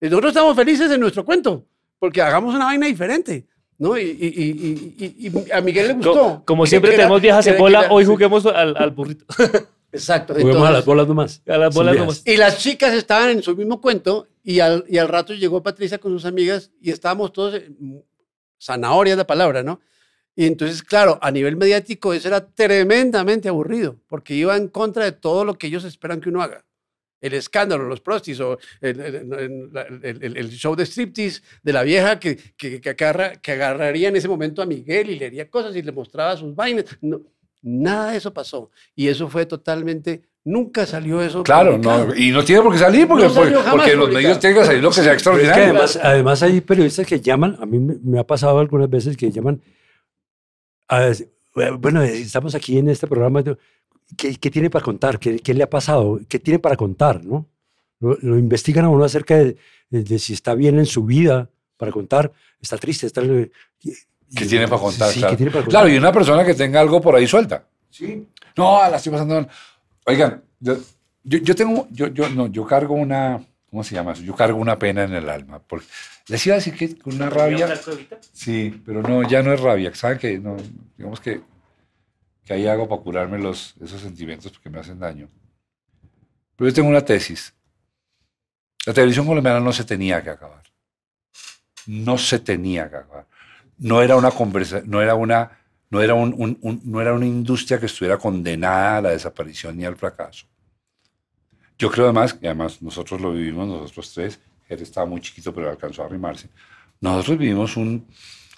[0.00, 1.66] Nosotros estamos felices en nuestro cuento,
[1.98, 3.46] porque hagamos una vaina diferente.
[3.76, 3.98] ¿no?
[3.98, 6.12] Y, y- y- y- a Miguel le gustó.
[6.12, 8.90] Como, como siempre que era- tenemos viejas que- en bola, era- hoy juguemos al, al
[8.92, 9.24] burrito.
[9.92, 10.32] Exacto.
[10.34, 11.42] Juguemos a las bolas nomás.
[11.46, 12.22] A las bolas nomás.
[12.24, 15.98] y las chicas estaban en su mismo cuento y al, y al rato llegó Patricia
[15.98, 17.60] con sus amigas y estábamos todos,
[18.60, 19.80] zanahoria es la palabra, ¿no?
[20.36, 25.12] Y entonces, claro, a nivel mediático eso era tremendamente aburrido, porque iba en contra de
[25.12, 26.64] todo lo que ellos esperan que uno haga.
[27.20, 32.18] El escándalo, los prostis, o el, el- el- el- show de striptease de la vieja
[32.20, 35.74] que, que, que agarra- que agarraría en ese momento a Miguel y le haría cosas
[35.76, 36.84] y le mostraba sus vainas.
[37.00, 37.22] No,
[37.62, 38.70] nada de eso pasó.
[38.94, 41.42] Y eso fue totalmente, nunca salió eso.
[41.44, 43.32] Claro, no, y no tiene por qué salir, porque, No
[43.70, 45.64] porque, los medios tienen que salir lo que sea Pero es que extraordinario.
[45.64, 49.30] además, además hay periodistas que llaman, a mí me, me ha pasado algunas veces que
[49.30, 49.62] llaman,
[51.80, 53.42] bueno, estamos aquí en este programa,
[54.16, 55.18] ¿qué, qué tiene para contar?
[55.18, 56.20] ¿Qué, qué le ha pasado?
[56.28, 57.24] ¿Qué tiene para contar?
[57.24, 57.46] ¿no?
[58.00, 59.56] Lo, lo investigan a uno acerca de,
[59.90, 63.22] de- de si está bien en su vida para contar, está triste, está...
[63.22, 65.10] ¿Qué tiene para contar?
[65.12, 65.32] Sí, claro.
[65.32, 65.80] ¿qué tiene para contar?
[65.82, 67.66] Claro, y una persona que tenga algo por ahí suelta.
[67.90, 68.26] Sí.
[68.56, 69.48] No, la estoy pasando mal.
[70.06, 70.76] Oigan, yo,
[71.22, 74.22] yo, yo tengo, yo, yo, no, yo cargo una, ¿cómo se llama eso?
[74.22, 75.60] Yo cargo una pena en el alma.
[75.60, 75.86] Porque
[76.28, 77.66] les iba a decir que con una rabia.
[78.32, 79.94] Sí, pero no, ya no es rabia.
[79.94, 80.56] ¿Saben que No,
[80.96, 81.42] digamos que,
[82.44, 85.28] que ahí hago para curarme los, esos sentimientos porque me hacen daño.
[86.56, 87.52] Pero yo tengo una tesis.
[88.86, 90.62] La televisión colombiana no se tenía que acabar.
[91.86, 93.26] No se tenía que acabar.
[93.78, 95.50] No era una conversa, no era una,
[95.90, 99.76] no era un- un- un- no era una industria que estuviera condenada a la desaparición
[99.76, 100.46] ni al fracaso.
[101.78, 105.70] Yo creo además, y además nosotros lo vivimos, nosotros tres, él estaba muy chiquito pero
[105.70, 106.48] alcanzó a arrimarse,
[107.00, 108.06] nosotros vivimos un,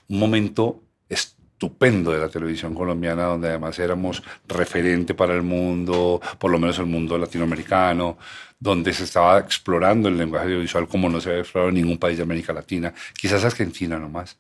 [0.09, 6.51] un momento estupendo de la televisión colombiana, donde además éramos referente para el mundo, por
[6.51, 8.19] lo menos el mundo latinoamericano,
[8.59, 12.19] donde se estaba explorando el lenguaje audiovisual como no se había explorado en ningún país
[12.19, 14.37] de América Latina, quizás Argentina nomás.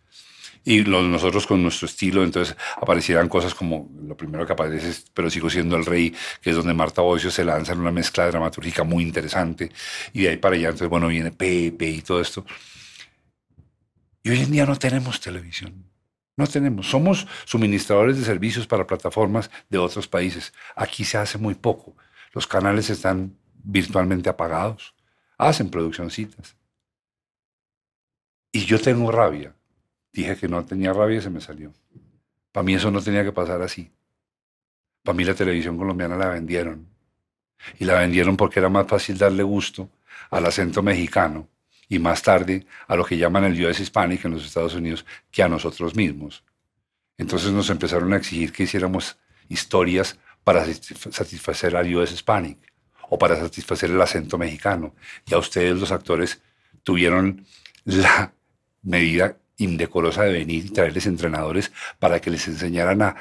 [0.69, 5.31] Y nosotros con nuestro estilo, entonces aparecieran cosas como lo primero que aparece es Pero
[5.31, 6.12] sigo siendo el rey,
[6.43, 9.71] que es donde Marta Bocio se lanza en una mezcla dramatúrgica muy interesante.
[10.12, 12.45] Y de ahí para allá, entonces, bueno, viene Pepe y todo esto.
[14.25, 15.85] Y hoy en día no tenemos televisión.
[16.37, 16.91] No tenemos.
[16.91, 20.53] Somos suministradores de servicios para plataformas de otros países.
[20.75, 21.97] Aquí se hace muy poco.
[22.33, 24.97] Los canales están virtualmente apagados.
[25.39, 26.57] Hacen produccioncitas.
[28.51, 29.56] Y yo tengo rabia.
[30.17, 31.75] Dije que no tenía rabia y se me salió.
[32.51, 33.93] Para mí eso no tenía que pasar así.
[35.03, 36.89] Para mí la televisión colombiana la vendieron.
[37.79, 39.91] Y la vendieron porque era más fácil darle gusto
[40.31, 41.51] al acento mexicano
[41.87, 45.43] y más tarde a lo que llaman el US Hispanic en los Estados Unidos que
[45.43, 46.43] a nosotros mismos.
[47.19, 49.19] Entonces nos empezaron a exigir que hiciéramos
[49.51, 52.59] historias para satisf- satisfacer al US Hispanic
[53.11, 54.95] o para satisfacer el acento mexicano.
[55.26, 56.41] Ya ustedes, los actores,
[56.83, 57.45] tuvieron
[57.84, 58.33] la
[58.83, 63.16] medida indecorosa de venir y traerles entrenadores para que les enseñaran a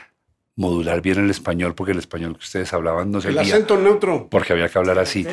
[0.57, 4.29] modular bien el español, porque el español que ustedes hablaban no El servía, acento neutro.
[4.29, 5.25] porque había que hablar así.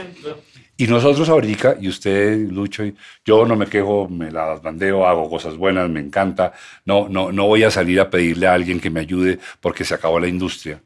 [0.76, 2.82] Y nosotros ahorita, y usted, Lucho,
[3.24, 6.52] yo no me quejo, me las bandeo, hago cosas buenas, me encanta.
[6.84, 9.94] No, no, no voy a salir a pedirle a alguien que me ayude porque se
[9.94, 10.82] acabó la industria.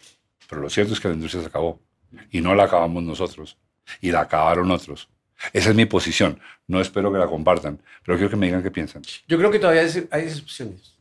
[0.49, 1.81] Pero lo cierto es que la industria se acabó.
[2.31, 3.57] Y no la acabamos nosotros.
[4.03, 5.09] Y la acabaron otros.
[5.53, 6.41] Esa es mi posición.
[6.67, 9.03] No espero que la compartan, pero quiero que me digan qué piensan.
[9.29, 10.97] Yo creo que todavía hay, excepciones.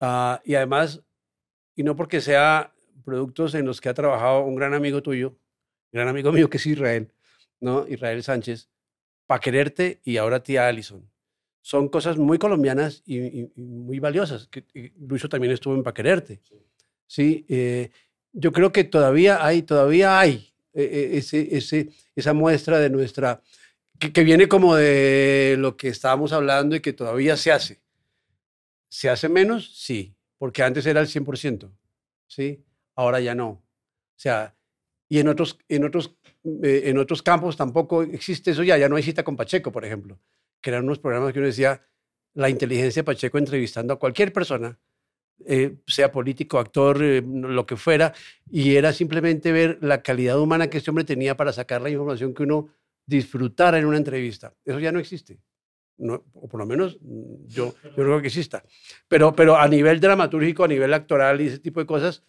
[0.00, 1.00] Ah, y además,
[1.74, 2.72] y no porque sea
[3.04, 5.34] productos en los que ha trabajado un gran amigo tuyo,
[5.92, 7.10] gran amigo mío que es Israel,
[7.60, 7.86] ¿no?
[7.88, 8.68] Israel Sánchez,
[9.26, 11.06] Pa' quererte y ahora tía Allison.
[11.60, 14.46] Son cosas muy colombianas y, muy valiosas.
[14.46, 16.40] Que, y Lucho también estuvo en Pa' quererte.
[17.06, 17.90] Sí, eh,
[18.32, 23.42] yo creo que todavía hay, todavía hay eh, eh, ese, ese, esa muestra de nuestra,
[23.98, 27.80] que, viene como de lo que estábamos hablando y que todavía se hace.
[28.88, 29.74] ¿Se hace menos?
[29.76, 31.70] Sí, porque antes era el 100%,
[32.26, 32.64] ¿sí?
[32.94, 33.48] Ahora ya no.
[33.48, 33.62] O
[34.16, 34.56] sea,
[35.08, 36.16] y en otros, en otros,
[36.62, 39.84] eh, en otros campos tampoco existe eso ya, ya no hay cita con Pacheco, por
[39.84, 40.18] ejemplo,
[40.60, 41.82] que unos programas que uno decía,
[42.34, 44.78] la inteligencia de Pacheco entrevistando a cualquier persona,
[45.46, 48.12] eh, sea político, actor, eh, lo que fuera,
[48.50, 52.34] y era simplemente ver la calidad humana que este hombre tenía para sacar la información
[52.34, 52.68] que uno
[53.08, 54.54] disfrutara en una entrevista.
[54.64, 55.40] Eso ya no existe.
[55.96, 58.62] No, o por lo menos mm, yo, yo creo que exista.
[59.08, 62.22] Pero, pero a nivel dramatúrgico, a nivel actoral y ese tipo de cosas,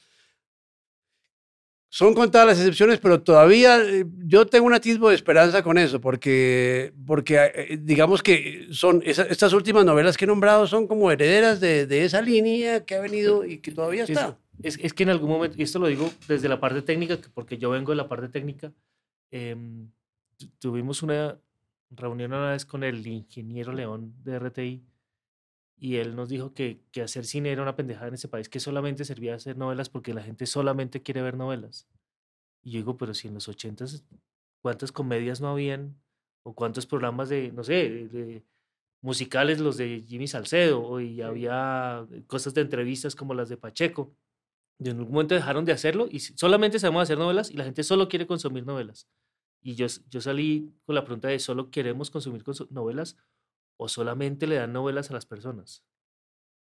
[1.91, 5.99] son contadas las excepciones, pero todavía eh, yo tengo un atisbo de esperanza con eso,
[5.99, 11.09] porque, porque eh, digamos que son esa- estas últimas novelas que he nombrado son como
[11.11, 14.37] herederas de, de esa línea que ha venido y que todavía Es, está.
[14.61, 17.29] es, es que en algún momento, y esto lo digo desde la parte técnica, que-
[17.29, 18.71] porque yo vengo de la parte técnica,
[19.31, 19.89] tu-
[20.59, 21.39] tuvimos una
[21.89, 24.85] reunión una vez con el ingeniero León de RTI
[25.77, 28.59] y él nos dijo que, que hacer cine era una pendejada en ese país, que
[28.59, 31.87] solamente servía a hacer novelas porque la gente solamente quiere ver novelas.
[32.63, 34.03] Y yo digo, pero si en los ochentas,
[34.61, 36.01] ¿cuántas comedias no habían?
[36.43, 38.45] ¿O cuántos programas de, no sé, de- de
[39.01, 44.15] musicales, los de Jimmy Salcedo, y había cosas de entrevistas como las de Pacheco?
[44.79, 47.83] Y en algún momento dejaron de hacerlo y solamente sabemos hacer novelas y la gente
[47.83, 49.07] solo quiere consumir novelas.
[49.61, 53.17] Y yo, yo salí con la pregunta de, ¿solo queremos consumir consu- novelas
[53.77, 55.83] o solamente le dan novelas a las personas?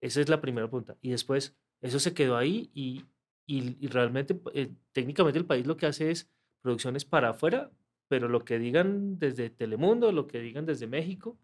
[0.01, 0.97] Esa es la primera pregunta.
[1.01, 3.03] Y después, eso se quedó ahí y,
[3.47, 6.29] y- y realmente, eh, técnicamente el país lo que hace es
[6.61, 7.71] producciones para afuera,
[8.07, 11.37] pero lo que digan desde Telemundo, lo que digan desde México,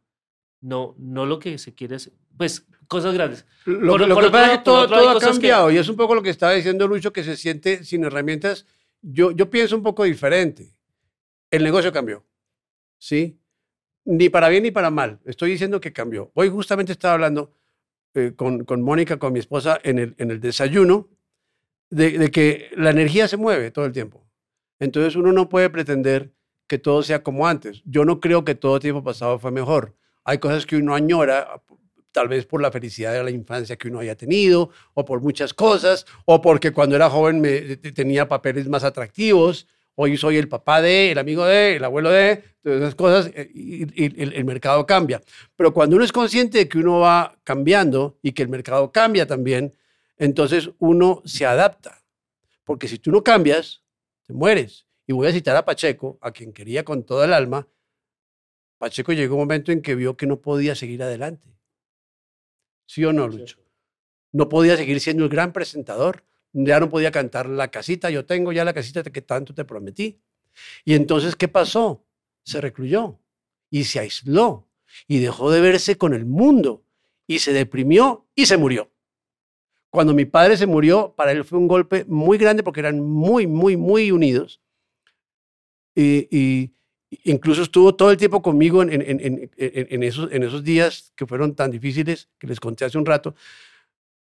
[0.61, 2.14] no, no lo que se quiere hacer.
[2.38, 3.45] Pues cosas grandes.
[3.65, 5.95] Lo, Por- lo por que pasa es todo, todo ha que- cambiado y es un
[5.98, 8.65] poco lo que estaba diciendo Lucho, que se siente sin herramientas.
[9.02, 10.76] Yo, yo pienso un poco diferente.
[11.52, 12.26] El negocio cambió,
[12.98, 13.38] ¿sí?
[14.06, 15.19] Ni para bien ni para mal.
[15.26, 16.32] Estoy diciendo que cambió.
[16.34, 17.53] Hoy justamente estaba hablando
[18.14, 21.10] eh, con, con Mónica, con mi esposa, en el, en el desayuno,
[21.90, 24.26] de, que la energía se mueve todo el tiempo.
[24.80, 26.34] Entonces uno no puede pretender
[26.68, 27.84] que todo sea como antes.
[27.86, 29.95] Yo no creo que todo tiempo pasado fue mejor.
[30.23, 31.61] Hay cosas que uno añora,
[32.11, 35.53] tal vez por la felicidad de la infancia que uno haya tenido, o por muchas
[35.53, 37.41] cosas, o porque cuando era joven
[37.94, 39.68] tenía papeles más atractivos.
[39.96, 43.50] Hoy soy el papá de, el amigo de, el abuelo de, todas esas cosas, eh,
[43.54, 45.22] y, y el, el mercado cambia.
[45.56, 49.28] Pero cuando uno es consciente de que uno va cambiando y que el mercado cambia
[49.28, 49.76] también,
[50.18, 52.02] entonces uno se adapta.
[52.64, 53.84] Porque si tú no cambias,
[54.26, 54.88] te mueres.
[55.08, 57.68] Y voy a citar a Pacheco, a quien quería con toda el alma.
[58.78, 61.50] Pacheco llegó un momento en que vio que no podía seguir adelante.
[62.86, 63.58] ¿Sí o no, Lucho?
[64.32, 66.24] No podía seguir siendo el gran presentador.
[66.53, 68.10] Ya no podía cantar la casita.
[68.10, 70.22] Yo tengo ya la casita que tanto te prometí.
[70.86, 72.06] Y entonces, ¿qué pasó?
[72.44, 73.19] Se recluyó
[73.69, 74.68] y se aisló
[75.07, 76.84] y dejó de verse con el mundo
[77.28, 78.91] y se deprimió y se murió.
[79.90, 83.48] Cuando mi padre se murió, para él fue un golpe muy grande porque eran muy,
[83.48, 84.61] muy, muy unidos.
[85.95, 86.72] Y,
[87.26, 91.69] incluso estuvo todo el tiempo conmigo en- en esos, en esos días que fueron tan
[91.72, 93.36] difíciles que les conté hace un rato.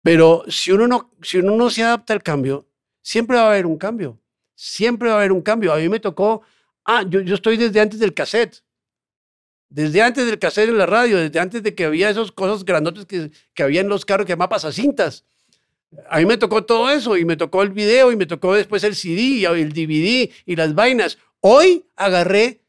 [0.03, 2.67] Pero si uno no, si uno no se adapta al cambio,
[3.03, 4.19] siempre va a haber un cambio.
[4.55, 5.73] Siempre va a haber un cambio.
[5.73, 6.43] A mí me tocó,
[6.85, 8.63] ah, yo, yo estoy desde antes del cassette.
[9.69, 13.07] Desde antes del cassette en la radio, desde antes de que había esas cosas grandotes
[13.07, 15.25] que, que había en los carros que llamaban pasacintas.
[16.09, 18.83] A mí me tocó todo eso y me tocó el video y me tocó después
[18.85, 21.19] el CD y el DVD y las vainas.
[21.41, 22.63] Hoy agarré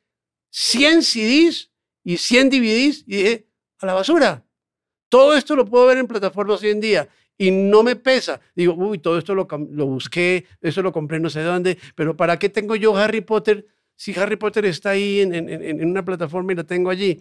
[0.52, 1.72] 100 CDs
[2.04, 3.48] y 100 DVDs y dije,
[3.80, 4.46] a la basura.
[5.10, 7.10] Todo esto lo puedo ver en plataformas hoy en día
[7.42, 8.40] y no me pesa.
[8.56, 12.38] Digo, uy, todo esto lo, lo busqué, eso lo compré no sé dónde, pero ¿para
[12.38, 13.66] qué tengo yo Harry Potter
[13.96, 17.20] si Harry Potter está ahí en, en- en- una plataforma y lo tengo allí?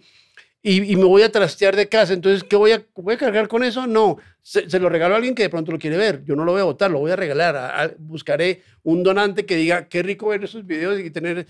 [0.61, 3.47] Y, y me voy a trastear de casa, entonces, ¿qué voy a, voy a cargar
[3.47, 3.87] con eso?
[3.87, 6.23] No, se, se lo regalo a alguien que de pronto lo quiere ver.
[6.23, 7.55] Yo no lo voy a votar, lo voy a regalar.
[7.55, 11.47] A- a- buscaré un donante que diga, qué rico ver esos videos y tener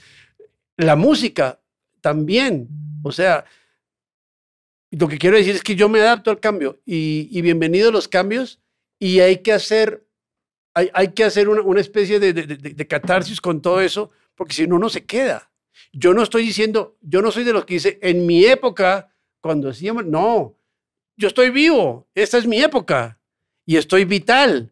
[0.77, 1.59] la música
[1.99, 2.69] también.
[3.03, 3.43] O sea,
[4.91, 8.07] lo que quiero decir es que yo me adapto al cambio y, y bienvenidos los
[8.07, 8.60] cambios
[9.01, 10.05] y hay que hacer,
[10.75, 14.53] hay, hay que hacer una, una especie de, de- de- catarsis con todo eso, porque
[14.53, 15.51] si no, no se queda.
[15.91, 19.11] Yo no estoy diciendo, yo no soy de los que dice, en mi época,
[19.41, 20.55] cuando hacíamos, no,
[21.17, 23.19] yo estoy vivo, esta es mi época
[23.65, 24.71] y estoy vital.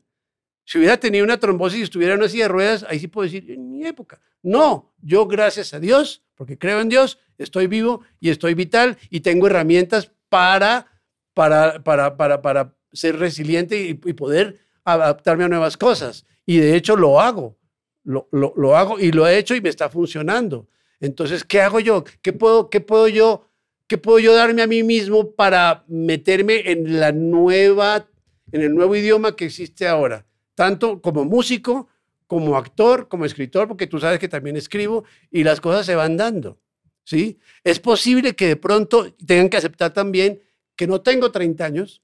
[0.63, 3.25] Si hubiera tenido una trombosis y estuviera en una silla de ruedas, ahí sí puedo
[3.25, 4.21] decir, en mi época.
[4.43, 9.21] No, yo gracias a Dios, porque creo en Dios, estoy vivo y estoy vital y
[9.21, 10.85] tengo herramientas para,
[11.33, 16.25] para, para, para, para ser resiliente y, poder adaptarme a nuevas cosas.
[16.45, 17.57] Y de hecho lo hago,
[18.03, 20.67] lo, lo, lo hago y lo he hecho y me está funcionando.
[20.99, 22.03] Entonces, ¿qué hago yo?
[22.21, 23.47] ¿Qué puedo, qué puedo yo?
[23.87, 28.07] ¿Qué puedo yo darme a mí mismo para meterme en la nueva,
[28.51, 30.25] en el nuevo idioma que existe ahora?
[30.53, 31.87] Tanto como músico,
[32.27, 36.17] como actor, como escritor, porque tú sabes que también escribo y las cosas se van
[36.17, 36.59] dando.
[37.03, 37.39] ¿sí?
[37.63, 40.39] Es posible que de pronto tengan que aceptar también
[40.75, 42.03] que no tengo 30 años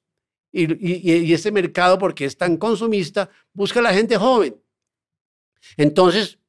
[0.57, 4.56] Y, y, ese mercado, porque es tan consumista, busca a la gente joven.
[5.76, 6.40] Entonces,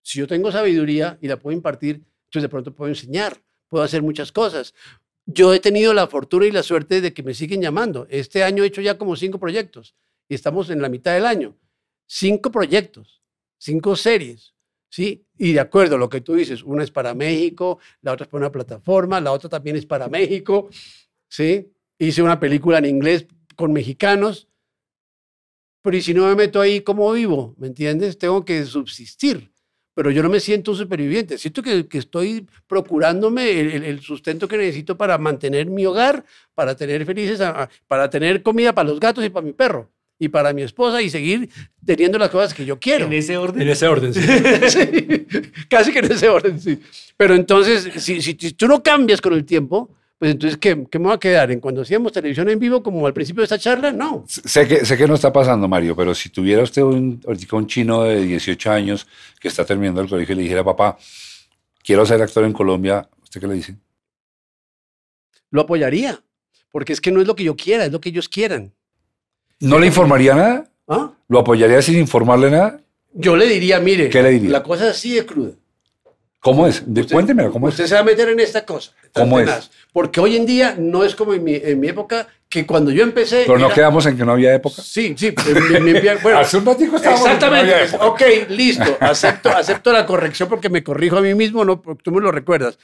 [0.00, 1.96] si yo tengo sabiduría y la puedo impartir,
[2.26, 4.74] entonces de pronto puedo enseñar, puedo hacer muchas cosas.
[5.26, 8.06] Yo he tenido la fortuna y la suerte de que me siguen llamando.
[8.10, 9.96] Este año he hecho ya como cinco proyectos
[10.28, 11.56] y estamos en la mitad del año.
[12.06, 13.22] Cinco proyectos,
[13.58, 14.54] cinco series,
[14.88, 15.26] ¿sí?
[15.36, 18.30] Y de acuerdo a lo que tú dices, una es para México, la otra es
[18.30, 20.68] para una plataforma, la otra también es para México,
[21.28, 21.72] ¿sí?
[21.98, 24.48] Hice una película en inglés con mexicanos,
[25.82, 27.54] pero ¿y si no me meto ahí, cómo vivo?
[27.58, 28.18] ¿Me entiendes?
[28.18, 29.52] Tengo que subsistir
[29.94, 31.38] pero yo no me siento un superviviente.
[31.38, 36.24] Siento que, que estoy procurándome el, el, sustento que necesito para mantener mi hogar,
[36.54, 37.40] para tener felices,
[37.86, 41.10] para tener comida para los gatos y para mi perro y para mi esposa y
[41.10, 41.50] seguir
[41.84, 43.06] teniendo las cosas que yo quiero.
[43.06, 43.60] En ese orden.
[43.60, 44.22] En ese orden, sí.
[44.68, 45.30] sí
[45.68, 46.80] casi que en ese orden, sí.
[47.16, 49.90] Pero entonces, si, si, si tú no cambias con el tiempo,
[50.22, 51.50] pues entonces, ¿qué, ¿qué, me va a quedar?
[51.50, 53.90] ¿En cuando hacíamos televisión en vivo, como al principio de esta charla?
[53.90, 54.22] No.
[54.28, 58.04] Sé que, sé que no está pasando, Mario, pero si tuviera usted un, un chino
[58.04, 59.08] de 18 años
[59.40, 60.96] que está terminando el colegio y le dijera, papá,
[61.82, 63.74] quiero ser actor en Colombia, ¿usted qué le dice?
[65.50, 66.22] Lo apoyaría,
[66.70, 68.72] porque es que no es lo que yo quiera, es lo que ellos quieran.
[69.58, 70.70] ¿No le informaría nada?
[70.86, 71.14] ¿Ah?
[71.26, 72.80] ¿Lo apoyaría sin informarle nada?
[73.12, 74.50] Yo le diría, mire, ¿Qué le diría?
[74.50, 75.54] la cosa así de cruda.
[76.42, 76.82] ¿Cómo es?
[76.92, 77.74] De, Usted- cuénteme, ¿cómo es?
[77.74, 78.92] Usted se va a meter en esta cosa.
[79.14, 79.46] ¿Cómo es?
[79.46, 79.70] tenaz.
[79.92, 83.04] Porque hoy en día no es como en mi, en mi época, que cuando yo
[83.04, 83.44] empecé...
[83.46, 84.82] Pero no era- quedamos en que no había época.
[84.82, 85.32] Sí, sí.
[85.46, 87.74] en mi- en mi- bueno, Hace un ratico estábamos en que no Exactamente.
[87.74, 88.06] había época.
[88.06, 88.96] ok, listo.
[89.00, 92.76] Acepto, acepto la corrección porque me corrijo a mí mismo, no, tú me lo recuerdas.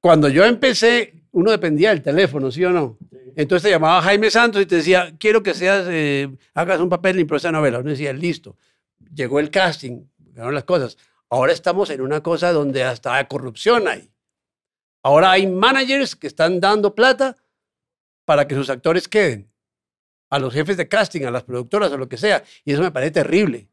[0.00, 2.96] Cuando yo empecé, uno dependía del teléfono, ¿sí o no?
[3.36, 7.18] Entonces te llamaba Jaime Santos y te decía, quiero que seas, eh, hagas un papel
[7.18, 7.80] en esa novela.
[7.80, 8.56] Uno decía, listo.
[9.14, 10.00] Llegó el casting,
[10.32, 10.96] llegaron las cosas.
[11.30, 14.10] Ahora estamos en una cosa donde hasta corrupción hay.
[15.02, 17.36] Ahora hay managers que están dando plata
[18.24, 19.50] para que sus actores queden.
[20.30, 22.42] A los jefes de casting, a las productoras, o lo que sea.
[22.64, 23.68] Y eso me parece terrible,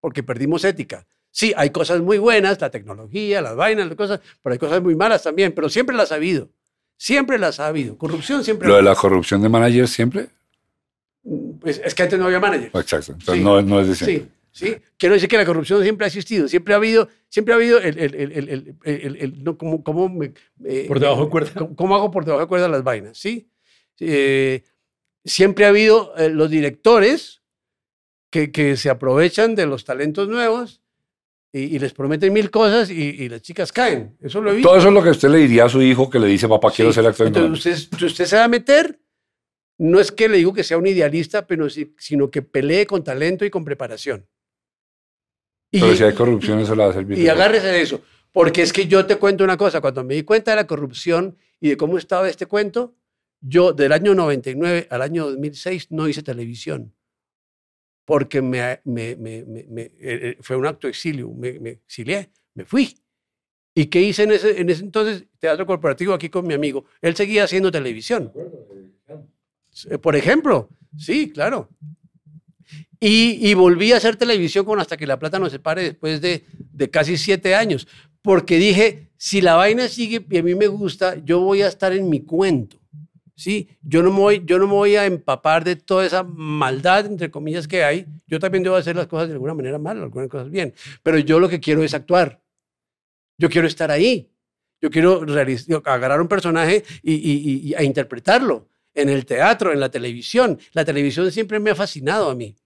[0.00, 1.06] porque perdimos ética.
[1.30, 4.94] Sí, hay cosas muy buenas, la tecnología, las vainas, las cosas, pero hay cosas muy
[4.94, 6.48] malas también, pero siempre las ha habido.
[6.96, 7.96] Siempre las ha habido.
[7.98, 10.30] Corrupción siempre Lo de la corrupción de managers siempre.
[11.60, 12.74] Pues es que antes no había managers.
[12.74, 13.12] Exacto.
[13.12, 13.44] Entonces Sí.
[13.44, 14.16] no, no es de siempre.
[14.26, 14.76] Sí, sí.
[14.96, 17.98] Quiero decir que la corrupción siempre ha existido, siempre ha habido, siempre ha habido el,
[17.98, 20.32] el, el, el, el- el- el- no, cómo, cómo me-
[20.64, 21.52] eh, Por debajo de cuerda.
[21.54, 23.16] ¿Cómo, cómo hago por debajo de cuerda las vainas?
[23.18, 23.48] Sí.
[24.00, 24.62] Eh,
[25.24, 27.42] siempre ha habido eh, los directores
[28.30, 30.82] que, que se aprovechan de los talentos nuevos
[31.52, 34.16] y, y les prometen mil cosas y, y las chicas caen.
[34.20, 34.68] Eso lo he visto.
[34.68, 36.70] Todo eso es lo que usted le diría a su hijo que le dice, papá,
[36.70, 36.96] quiero Sí.
[36.96, 37.26] ser actor.
[37.28, 39.00] Entonces, usted, si usted se va a meter,
[39.78, 43.02] no es que le digo que sea un idealista, pero sí- sino que pelee con
[43.02, 44.26] talento y con preparación.
[45.70, 47.18] Y, Pero si hay corrupción, eso le va a servir.
[47.18, 48.00] y agárrese de eso.
[48.32, 51.36] Porque es que yo te cuento una cosa, cuando me di cuenta de la corrupción
[51.60, 52.94] y de cómo estaba este cuento,
[53.40, 56.94] yo del año 99 al año 2006 no hice televisión.
[58.04, 61.70] Porque me, me- me- me- me- eh, eh, fue un acto de exilio, me, me
[61.70, 62.96] exilié, me fui.
[63.74, 65.24] ¿Y qué hice en ese, en ese entonces?
[65.38, 66.86] Teatro corporativo aquí con mi amigo.
[67.02, 68.32] Él seguía haciendo televisión.
[69.90, 71.68] Eh, Por ejemplo, sí, claro.
[73.00, 76.90] Y, volví a hacer televisión con Hasta que la plata nos separe después de, de
[76.90, 77.86] casi siete años.
[78.22, 81.92] Porque dije, si la vaina sigue y a mí me gusta, yo voy a estar
[81.92, 82.78] en mi cuento.
[83.38, 83.68] ¿sí?
[83.82, 87.30] Yo no, me voy, yo no me voy a empapar de toda esa maldad, entre
[87.30, 88.04] comillas, que hay.
[88.26, 90.74] Yo también debo hacer las cosas de alguna manera mal, algunas cosas bien.
[91.04, 92.42] Pero yo lo que quiero es actuar.
[93.38, 94.28] Yo quiero estar ahí.
[94.82, 95.24] Yo quiero
[95.84, 98.68] agarrar un personaje y- y- a interpretarlo
[99.00, 100.58] en el teatro, en la televisión.
[100.72, 102.56] La televisión siempre me ha fascinado a mí.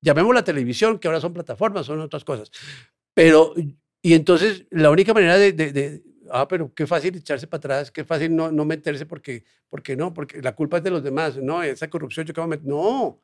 [0.00, 2.50] Llamemos la televisión, que ahora son plataformas, son otras cosas.
[3.14, 3.54] Pero,
[4.02, 7.90] y entonces, la única manera de, de- de- ah, pero qué fácil echarse para atrás,
[7.90, 11.36] qué fácil no, no meterse porque, porque no, porque la culpa es de los demás,
[11.36, 12.66] no, esa corrupción yo qué voy a meter.
[12.66, 13.20] No,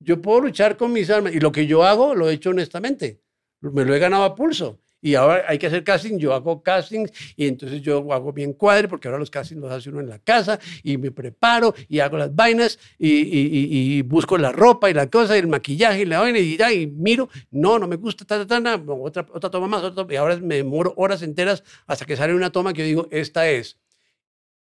[0.00, 3.20] yo puedo luchar con mis armas y lo que yo hago lo he hecho honestamente,
[3.60, 4.80] me lo he ganado a pulso.
[5.04, 8.86] Y ahora hay que hacer casting, yo hago castings y entonces yo hago bien cuadre
[8.86, 12.16] porque ahora los castings los hace uno en la casa y me preparo y hago
[12.16, 16.38] las vainas y, busco la ropa y la cosa y el maquillaje y la vaina
[16.38, 20.14] y, ya, y miro, no, no me gusta, ta, ta, otra, otra toma más, y
[20.14, 23.80] ahora me demoro horas enteras hasta que sale una toma que yo digo, esta es.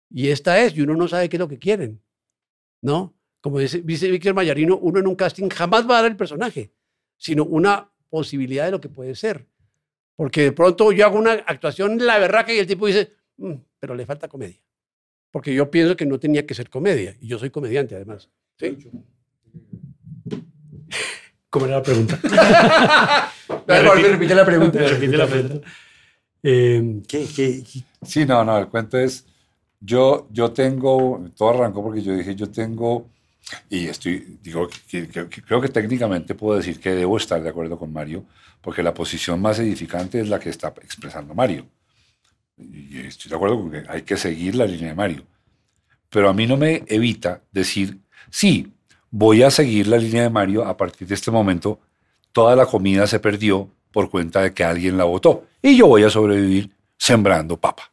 [0.10, 2.02] Y esta es, y uno no sabe qué es lo que quieren,
[2.82, 3.16] ¿no?
[3.42, 6.74] Como dice, dice Víctor Mayarino, uno en un casting jamás va a dar el personaje,
[7.18, 9.51] sino una posibilidad de lo que puede ser.
[10.22, 13.96] Porque de pronto yo hago una actuación la berraca y el tipo dice, "Mm, pero
[13.96, 14.60] le falta comedia.
[15.32, 17.18] Porque yo pienso que no tenía que ser comedia.
[17.20, 18.30] Y yo soy comediante además.
[18.60, 18.78] ¿sí?
[21.50, 22.20] ¿Cómo era la pregunta?
[23.68, 24.80] Repite la pregunta.
[24.80, 25.68] Me repite la pregunta.
[26.44, 27.84] Eh, ¿qué, qué, qué?
[28.04, 29.26] Sí, no, no, el cuento es,
[29.80, 33.10] yo, yo tengo, todo arrancó porque yo dije, yo tengo
[33.70, 34.70] Y estoy, digo,
[35.46, 38.26] creo que técnicamente puedo decir que debo estar de acuerdo con Mario,
[38.62, 41.68] porque la posición más edificante es la que está expresando Mario.
[42.58, 45.24] Y estoy de acuerdo con que hay que seguir la línea de Mario.
[46.10, 48.00] Pero a mí no me evita decir,
[48.30, 48.72] sí,
[49.10, 51.80] voy a seguir la línea de Mario a partir de este momento.
[52.32, 55.48] Toda la comida se perdió por cuenta de que alguien la votó.
[55.62, 57.92] Y yo voy a sobrevivir sembrando papa.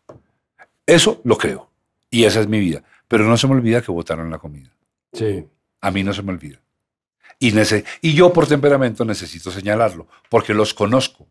[0.86, 1.70] Eso lo creo.
[2.10, 2.82] Y esa es mi vida.
[3.06, 4.70] Pero no se me olvida que votaron la comida.
[5.12, 5.46] Sí.
[5.80, 6.60] A mí no se me olvida.
[7.38, 11.28] Y, nece- y yo por temperamento necesito señalarlo, porque los conozco.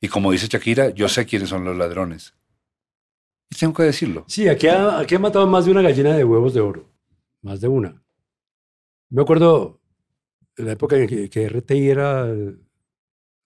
[0.00, 2.34] Y como dice Shakira, yo sé quiénes son los ladrones.
[3.50, 4.24] Y tengo que decirlo.
[4.28, 6.88] Sí, aquí ha, aquí ha matado más de una gallina de huevos de oro.
[7.42, 8.02] Más de una.
[9.10, 9.80] Me acuerdo
[10.56, 12.60] en la época en que, que RTI era el,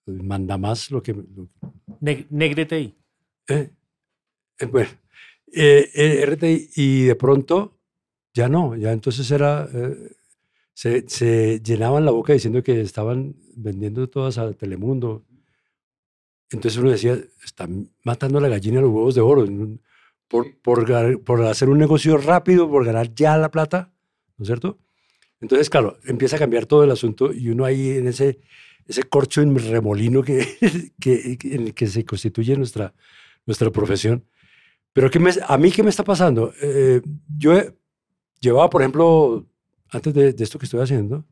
[0.07, 1.15] el mandamás, lo que.
[1.15, 1.49] lo-
[2.01, 2.95] Neg- Negrete
[3.49, 3.71] eh,
[4.59, 4.91] eh, bueno,
[5.53, 7.74] eh, eh, RTI, y de pronto
[8.35, 9.69] ya no, ya entonces era.
[9.73, 10.13] eh,
[10.75, 15.25] se, se llenaban la boca diciendo que estaban vendiendo todas a Telemundo.
[16.51, 19.47] Entonces uno decía, están matando a la gallina los huevos de oro.
[20.29, 23.93] Por, por, por hacer un negocio rápido, por ganar ya la plata,
[24.37, 24.79] ¿no es cierto?
[25.41, 28.41] Entonces, claro, empieza a cambiar todo el asunto y uno ahí en ese,
[28.87, 30.47] ese corcho en remolino que,
[31.01, 32.95] que, que- en el que se constituye nuestra,
[33.47, 34.25] nuestra profesión.
[34.93, 36.53] Pero ¿qué me, a mí, ¿qué me está pasando?
[36.63, 37.03] Eh,
[37.39, 37.75] yo he-
[38.45, 39.47] llevaba, por ejemplo,
[39.89, 41.25] antes de, de esto que estoy haciendo,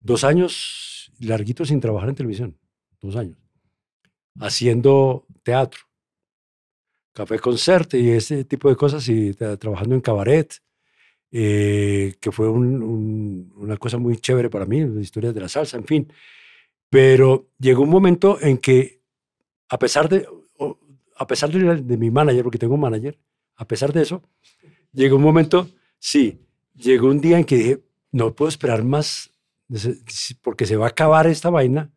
[0.00, 2.56] dos años larguitos sin trabajar en televisión.
[3.00, 3.36] Dos años.
[4.40, 5.80] Haciendo teatro.
[7.12, 10.54] Café concert y ese tipo de cosas y tra- trabajando en cabaret,
[11.32, 15.48] eh, que fue un- un- una cosa muy chévere para mí, las historias de la
[15.48, 16.12] salsa, en fin.
[16.88, 19.02] Pero llegó un momento en que,
[19.68, 20.26] a pesar de,
[21.16, 23.18] a pesar de, de mi manager, porque tengo un manager,
[23.56, 24.22] a pesar de eso,
[24.92, 26.40] llegó un momento, sí,
[26.74, 29.30] llegó un día en que dije, no puedo esperar más,
[30.42, 31.90] porque se va a acabar esta vaina,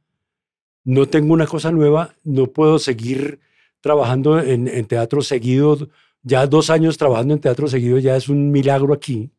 [0.83, 3.39] no tengo una cosa nueva, no puedo seguir
[3.81, 5.89] trabajando en, teatro seguido,
[6.23, 9.31] ya dos años trabajando en teatro seguido ya es un milagro aquí,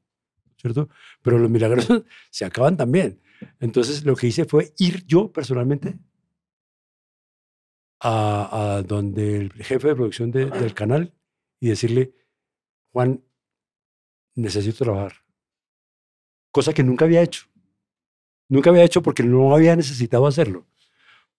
[0.57, 0.89] ¿cierto?
[1.23, 1.87] Pero los milagros
[2.31, 3.21] se acaban también.
[3.61, 5.99] Entonces lo que hice fue ir yo personalmente
[8.01, 11.13] a, donde el jefe de producción de- del canal
[11.61, 12.13] y decirle,
[12.93, 13.23] Juan,
[14.35, 15.13] necesito trabajar.
[16.51, 17.47] Cosa que nunca había hecho.
[18.49, 20.67] Nunca había hecho porque no había necesitado hacerlo.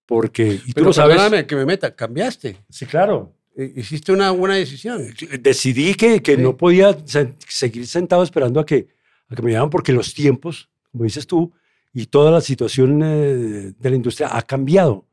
[0.05, 1.45] Porque, y tú Pero lo sabes.
[1.45, 2.57] que me meta, cambiaste.
[2.69, 3.33] Sí, claro.
[3.55, 5.13] Eh, Hiciste una buena decisión.
[5.39, 6.41] Decidí que, que Sí.
[6.41, 8.87] no podía se- seguir sentado esperando a que,
[9.29, 11.53] a que me llamaran porque los tiempos, como dices tú,
[11.93, 15.05] y toda la situación eh, de la industria ha cambiado.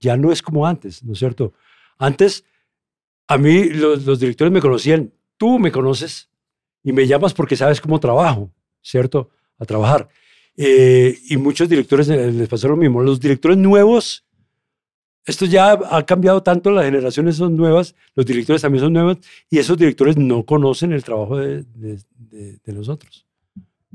[0.00, 1.54] Ya no es como antes, ¿no es cierto?
[1.96, 2.44] Antes,
[3.28, 6.28] a mí los, los directores me conocían, tú me conoces
[6.82, 8.50] y me llamas porque sabes cómo trabajo,
[8.82, 9.30] ¿cierto?
[9.58, 10.08] A trabajar.
[10.56, 13.02] Eh, y muchos directores eh, les pasó lo mismo.
[13.02, 14.24] Los directores nuevos,
[15.24, 19.18] esto ya ha cambiado tanto, las generaciones son nuevas, los directores también son nuevos,
[19.48, 23.26] y esos directores no conocen el trabajo de, de- de- de nosotros.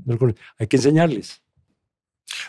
[0.06, 0.18] No.
[0.58, 1.42] Hay que enseñarles.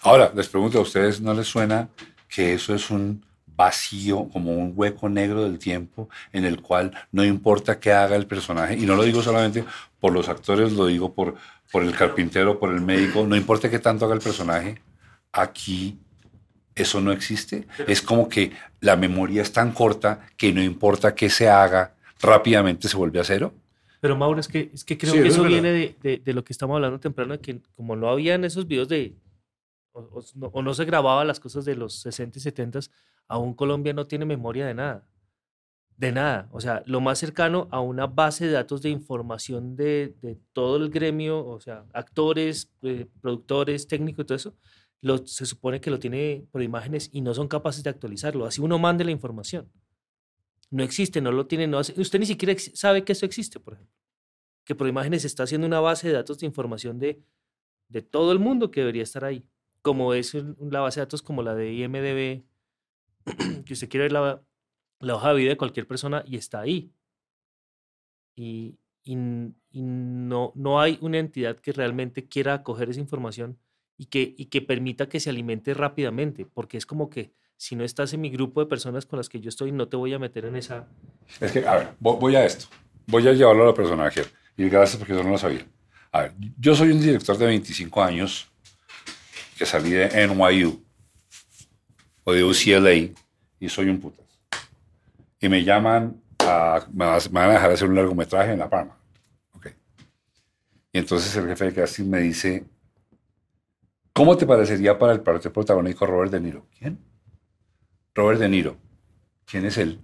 [0.02, 1.88] Ahora, les pregunto a ustedes, ¿no les suena
[2.28, 3.24] que eso es un
[3.58, 8.26] vacío, como un hueco negro del tiempo en el cual no importa qué haga el
[8.26, 8.76] personaje?
[8.76, 9.64] Y no lo digo solamente
[10.00, 11.34] por los actores, lo digo por,
[11.72, 14.80] por el carpintero, por el médico, no importa qué tanto haga el personaje,
[15.32, 15.98] aquí
[16.74, 17.66] eso no existe.
[17.86, 22.88] Es como que la memoria es tan corta que no importa qué se haga, rápidamente
[22.88, 23.52] se vuelve a cero.
[24.00, 26.18] Pero Mauro, es que, es que creo Sí, que eso eso es viene de, de-
[26.18, 29.16] de lo que estamos hablando temprano, de que como no habían esos videos de,
[29.92, 32.80] o, o no, o no se grababan las cosas de los 60 y 70,
[33.28, 35.06] aún Colombia no tiene memoria de nada.
[35.96, 36.48] De nada.
[36.52, 40.14] O sea, lo más cercano a una base de datos de información de,
[40.52, 44.54] todo el gremio, o sea, actores, eh, productores, técnicos y todo eso,
[45.00, 48.46] lo, se supone que lo tiene por imágenes y no son capaces de actualizarlo.
[48.46, 49.70] Así uno mande la información.
[50.70, 53.94] No existe, no lo tiene, no usted ni siquiera sabe que eso existe, por ejemplo.
[54.64, 57.22] Que por imágenes está haciendo una base de datos de información de,
[57.88, 59.44] de todo el mundo que debería estar ahí.
[59.82, 62.44] Como es la base de datos como la de IMDB,
[63.64, 64.42] que usted quiere ver la,
[65.00, 66.92] la hoja de vida de cualquier persona y está ahí.
[68.36, 69.16] Y, y
[69.70, 73.58] y no, no hay una entidad que realmente quiera acoger esa información
[73.98, 77.84] y que, y que permita que se alimente rápidamente, porque es como que si no
[77.84, 80.18] estás en mi grupo de personas con las que yo estoy, no te voy a
[80.18, 80.88] meter en esa...
[81.40, 82.66] Es que, a ver, vo- voy a esto.
[83.06, 84.22] Voy a llevarlo a la personaje.
[84.56, 85.66] Y gracias porque yo no lo sabía.
[86.12, 88.50] A ver, yo soy un director de 25 años
[89.58, 90.82] que salí de NYU
[92.28, 93.14] o de UCLA
[93.58, 94.26] y soy un putas.
[95.40, 98.98] Y me llaman a, me van a dejar hacer un largometraje en La Palma.
[99.54, 99.68] Ok.
[100.92, 102.66] Y entonces el jefe de casting me dice,
[104.12, 106.66] ¿Cómo te parecería para el papel protagónico Robert De Niro?
[106.78, 106.98] ¿Quién?
[108.14, 108.76] Robert De Niro.
[109.46, 109.98] ¿Quién es él?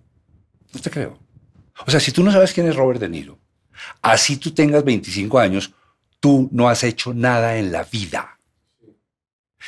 [0.73, 1.19] No te creo.
[1.87, 3.39] O sea, si tú no sabes quién es Robert De Niro,
[4.01, 5.75] así tú tengas 25 años,
[6.21, 8.39] tú no has hecho nada en la vida.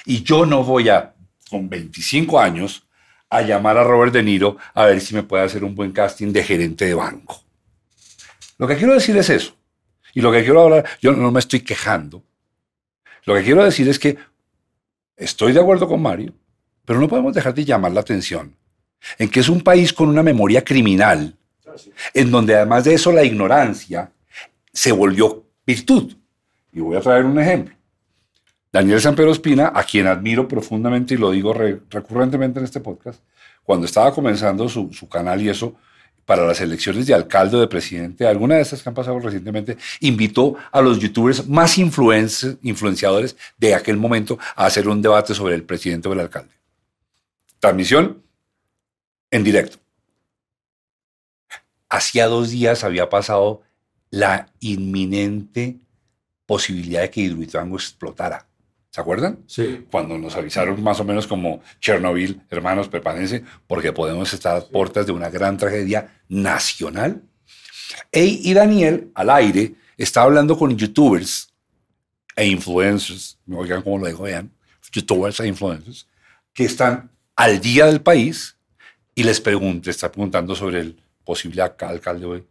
[0.07, 1.16] Y yo no voy a,
[1.51, 2.87] con 25 años,
[3.29, 6.33] a llamar a Robert De Niro a ver si me puede hacer un buen casting
[6.33, 7.43] de gerente de banco.
[8.59, 9.57] Lo que quiero decir es eso.
[10.15, 12.23] Y lo que quiero hablar, yo no me estoy quejando.
[13.25, 14.17] Lo que quiero decir es que
[15.17, 16.33] estoy de acuerdo con Mario,
[16.85, 18.57] pero no podemos dejar de llamar la atención
[19.19, 21.37] en que es un país con una memoria criminal,
[22.15, 24.11] en donde además de eso la ignorancia
[24.73, 26.15] se volvió virtud.
[26.73, 27.76] Y voy a traer un ejemplo.
[28.77, 33.23] Daniel Pedro Espina, a quien admiro profundamente y lo digo recurrentemente en este podcast,
[33.65, 35.77] cuando estaba comenzando su, canal y eso,
[36.27, 39.79] para las elecciones de alcalde o de presidente, alguna de estas que han pasado recientemente,
[40.01, 45.63] invitó a los youtubers más influenciadores de aquel momento a hacer un debate sobre el
[45.63, 46.53] presidente o el alcalde.
[47.59, 48.23] Transmisión
[49.31, 49.79] en directo.
[51.89, 53.63] Hacía dos días había pasado
[54.11, 55.79] la inminente
[56.45, 58.46] posibilidad de que Hidroituango explotara.
[58.97, 59.41] ¿Se acuerdan?
[59.47, 59.85] Sí.
[59.91, 65.05] Cuando nos avisaron más o menos como Chernobyl, hermanos, prepárense, porque podemos estar a puertas
[65.05, 67.23] de una gran tragedia nacional.
[68.11, 71.53] Ey y Daniel, al aire, está hablando con youtubers
[72.35, 74.51] e influencers, oigan cómo lo digo, vean,
[74.91, 76.09] youtubers e influencers,
[76.55, 78.57] que están al día del país
[79.15, 82.47] y les pregunta, está preguntando sobre el posible alcalde hoy.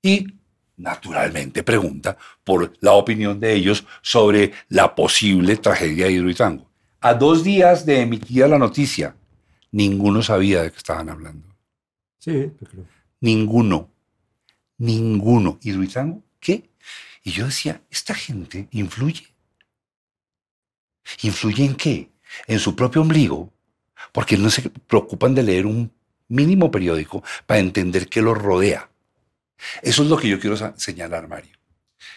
[0.00, 0.37] Y
[0.78, 6.68] naturalmente pregunta por la opinión de ellos sobre la posible tragedia de Hidroituango.
[7.00, 9.14] A dos días de emitida la noticia,
[9.70, 11.54] ninguno sabía de qué estaban hablando.
[12.18, 12.86] Sí, creo.
[13.20, 13.90] Ninguno.
[14.78, 15.58] Ninguno.
[15.62, 16.22] ¿Hidroituango?
[16.40, 16.70] ¿Qué?
[17.24, 19.26] Y yo decía, esta gente influye.
[21.22, 22.10] ¿Influye en qué?
[22.46, 23.52] En su propio ombligo,
[24.12, 25.90] porque no se preocupan de leer un
[26.28, 28.90] mínimo periódico para entender qué los rodea.
[29.82, 31.58] Eso es lo que yo quiero señalar, Mario.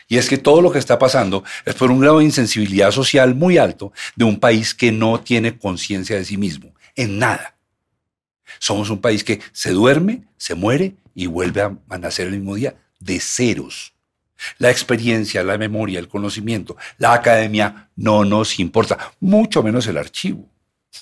[0.07, 3.33] Y es que todo lo que está pasando es por un grado de insensibilidad social
[3.33, 7.55] muy alto de un país que no tiene conciencia de sí mismo, en nada.
[8.59, 12.75] Somos un país que se duerme, se muere y vuelve a nacer el mismo día
[12.99, 13.93] de ceros.
[14.57, 20.49] La experiencia, la memoria, el conocimiento, la academia no nos importa, mucho menos el archivo.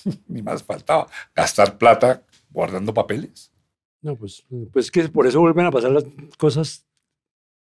[0.28, 3.49] Ni más faltaba gastar plata guardando papeles.
[4.02, 6.04] No, pues, pues que por eso vuelven a pasar las
[6.38, 6.86] cosas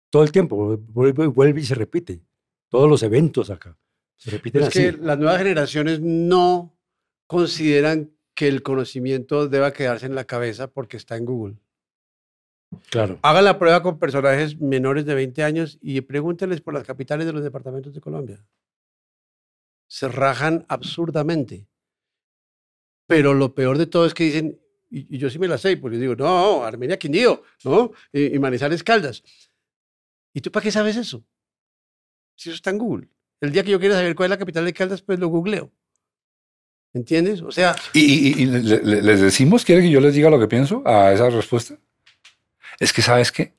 [0.10, 2.22] todo el tiempo, vuelve, vuelve y se repite.
[2.70, 3.78] Todos los eventos acá
[4.20, 4.80] se repiten es así.
[4.80, 6.78] que las nuevas generaciones no
[7.26, 11.56] consideran que el conocimiento deba quedarse en la cabeza porque está en Google.
[12.90, 13.18] Claro.
[13.22, 17.34] Hagan la prueba con personajes menores de 20 años y pregúntenles por las capitales de
[17.34, 18.46] los departamentos de Colombia.
[19.88, 21.68] Se rajan absurdamente.
[23.08, 25.98] Pero lo peor de todo es que dicen, y, yo sí me la sé, porque
[25.98, 27.92] digo, no, Armenia Quindío, ¿no?
[28.12, 29.24] Y, y Manizales Caldas.
[30.34, 31.24] ¿Y tú para qué sabes eso?
[32.36, 33.08] Si eso está en Google.
[33.42, 35.72] El día que yo quiera saber cuál es la capital de Caldas, pues lo googleo.
[36.94, 37.42] ¿Entiendes?
[37.42, 37.76] O sea...
[37.94, 40.82] ¿Y, y, y le- le- les decimos, quiere que yo les diga lo que pienso
[40.86, 41.78] a esa respuesta?
[42.80, 43.54] Es que, ¿sabes qué?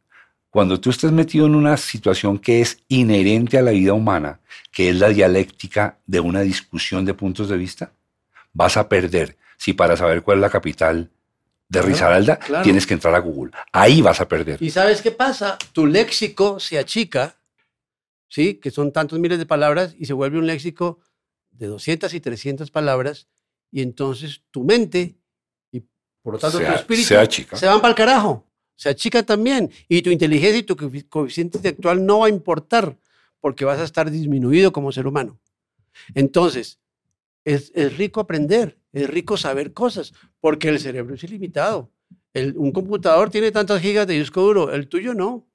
[0.51, 4.40] Cuando tú estés metido en una situación que es inherente a la vida humana,
[4.73, 7.93] que es la dialéctica de una discusión de puntos de vista,
[8.52, 11.11] vas a perder si para saber cuál es la capital
[11.71, 12.65] de Risaralda claro.
[12.65, 13.53] tienes que entrar a Google.
[13.73, 14.61] Ahí vas a perder.
[14.63, 15.57] ¿Y sabes qué pasa?
[15.73, 17.37] Tu léxico se achica,
[18.29, 18.57] ¿sí?
[18.57, 20.99] Que son tantos miles de palabras y se vuelve un léxico
[21.53, 23.29] de 200 y 300 palabras
[23.71, 25.15] y entonces tu mente
[25.71, 25.81] y
[26.23, 27.57] por lo tanto Se tu espíritu se achica.
[27.57, 28.45] se van para el carajo.
[28.75, 32.97] Se achica también y tu inteligencia y tu coefi- coeficiente intelectual no va a importar
[33.39, 35.39] porque vas a estar disminuido como ser humano.
[36.15, 36.81] Entonces,
[37.45, 41.91] es, es rico aprender, es rico saber cosas, porque el cerebro es ilimitado.
[42.35, 45.47] Un computador tiene tantas gigas de disco duro, el tuyo no.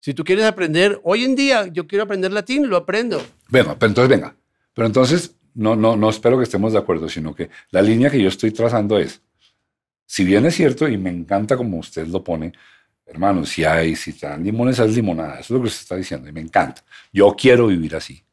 [0.00, 3.22] Si tú quieres aprender, hoy en día yo quiero aprender latín, lo aprendo.
[3.48, 4.34] Venga, pero entonces venga.
[4.72, 8.20] Pero entonces, no, no, no espero que estemos de acuerdo, sino que la línea que
[8.20, 9.20] yo estoy trazando es,
[10.06, 12.52] si bien es cierto, y me encanta como usted lo pone,
[13.04, 15.34] hermano, si hay, si dan limones, haz limonada.
[15.34, 16.82] Eso es lo que usted está diciendo, y me encanta.
[17.12, 18.24] Yo quiero vivir así.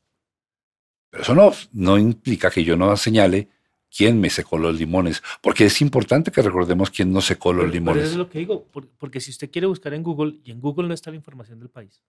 [1.10, 3.50] Pero eso no, no implica que yo no señale
[3.96, 7.72] quién me secó los limones, porque es importante que recordemos quién nos secó los Pero-
[7.72, 8.04] pero limones.
[8.04, 10.60] eso es lo que digo, por- porque si usted quiere buscar en Google y en
[10.62, 12.04] Google no está la información del país,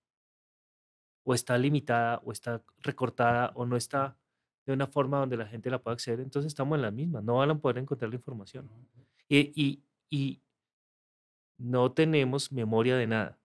[1.24, 4.16] o está limitada, o está recortada, o no está
[4.66, 7.36] de una forma donde la gente la pueda acceder, entonces estamos en la misma, no
[7.36, 8.68] van a poder encontrar la información.
[9.28, 10.40] Y, y, y
[11.58, 13.38] no tenemos memoria de nada.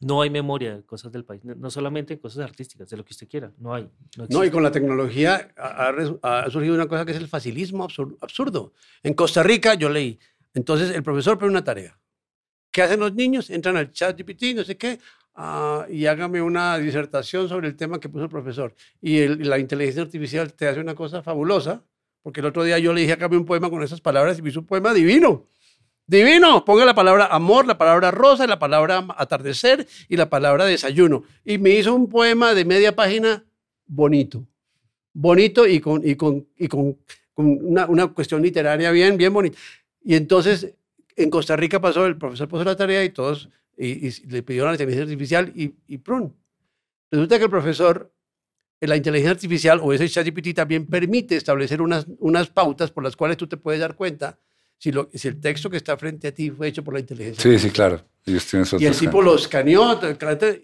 [0.00, 3.12] No hay memoria de cosas del país, no- solamente en cosas artísticas, de lo que
[3.14, 3.88] usted quiera, no hay.
[4.18, 8.16] No, No, y con la tecnología ha, surgido una cosa que es el facilismo absur-
[8.20, 8.72] absurdo.
[9.02, 10.18] En Costa Rica yo leí.
[10.54, 11.98] Entonces el profesor pone una tarea.
[12.70, 13.48] ¿Qué hacen los niños?
[13.48, 14.98] Entran al chat GPT, no sé qué,
[15.34, 18.74] ah, y hágame una disertación sobre el tema que puso el profesor.
[19.00, 21.82] Y el- la inteligencia artificial te hace una cosa fabulosa,
[22.22, 24.50] porque el otro día yo le dije, hágame un poema con esas palabras y me
[24.50, 25.46] hizo un poema divino.
[26.08, 31.24] Divino, ponga la palabra amor, la palabra rosa, la palabra atardecer y la palabra desayuno.
[31.44, 33.44] Y me hizo un poema de media página
[33.86, 34.46] bonito.
[35.12, 36.96] Bonito y con, y con, y con,
[37.34, 39.58] una, una cuestión literaria bien, bien bonita.
[40.00, 40.74] Y entonces
[41.16, 44.74] en Costa Rica pasó, el profesor puso la tarea y todos y, le pidieron la
[44.74, 46.36] inteligencia artificial y, y prun.
[47.10, 48.12] Resulta que el profesor,
[48.80, 53.36] la inteligencia artificial o ese ChatGPT también permite establecer unas, unas pautas por las cuales
[53.36, 54.38] tú te puedes dar cuenta
[54.78, 57.42] si, lo, si el texto que está frente a ti fue hecho por la inteligencia
[57.42, 58.02] Sí, sí, claro.
[58.24, 60.00] Ellos tienen y el tipo lo escaneó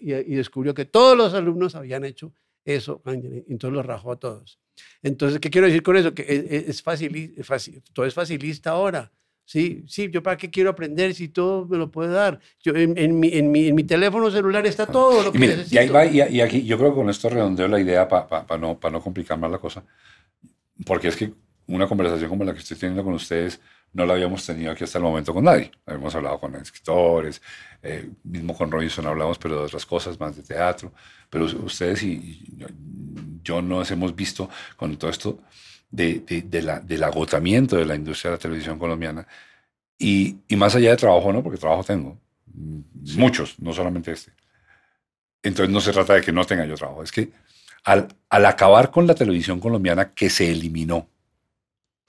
[0.01, 2.33] y, y descubrió que todos los alumnos habían hecho
[2.65, 4.59] eso, entonces los rajó a todos.
[5.01, 6.13] Entonces, ¿qué quiero decir con eso?
[6.13, 9.11] Que es, es- es facili- es faci- todo es facilista ahora.
[9.45, 12.39] Sí, sí, yo para qué quiero aprender si todo me lo puede dar.
[12.61, 15.41] Yo, en, en mi, en, mi, en mi teléfono celular está todo lo que Y
[15.41, 15.79] mire, y necesito.
[15.81, 18.79] ahí va, y, y aquí yo creo que con esto redondeo la idea para no,
[18.79, 19.83] pa no complicar más la cosa,
[20.85, 21.33] porque es que
[21.67, 23.59] una conversación como la que estoy teniendo con ustedes
[23.93, 25.71] no la habíamos tenido aquí hasta el momento con nadie.
[25.85, 27.41] Habíamos hablado con escritores,
[27.81, 30.91] eh, mismo con Robinson hablamos, pero de otras cosas, más de teatro,
[31.29, 32.43] pero ustedes y,
[33.43, 35.39] yo, nos hemos visto con todo esto
[35.91, 39.27] de, de, de la, del agotamiento de la industria de la televisión colombiana
[39.97, 41.43] y, y más allá de trabajo, ¿no?
[41.43, 42.17] Porque trabajo tengo,
[43.15, 44.31] muchos, no solamente este.
[45.43, 47.29] Entonces no se trata de que no tenga yo trabajo, es que
[47.83, 51.07] al, al acabar con la televisión colombiana que se eliminó,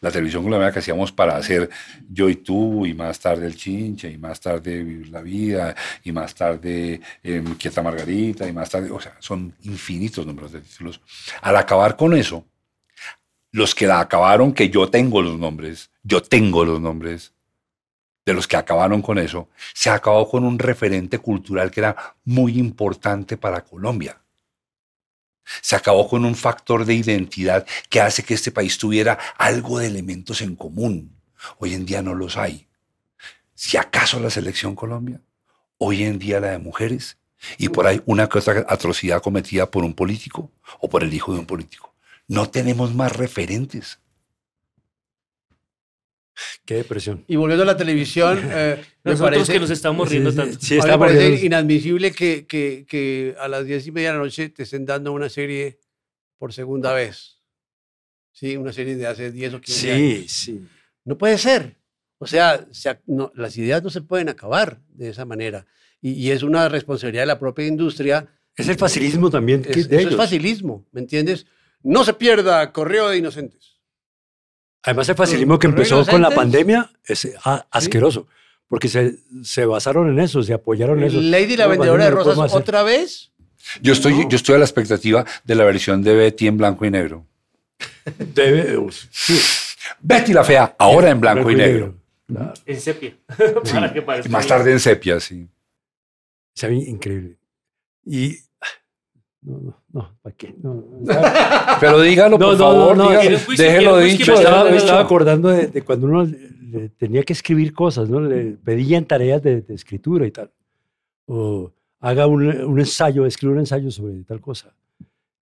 [0.01, 1.71] la televisión colombiana que hacíamos para hacer
[2.11, 6.13] yo y tú, y más tarde el chinche, y más tarde vivir la vida, y
[6.13, 11.01] más tarde eh, Quieta Margarita, y más tarde, o sea, son infinitos números de títulos.
[11.41, 12.45] Al acabar con eso,
[13.53, 17.33] los que la acabaron, que yo tengo los nombres, yo tengo los nombres
[18.27, 22.59] de los que acabaron con eso, se acabó con un referente cultural que era muy
[22.59, 24.21] importante para Colombia.
[25.61, 29.87] Se acabó con un factor de identidad que hace que este país tuviera algo de
[29.87, 31.17] elementos en común.
[31.59, 32.67] Hoy en día no los hay.
[33.55, 35.21] Si acaso la selección Colombia,
[35.79, 37.19] hoy en día la de mujeres,
[37.59, 40.51] y por ahí una otra atrocidad cometida por un político
[40.81, 41.95] o por el hijo de un político.
[42.27, 43.99] No tenemos más referentes.
[46.65, 47.25] Qué depresión.
[47.29, 50.59] Y volviendo a la televisión, eh, Nosotros parece, que nos estamos riendo Sí, sí, tanto.
[50.61, 51.47] sí, a mí me parece riendo.
[51.47, 55.13] inadmisible que, que, que a las diez y media de la noche te estén dando
[55.13, 55.79] una serie
[56.39, 57.41] por segunda vez.
[58.33, 60.09] Sí, una serie de hace 10 o 15 años.
[60.23, 60.65] Sí, sí.
[61.05, 61.77] No puede ser.
[62.19, 65.67] O sea, se no, las ideas no se pueden acabar de esa manera.
[66.01, 68.27] Y, y es una responsabilidad de la propia industria.
[68.57, 70.17] Es el facilismo también Es, de eso es ellos.
[70.17, 71.47] facilismo, ¿me entiendes?
[71.83, 73.74] No se pierda Correo de Inocentes.
[74.85, 78.29] Además, el facilismo que empezó con la pandemia es ah, asqueroso,
[78.69, 81.21] porque se, se basaron en eso, se apoyaron en eso.
[81.21, 83.33] Lady la vendedora de rosas otra vez.
[83.81, 84.29] Yo estoy, No.
[84.29, 87.27] yo estoy a la expectativa de la versión de Betty en blanco y negro.
[88.35, 88.79] Debe,
[89.11, 89.41] sí,
[90.01, 91.95] Betty la fea, ahora en blanco, y negro.
[92.27, 92.53] Claro.
[92.67, 93.17] En sepia.
[93.65, 93.73] Sí.
[93.73, 95.49] Para que parezca Y más tarde en sepia, sí.
[96.55, 97.39] Se ve increíble.
[98.05, 98.37] Y.
[99.45, 100.55] No, no, no, ¿para qué?
[100.63, 100.83] No.
[101.81, 103.39] Pero dígalo, por favor, dígalo.
[103.59, 104.33] Déjelo dicho.
[104.33, 108.21] me, estaba, me acordando de, de cuando uno le- tenía que escribir cosas, ¿no?
[108.21, 110.51] Le pedían tareas de, de escritura y tal.
[111.27, 114.75] O haga un, un ensayo, escribe un ensayo sobre tal cosa.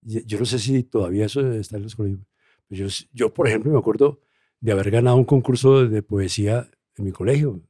[0.03, 2.21] Yo no sé si todavía eso está en los colegios.
[2.69, 4.21] Yo, yo, por ejemplo, me acuerdo
[4.61, 7.61] de haber ganado un concurso de poesía en mi colegio.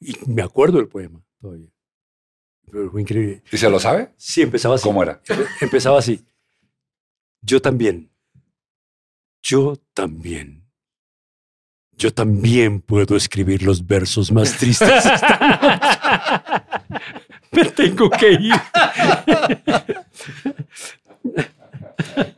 [0.00, 1.68] Y me acuerdo del poema todavía.
[2.70, 3.42] Pero fue increíble.
[3.50, 4.10] ¿Y se lo sabe?
[4.16, 4.84] Sí, empezaba así.
[4.84, 5.20] ¿Cómo era?
[5.60, 6.24] Empezaba así.
[7.42, 8.10] Yo también.
[9.42, 10.62] Yo también.
[11.96, 14.88] Yo también puedo escribir los versos más tristes.
[17.52, 18.54] Me tengo que ir.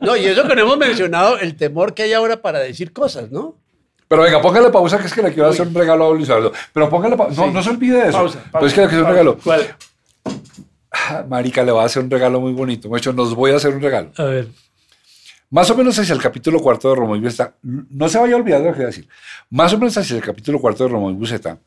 [0.01, 3.31] No, y eso que no hemos mencionado, el temor que hay ahora para decir cosas,
[3.31, 3.55] ¿no?
[4.07, 6.51] Pero venga, póngale pausa, que es que le quiero hacer un regalo a Luis Eduardo.
[6.73, 7.41] Pero póngale pausa.
[7.41, 7.53] No, Sí.
[7.53, 8.17] no se olvide de eso.
[8.17, 9.37] Pausa, Pero pausa, es que le quiero hacer un regalo.
[9.43, 9.75] ¿Cuál?
[11.29, 12.89] Marica, le voy a hacer un regalo muy bonito.
[12.89, 14.11] De hecho, nos voy a hacer un regalo.
[14.17, 14.47] A ver.
[15.49, 17.55] Más o menos hacia el capítulo cuarto de Romeo y Buceta.
[17.61, 19.07] No se vaya a olvidar de lo que voy a decir.
[19.49, 21.59] Más o menos hacia el capítulo cuarto de Romeo y Buceta.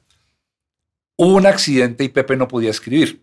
[1.17, 3.23] Hubo un accidente y Pepe no podía escribir.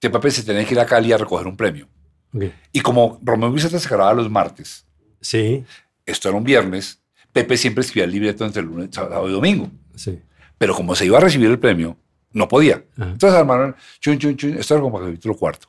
[0.00, 1.86] Que Pepe se tenía que ir a Cali a recoger un premio.
[2.34, 2.44] ok.
[2.72, 4.86] Y como Romeo y Buceta se grababa los martes,
[5.22, 5.62] Sí,
[6.06, 9.70] esto era un viernes, Pepe siempre escribía el libreto entre el lunes, sábado y domingo.
[9.94, 10.18] sí.
[10.56, 11.96] Pero como se iba a recibir el premio,
[12.32, 12.84] no podía.
[12.96, 13.10] Ajá.
[13.10, 15.68] Entonces armaron, chun, chun, chun, esto era como capítulo cuarto.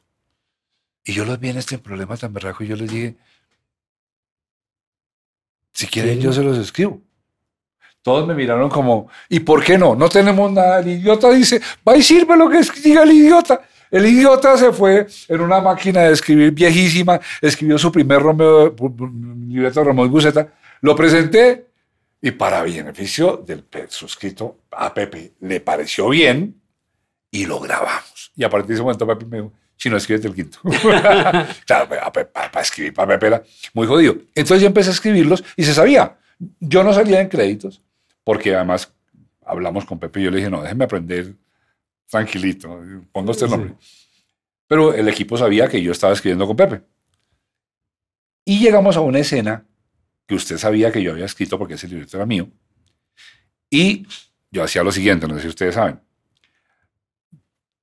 [1.04, 3.16] Y yo los vi en este problema tan berraco y yo les dije,
[5.74, 7.02] si quieren yo se los escribo.
[8.04, 9.96] Todos me miraron como, ¿y por qué no?
[9.96, 10.80] No tenemos nada.
[10.80, 13.62] El idiota dice, va y sirve lo que diga el idiota.
[13.92, 18.74] El idiota se fue en una máquina de escribir viejísima, escribió su primer Romeo,
[19.48, 20.48] libreto de Romeo y Buceta,
[20.82, 21.71] lo presenté
[22.22, 26.62] y para beneficio del suscrito a Pepe le pareció bien
[27.32, 28.32] y lo grabamos.
[28.36, 30.60] Y a partir de ese momento Pepe me dijo, Chino, escríbete el quinto.
[31.66, 33.44] claro, para escribir para Pepe era
[33.74, 34.16] muy jodido.
[34.36, 36.18] Entonces yo empecé a escribirlos y se sabía.
[36.60, 37.82] Yo no salía en créditos
[38.24, 38.94] porque además
[39.44, 41.34] hablamos con Pepe y yo le dije, no, déjeme aprender
[42.08, 42.80] tranquilito,
[43.12, 43.74] ponga usted el nombre.
[44.68, 46.82] Pero el equipo sabía que yo estaba escribiendo con Pepe.
[48.46, 49.66] Y llegamos a una escena
[50.32, 52.48] que usted sabía que yo había escrito porque ese libreto era mío.
[53.70, 54.08] Y
[54.50, 56.00] yo hacía lo siguiente, no sé si ustedes saben.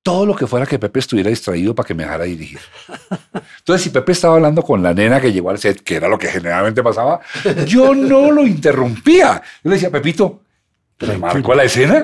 [0.01, 2.59] Todo lo que fuera que Pepe estuviera distraído para que me dejara dirigir.
[3.59, 6.17] Entonces, si Pepe estaba hablando con la nena que llegó al set, que era lo
[6.17, 7.19] que generalmente pasaba,
[7.67, 9.43] yo no lo interrumpía.
[9.63, 10.41] Yo le decía, Pepito,
[10.97, 12.03] ¿le marcó la escena?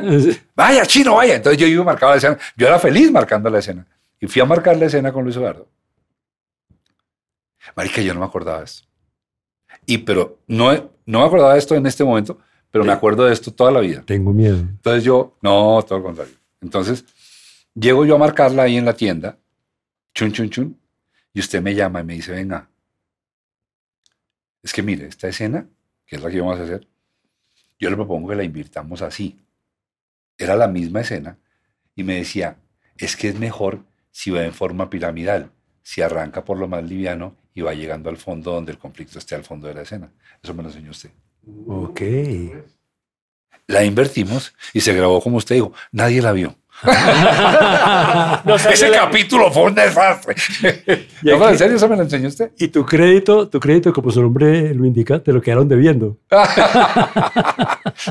[0.55, 1.37] Vaya, chino, vaya.
[1.37, 2.37] Entonces yo iba y marcaba la escena.
[2.55, 3.87] Yo era feliz marcando la escena.
[4.19, 5.67] Y fui a marcar la escena con Luis Eduardo.
[7.75, 8.87] Marica, yo no me acordaba de esto.
[9.85, 10.73] Y pero no,
[11.05, 12.39] no me acordaba de esto en este momento,
[12.71, 14.03] pero me acuerdo de esto toda la vida.
[14.05, 14.57] Tengo miedo.
[14.57, 16.33] Entonces yo, no, todo lo contrario.
[16.61, 17.05] Entonces,
[17.73, 19.37] llego yo a marcarla ahí en la tienda,
[20.13, 20.79] chun, chun, chun,
[21.33, 22.69] y usted me llama y me dice, venga,
[24.63, 25.67] es que mire, esta escena,
[26.05, 26.87] que es la que vamos a hacer,
[27.79, 29.37] yo le propongo que la invirtamos así.
[30.37, 31.37] Era la misma escena,
[31.95, 32.57] y me decía,
[32.97, 35.51] es que es mejor si va en forma piramidal,
[35.83, 39.33] si arranca por lo más liviano y va llegando al fondo donde el conflicto esté
[39.33, 40.11] al fondo de la escena.
[40.43, 41.09] Eso me lo enseñó usted.
[41.67, 42.01] Ok.
[43.67, 45.73] La invertimos y se grabó como usted dijo.
[45.91, 46.53] Nadie la vio.
[48.45, 50.35] No Ese la- capítulo fue un desastre.
[51.23, 52.51] Y No, ¿En serio eso me lo enseñó usted?
[52.57, 56.17] Y tu crédito, tu crédito, como su nombre lo indica, te lo quedaron debiendo.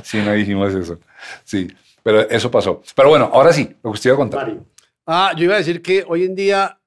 [0.03, 0.99] Sí, no dijimos eso.
[1.45, 1.69] Sí,
[2.03, 2.83] pero eso pasó.
[2.97, 4.55] Pero bueno, ahora sí, lo que usted iba a contar.
[5.07, 6.79] Ah, yo iba a decir que hoy en día,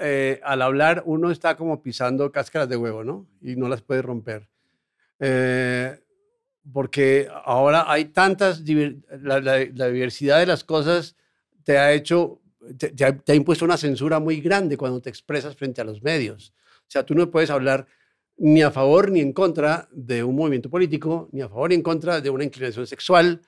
[0.00, 3.26] eh, al hablar, uno está como pisando cáscaras de huevo, ¿no?
[3.42, 4.48] Y no las puede romper.
[5.18, 5.98] Eh,
[6.72, 8.62] porque ahora hay tantas,
[9.22, 9.58] la,
[9.88, 11.16] diversidad de las cosas
[11.64, 12.40] te ha hecho,
[12.78, 16.02] te ha, te ha impuesto una censura muy grande cuando te expresas frente a los
[16.02, 16.54] medios.
[16.80, 17.86] O sea, tú no puedes hablar
[18.36, 21.82] ni a favor ni en contra de un movimiento político, ni a favor ni en
[21.82, 23.42] contra de una inclinación sexual,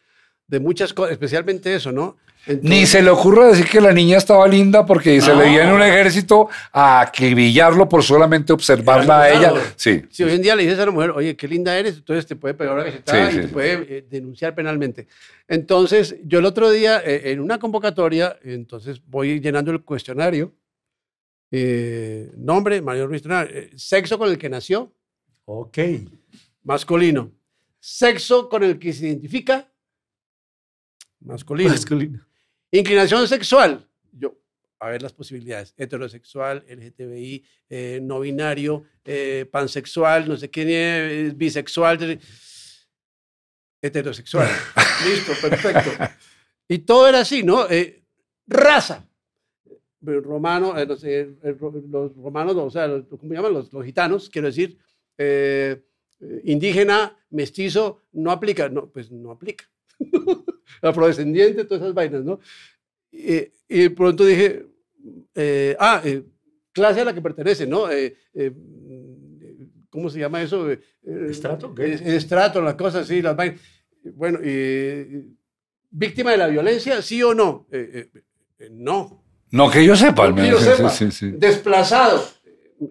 [0.52, 2.18] de muchas cosas, especialmente eso, ¿no?
[2.60, 5.70] Ni se le ocurra decir que la niña estaba linda porque se le dio en
[5.72, 9.50] un ejército a acribillarlo por solamente observarla a ella.
[9.52, 9.60] Claro.
[9.76, 10.02] Sí.
[10.10, 12.34] Si hoy en día le dices a la mujer, oye, qué linda eres, entonces te
[12.36, 13.52] puede pegar una cachetada Sí, y sí, te sí.
[13.54, 15.06] puede eh, denunciar penalmente.
[15.48, 20.52] Entonces, yo el otro día, eh, en una convocatoria, entonces voy llenando el cuestionario.
[21.52, 23.22] eh, nombre, Mario Ruiz
[23.76, 24.92] sexo con el que nació,
[25.44, 25.78] Ok.
[26.64, 27.30] masculino.
[27.78, 29.68] Sexo con el que se identifica,
[31.24, 31.70] masculino.
[31.70, 32.26] Masculino.
[32.70, 33.86] Inclinación sexual.
[34.12, 34.34] Yo,
[34.80, 35.74] a ver las posibilidades.
[35.76, 42.18] Heterosexual, LGTBI, eh, no binario, eh, pansexual, no sé qué, eh, bisexual.
[43.80, 44.48] Heterosexual.
[45.06, 45.90] Listo, perfecto.
[46.68, 47.68] Y todo era así, ¿no?
[47.70, 48.02] Eh,
[48.46, 49.06] raza.
[50.00, 53.52] Romano, no sé, los romanos, o sea, los, ¿cómo llaman?
[53.52, 54.78] Los, los gitanos, quiero decir.
[56.42, 58.68] indígena, mestizo, no aplica.
[58.68, 59.71] No, pues no aplica
[60.82, 62.40] afrodescendiente, todas esas vainas, ¿no?
[63.10, 64.66] Y, y de pronto dije,
[65.34, 66.22] eh, ah, eh,
[66.72, 67.90] clase a la que pertenece, ¿no?
[67.90, 68.52] Eh, eh,
[69.90, 70.70] ¿Cómo se llama eso?
[70.70, 71.74] Eh, eh, ¿Estrato?
[71.78, 73.60] eh, estrato, las cosas, sí, las vainas.
[74.14, 75.26] Bueno, eh,
[75.90, 77.66] víctima de la violencia, sí o no?
[77.70, 78.20] Eh, eh,
[78.58, 79.22] eh, no.
[79.50, 80.64] No que yo sepa, al No que menos.
[80.64, 80.88] yo Sí, sepa.
[80.90, 81.30] sí, sí.
[81.36, 82.24] Desplazado.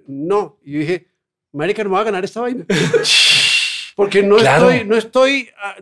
[0.07, 0.59] No.
[0.63, 1.07] Y yo dije,
[1.51, 2.65] marica, no me va a ganar esta vaina.
[3.95, 4.69] Porque no Claro.
[4.69, 5.75] estoy, no estoy, ah,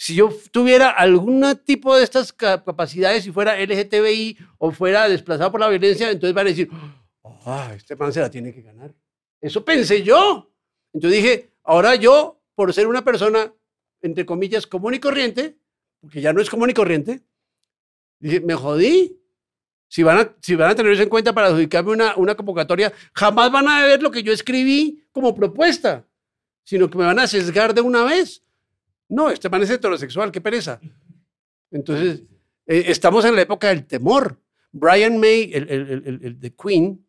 [0.00, 5.50] si- yo tuviera algún tipo de estas ca- capacidades, si fuera LGTBI o fuera desplazado
[5.52, 6.70] por la violencia, entonces van a decir,
[7.44, 8.94] ah, este man se la tiene que ganar.
[9.42, 10.50] Eso pensé yo.
[10.94, 13.52] Entonces dije, ahora yo, por ser una persona,
[14.00, 15.58] entre comillas, común y corriente,
[16.00, 17.20] porque ya no es común y corriente,
[18.18, 19.16] dije, me jodí.
[19.92, 22.92] Si van, a, si van a tener eso en cuenta para adjudicarme una, una convocatoria,
[23.12, 26.06] jamás van a ver lo que yo escribí como propuesta,
[26.64, 28.42] sino que me van a sesgar de una vez.
[29.10, 30.80] No, este man es heterosexual, qué pereza.
[31.70, 32.22] Entonces,
[32.66, 34.40] eh, estamos en la época del temor.
[34.72, 37.04] Brian May, el, el, el- de Queen,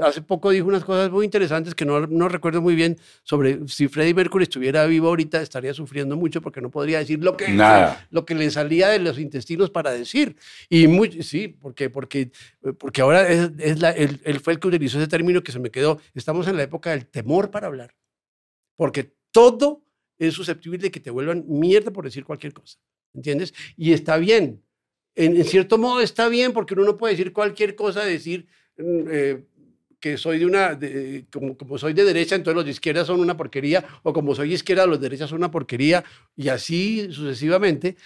[0.00, 3.88] hace poco dijo unas cosas muy interesantes que no, no recuerdo muy bien sobre si
[3.88, 8.06] Freddie Mercury estuviera vivo ahorita estaría sufriendo mucho porque no podría decir lo que, Nada.
[8.10, 10.36] lo que le salía de los intestinos para decir.
[10.68, 12.30] Y muy, sí, porque, porque,
[12.78, 15.58] porque ahora es, es la, él, él fue el que utilizó ese término que se
[15.60, 15.98] me quedó.
[16.14, 17.94] Estamos en la época del temor para hablar.
[18.76, 19.84] Porque todo
[20.18, 22.78] es susceptible de que te vuelvan mierda por decir cualquier cosa.
[23.14, 23.54] ¿Entiendes?
[23.76, 24.62] Y está bien.
[25.14, 28.46] En, en cierto modo está bien porque uno no puede decir cualquier cosa, decir
[28.76, 29.44] mm, eh,
[29.98, 33.18] que soy de una, de- como, como soy de derecha, entonces los de izquierda son
[33.18, 36.04] una porquería, o como soy de izquierda, los de derecha son una porquería,
[36.36, 37.96] y así sucesivamente.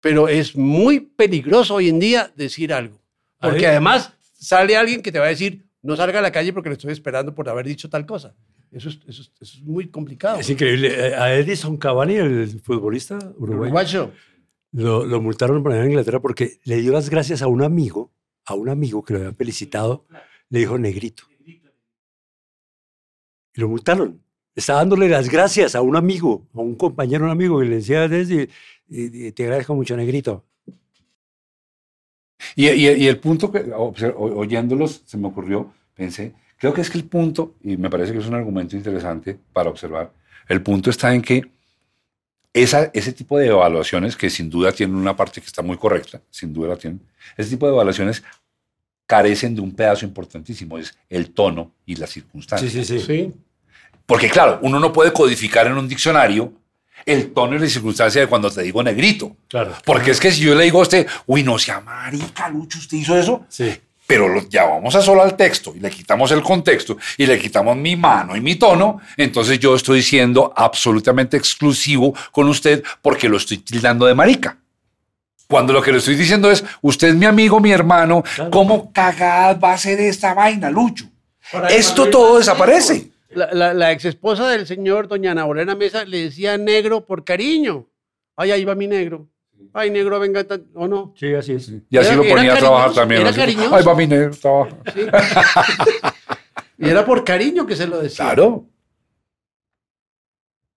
[0.00, 3.00] Pero es muy peligroso hoy en día decir algo.
[3.40, 6.68] Porque además sale alguien que te va a decir, no salga a la calle porque
[6.68, 8.34] le estoy esperando por haber dicho tal cosa.
[8.74, 10.38] Eso es, eso es- eso es muy complicado.
[10.40, 10.88] Es increíble.
[11.08, 14.12] Eh, A Edison Cavani, el futbolista uruguayo, Uruguayo.
[14.72, 18.12] lo, lo multaron por allá en Inglaterra porque le dio las gracias a un amigo,
[18.44, 20.06] a un amigo que lo había felicitado,
[20.50, 21.22] le dijo negrito.
[23.56, 24.20] Y lo multaron.
[24.56, 28.08] Estaba dándole las gracias a un amigo, a un compañero, un amigo, que le decía,
[28.08, 28.48] "Desde-
[28.88, 30.44] y- y te agradezco mucho, negrito.
[32.56, 36.34] Y, y- y el punto que, oyéndolos, se me ocurrió, pensé,
[36.64, 39.68] creo que es que el punto, y me parece que es un argumento interesante para
[39.68, 40.10] observar,
[40.48, 41.42] el punto está en que
[42.54, 46.22] esa, ese tipo de evaluaciones, que sin duda tienen una parte que está muy correcta,
[46.30, 47.02] sin duda la tienen,
[47.36, 48.22] ese tipo de evaluaciones
[49.04, 52.72] carecen de un pedazo importantísimo, es el tono y las circunstancias.
[52.72, 53.04] Sí, sí, sí.
[53.06, 53.32] Sí.
[54.06, 56.50] Porque claro, uno no puede codificar en un diccionario
[57.04, 59.36] el tono y la circunstancia de cuando te digo negrito.
[59.48, 59.74] Claro.
[59.84, 62.96] Porque es que si yo le digo a usted, uy, no sea marica, Lucho, usted
[62.96, 63.78] hizo eso, Sí.
[64.06, 67.76] Pero lo llevamos a solo al texto y le quitamos el contexto y le quitamos
[67.76, 73.36] mi mano y mi tono, entonces yo estoy siendo absolutamente exclusivo con usted porque lo
[73.38, 74.58] estoy tildando de marica.
[75.48, 78.50] Cuando lo que le estoy diciendo es, usted es mi amigo, mi hermano, Claro.
[78.50, 81.04] ¿cómo cagada va a ser esta vaina, Lucho?
[81.68, 83.10] Esto todo desaparece.
[83.30, 87.24] La, la, la ex esposa del señor, doña Ana Bolena Mesa, le decía negro por
[87.24, 87.86] cariño.
[88.36, 89.28] Ay, ahí va mi negro.
[89.76, 91.12] Ay, negro, venga, o no.
[91.16, 91.68] Sí, así es.
[91.90, 93.20] Y así Era- lo ponía a trabajar también.
[93.22, 93.74] era así, cariñoso.
[93.74, 94.76] Ay, va mi negro, trabaja.
[94.94, 95.00] Sí.
[96.78, 98.24] y era por cariño que se lo decía.
[98.24, 98.66] Claro.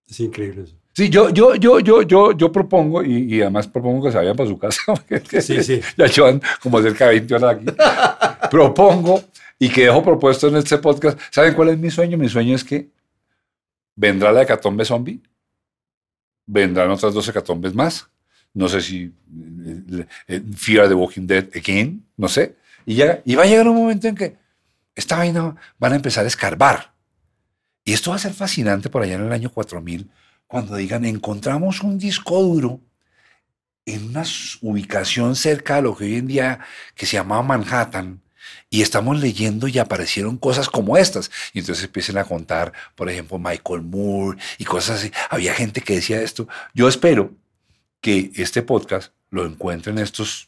[0.07, 0.76] Es increíble eso.
[0.94, 4.36] Sí, yo, yo, yo, yo, yo, yo propongo, y, y además propongo que se vayan
[4.36, 5.80] para su casa, porque Sí, sí.
[5.95, 7.65] ya llevan como cerca de 20 horas aquí.
[8.49, 9.22] propongo
[9.60, 11.19] y que dejo propuesto en este podcast.
[11.30, 12.18] ¿Saben cuál es mi sueño?
[12.18, 12.90] Mi sueño es que
[13.95, 15.22] vendrá la hecatombe zombie,
[16.48, 18.10] vendrán otras dos hecatombes más.
[18.57, 22.55] No sé si eh, eh, Fear the Walking Dead again, no sé.
[22.88, 24.35] Y, ya, y va a llegar un momento en que
[24.95, 26.91] esta vaina van a empezar a escarbar.
[27.85, 30.09] Y esto va a ser fascinante por allá en el año 4000,
[30.47, 32.81] cuando digan, encontramos un disco duro
[33.85, 34.23] en una
[34.61, 36.59] ubicación cerca de lo que hoy en día
[36.95, 38.21] que se llamaba Manhattan,
[38.71, 41.29] y estamos leyendo y aparecieron cosas como estas.
[41.53, 45.11] Y entonces empiezan a contar, por ejemplo, Michael Moore y cosas así.
[45.29, 46.47] Había gente que decía esto.
[46.73, 47.35] Yo espero
[48.07, 50.47] que este podcast lo encuentren estos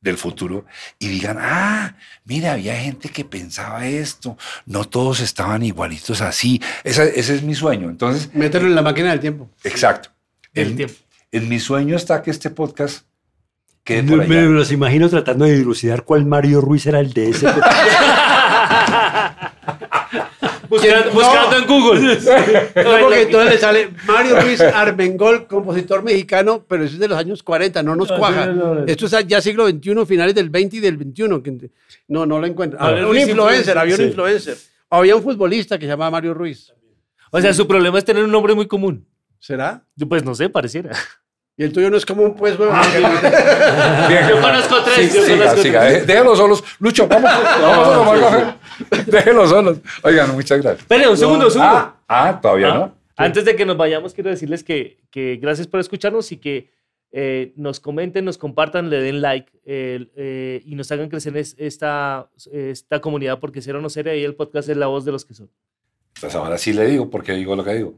[0.00, 0.64] del futuro
[0.98, 1.94] y digan, ah,
[2.24, 6.62] mira, había gente que pensaba esto, no todos estaban igualitos así.
[6.84, 7.90] Esa- ese es mi sueño.
[7.90, 9.50] Entonces, Mételo en la máquina del tiempo.
[9.62, 10.08] exacto.
[10.54, 10.94] El En, tiempo.
[11.32, 13.04] en mi sueño está que este podcast
[13.84, 14.48] quede Me, por me allá.
[14.48, 17.46] los imagino tratando de dilucidar cuál Mario Ruiz era el de ese.
[20.68, 22.18] Buscando, en Google.
[22.76, 27.18] No, porque entonces le sale Mario Ruiz Armengol, compositor mexicano, pero eso es de los
[27.18, 28.52] años 40, no nos No, cuaja.
[28.86, 31.42] Esto es ya siglo XXI, finales del 20 y del 21.
[31.42, 31.70] que-
[32.08, 32.78] no, no lo encuentro.
[32.78, 34.06] Mario un influencer, había un sí.
[34.06, 34.56] influencer.
[34.90, 36.72] Había un futbolista que se llamaba Mario Ruiz.
[37.30, 39.06] O sea, su problema es tener un nombre muy común.
[39.38, 39.84] ¿Será?
[39.94, 40.90] Yo, Pues no sé, pareciera.
[41.58, 42.76] Y el tuyo no es común, pues, huevón.
[44.08, 45.10] Bien, Yo conozco tres.
[45.12, 45.80] Sí, yo siga, conozco siga.
[45.80, 46.06] tres.
[46.06, 46.64] Dé- Déjenlos solos.
[46.78, 47.30] Lucho, vamos,
[47.60, 49.04] vamos a tomar café.
[49.10, 49.78] Déjenlos solos.
[50.04, 50.80] Oigan, muchas gracias.
[50.82, 51.72] Espere, un segundo, un segundo.
[51.74, 52.94] Ah, ah, todavía Ah, no.
[53.16, 56.70] Antes de que nos vayamos, quiero decirles que, que gracias por escucharnos y que
[57.10, 61.56] eh, nos comenten, nos compartan, le den like eh, eh, y nos hagan crecer es-
[61.58, 65.24] esta, esta comunidad, porque Cero No Seria y el podcast es la voz de los
[65.24, 65.50] que son.
[66.20, 67.94] Pues ahora sí le digo, porque digo lo que digo.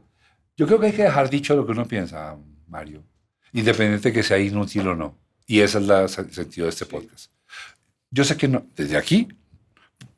[0.57, 2.35] Yo creo que hay que dejar dicho lo que uno piensa,
[2.67, 3.03] Mario,
[3.53, 5.17] independiente de que sea inútil o no.
[5.47, 7.31] Y ese es la- el sentido de este podcast.
[8.09, 9.27] Yo sé que no, desde aquí,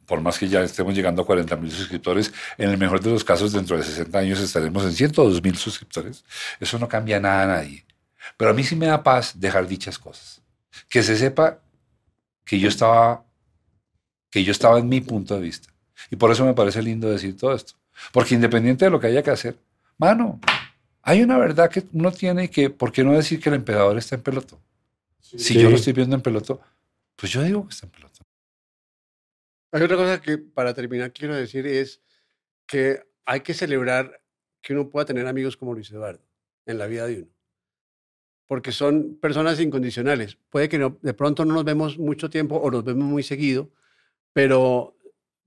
[0.06, 3.24] por más que ya estemos llegando a 40 mil suscriptores, en el mejor de los
[3.24, 6.24] casos, dentro de 60 años estaremos en 102 mil suscriptores.
[6.60, 7.86] Eso no cambia nada a nadie.
[8.38, 10.42] Pero a mí sí me da paz dejar dichas cosas.
[10.90, 11.60] Que se sepa
[12.46, 13.24] que yo estaba,
[14.30, 15.70] que yo estaba en mi punto de vista.
[16.10, 17.74] Y por eso me parece lindo decir todo esto.
[18.12, 19.58] Porque independiente de lo que haya que hacer,
[19.98, 20.40] mano,
[21.04, 24.16] hay una verdad que uno tiene que, ¿por qué no decir que el emperador está
[24.16, 24.60] en peloto?
[25.20, 25.60] Si Sí.
[25.62, 26.62] yo lo estoy viendo en peloto,
[27.16, 28.26] pues yo digo que está en peloto.
[29.72, 32.02] Hay otra cosa que para terminar quiero decir es
[32.68, 34.22] que hay que celebrar
[34.62, 36.22] que uno pueda tener amigos como Luis Eduardo
[36.66, 37.32] en la vida de uno.
[38.48, 40.38] Porque son personas incondicionales.
[40.50, 43.72] Puede que no- de pronto no nos vemos mucho tiempo o nos vemos muy seguido,
[44.32, 44.96] pero,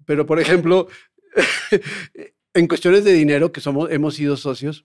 [0.05, 0.89] pero por ejemplo,
[2.55, 4.85] en cuestiones de dinero, que somos, hemos sido socios,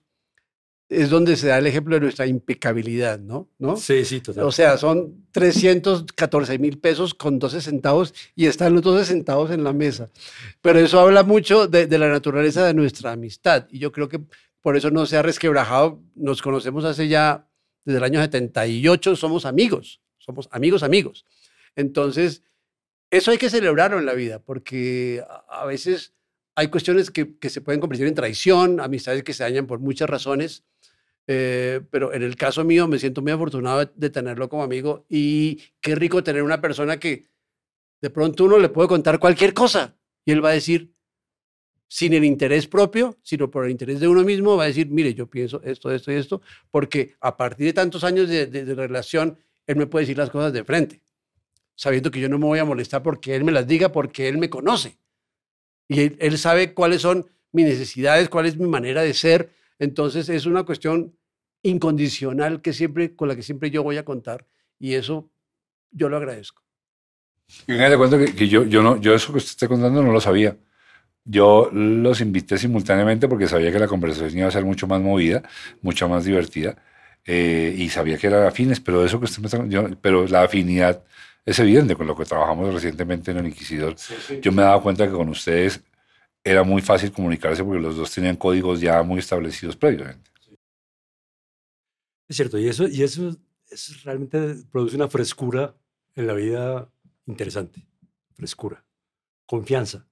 [0.88, 3.48] es donde se da el ejemplo de nuestra impecabilidad, ¿no?
[3.58, 3.76] ¿No?
[3.76, 4.44] Sí, sí, total.
[4.44, 9.64] O sea, son 314 mil pesos con 12 centavos y están los 12 centavos en
[9.64, 10.10] la mesa.
[10.60, 14.20] Pero eso habla mucho de, de la naturaleza de nuestra amistad y yo creo que
[14.60, 16.02] por eso no se ha resquebrajado.
[16.14, 17.48] Nos conocemos hace ya,
[17.84, 21.24] desde el año 78, somos amigos, somos amigos, amigos.
[21.74, 22.42] Entonces,
[23.10, 26.14] eso hay que celebrarlo en la vida porque a, a veces
[26.54, 30.08] hay cuestiones que, que se pueden convertir en traición, amistades que se dañan por muchas
[30.08, 30.64] razones.
[31.28, 35.06] Eh, pero en el caso mío me siento muy afortunado de, de tenerlo como amigo
[35.08, 37.26] y qué rico tener una persona que
[38.02, 40.92] de pronto uno le puede contar cualquier cosa y él va a decir,
[41.88, 45.12] sin el interés propio, sino por el interés de uno mismo, va a decir, mire,
[45.14, 46.40] yo pienso esto, esto y esto,
[46.70, 50.30] porque a partir de tantos años de, de- de relación, él me puede decir las
[50.30, 51.02] cosas de frente,
[51.76, 54.38] sabiendo que yo no me voy a molestar porque él me las diga, porque él
[54.38, 54.98] me conoce.
[55.88, 59.52] Y él, él sabe cuáles son mis necesidades, cuál es mi manera de ser.
[59.82, 61.16] Entonces es una cuestión
[61.64, 64.46] incondicional que siempre, con la que siempre yo voy a contar.
[64.78, 65.28] Y eso
[65.90, 66.62] yo lo agradezco.
[67.66, 70.12] Y de cuenta que, que yo, yo, no, yo eso que usted está contando no
[70.12, 70.56] lo sabía.
[71.24, 75.42] Yo los invité simultáneamente porque sabía que la conversación iba a ser mucho más movida,
[75.80, 76.76] mucho más divertida,
[77.24, 80.42] eh, y sabía que eran afines, pero eso que usted me está yo- pero la
[80.44, 81.02] afinidad
[81.44, 83.96] es evidente con lo que trabajamos recientemente en el Inquisidor.
[84.40, 85.80] Yo me he dado cuenta que con ustedes
[86.44, 90.30] era muy fácil comunicarse porque los dos tenían códigos ya muy establecidos previamente.
[92.28, 93.36] Es cierto, y eso, y eso,
[93.68, 94.38] eso realmente
[94.70, 95.76] produce una frescura
[96.14, 96.90] en la vida
[97.26, 97.86] interesante.
[98.34, 98.84] Frescura.
[99.46, 100.08] Confianza.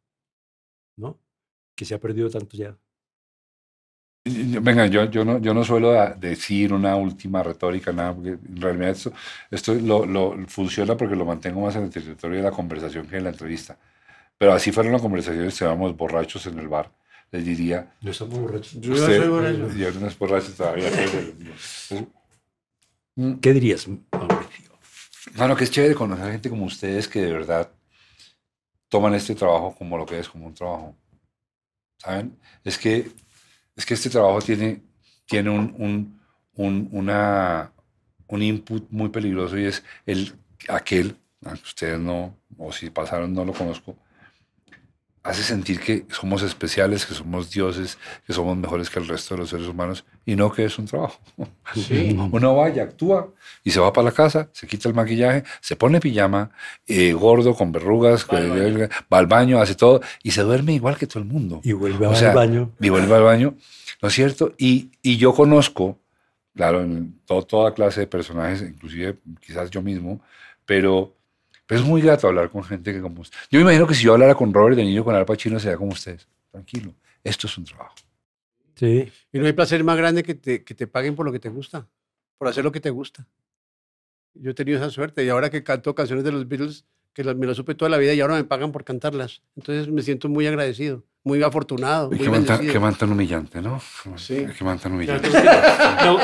[0.97, 1.19] ¿No?
[1.75, 2.79] Que se ha perdido tanto ya.
[4.25, 8.91] Venga, yo, yo, no, yo no suelo decir una última retórica, nada, porque en realidad
[8.91, 9.13] esto,
[9.51, 13.17] esto lo, lo- funciona porque lo mantengo más en el territorio de la conversación que
[13.17, 13.79] en la entrevista.
[14.41, 16.91] Pero así fueron las conversaciones, estábamos borrachos en el bar,
[17.31, 18.81] les diría, No estamos borrachos.
[18.81, 19.69] Yo ya soy borracho.
[19.77, 20.91] yo no es borracho todavía.
[23.17, 24.79] Mm, ¿Qué dirías, Mauricio?
[25.35, 27.71] Mano, que es chévere conocer gente como ustedes que de verdad
[28.89, 30.97] toman este trabajo como lo que es, como un trabajo.
[31.99, 32.39] ¿Saben?
[32.65, 33.11] Es que,
[33.77, 34.81] es que este trabajo tiene,
[35.27, 36.21] tiene un, un,
[36.55, 37.73] un, una,
[38.27, 40.33] un input muy peligroso y es el,
[40.67, 41.15] aquel,
[41.45, 43.99] aunque ustedes no, o si pasaron no lo conozco,
[45.23, 49.41] hace sentir que somos especiales, que somos dioses, que somos mejores que el resto de
[49.43, 51.19] los seres humanos y no que es un trabajo.
[51.75, 52.17] Sí.
[52.33, 53.29] Uno vaya, actúa
[53.63, 56.51] y se va para la casa, se quita el maquillaje, se pone pijama,
[56.87, 58.89] eh, gordo, con verrugas, Va al que- baño.
[59.13, 61.61] va al baño, hace todo y se duerme igual que todo el mundo.
[61.65, 62.71] Y vuelve O al sea, baño.
[62.81, 63.55] Y vuelve al baño,
[64.01, 64.55] ¿no es cierto?
[64.57, 65.99] Y, y yo conozco,
[66.57, 70.23] claro, en toda clase de personajes, inclusive quizás yo mismo,
[70.65, 71.15] pero,
[71.71, 73.39] pero es muy grato hablar con gente que como usted.
[73.49, 75.77] Yo me imagino que si yo hablara con Robert De Niro, con Al Pacino, sería
[75.77, 76.27] como ustedes.
[76.51, 76.93] Tranquilo,
[77.23, 77.95] esto es un trabajo.
[78.75, 79.09] Sí.
[79.33, 81.49] Y no hay placer más grande que te, que te paguen por lo que te
[81.49, 81.87] gusta,
[82.39, 83.25] por hacer lo que te gusta.
[84.35, 87.37] Yo he tenido esa suerte y ahora que canto canciones de los Beatles, que las-
[87.37, 89.43] me las supe toda la vida y ahora me pagan por cantarlas.
[89.57, 92.07] Entonces me siento muy agradecido, muy afortunado.
[92.13, 92.45] Y Muy qué man,
[92.95, 93.81] tan, humillante, ¿no?
[94.17, 94.47] Sí.
[94.57, 95.29] Qué man tan humillante.
[96.05, 96.19] No,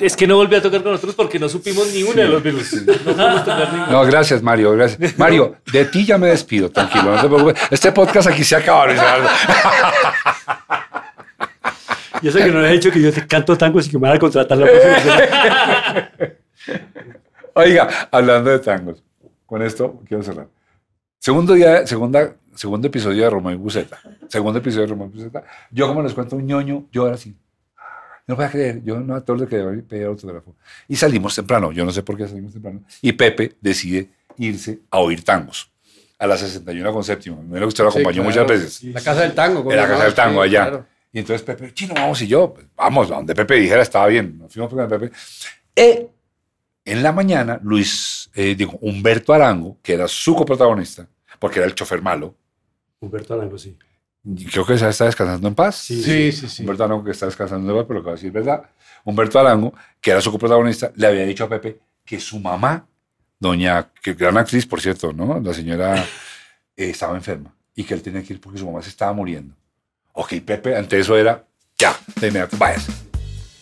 [0.00, 2.42] es que no volvió a tocar con nosotros porque no supimos ni una de los
[2.42, 2.86] Beatles.
[3.06, 4.72] No tocar gracias, Mario.
[4.72, 5.18] Gracias.
[5.18, 7.62] Mario, de ti ya me despido, tranquilo, no te preocupes.
[7.70, 8.86] Este podcast aquí se acaba.
[12.22, 14.08] Yo sé que no le he dicho que yo te canto tangos y que me
[14.08, 16.10] van a contratar la próxima.
[17.54, 19.02] Oiga, hablando de tangos,
[19.48, 20.46] con esto quiero cerrar.
[21.18, 23.98] Segundo día, segunda, segundo episodio de Romeo y Buceta.
[24.28, 25.42] Segundo episodio de Romeo y Buceta.
[25.70, 27.34] Yo, como les cuento, un ñoño, yo era así.
[28.26, 30.54] No voy a creer, yo no a todos les quería pedir autógrafo.
[30.86, 32.82] Y salimos temprano, yo no sé por qué salimos temprano.
[33.00, 35.72] Y Pepe decide irse a oír tangos
[36.18, 37.42] a la 61 con séptimo.
[37.42, 38.42] Me lo que usted lo Sí, acompañó claro.
[38.42, 38.84] muchas veces.
[38.92, 39.60] La casa del tango.
[39.60, 40.68] ¿cómo En la casa del tango Sí, allá.
[40.68, 40.86] claro.
[41.10, 42.20] Y entonces Pepe, chino, vamos.
[42.20, 44.36] Y yo, pues, vamos, donde Pepe dijera estaba bien.
[44.38, 45.10] Nos fuimos con Pepe.
[45.74, 46.06] Y
[46.92, 51.08] en la mañana, Luis, eh, digo, Humberto Arango, que era su coprotagonista,
[51.38, 52.34] porque era el chofer malo,
[53.00, 53.76] Humberto Arango, sí.
[54.50, 55.76] creo que ya está descansando en paz.
[55.76, 56.62] Sí, Sí, sí, sí.
[56.62, 58.62] Humberto Arango que está descansando en paz, pero lo que va a decir es verdad.
[59.04, 62.86] Humberto Arango, que era su coprotagonista, le había dicho a Pepe que su mamá,
[63.38, 65.38] doña, que gran actriz, por cierto, ¿no?
[65.40, 66.02] La señora
[66.76, 69.54] eh, estaba enferma y que él tenía que ir porque su mamá se estaba muriendo.
[70.12, 71.44] Ok, Pepe, ante eso era,
[71.76, 73.07] ya, de inmediato, váyase.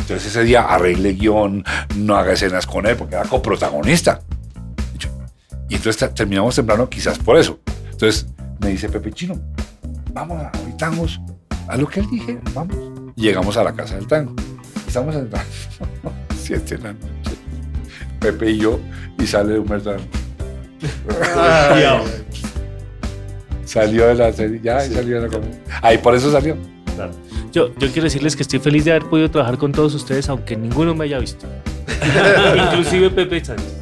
[0.07, 1.65] Entonces ese día arregle guion,
[1.97, 4.21] no haga escenas con él, porque era coprotagonista.
[5.69, 7.59] Y entonces te- terminamos temprano quizás por eso.
[7.91, 8.27] Entonces
[8.61, 9.35] me dice Pepe Chino,
[10.13, 11.21] vamos a hoy tangos.
[11.67, 12.77] A lo que él dije, vamos.
[13.17, 14.33] Llegamos a la casa del tango.
[14.87, 15.29] Estamos en
[16.41, 17.37] siete de la noche.
[18.21, 18.79] Pepe y yo,
[19.19, 19.97] y sale Humberto.
[23.65, 25.59] Salió de la serie, ya, y salió de la comedia.
[25.83, 26.57] Ahí por eso salió.
[27.57, 30.57] Yo, yo quiero decirles que estoy feliz de haber podido trabajar con todos ustedes, aunque
[30.59, 31.47] ninguno me haya visto.
[32.71, 33.75] Inclusive Pepe Sánchez.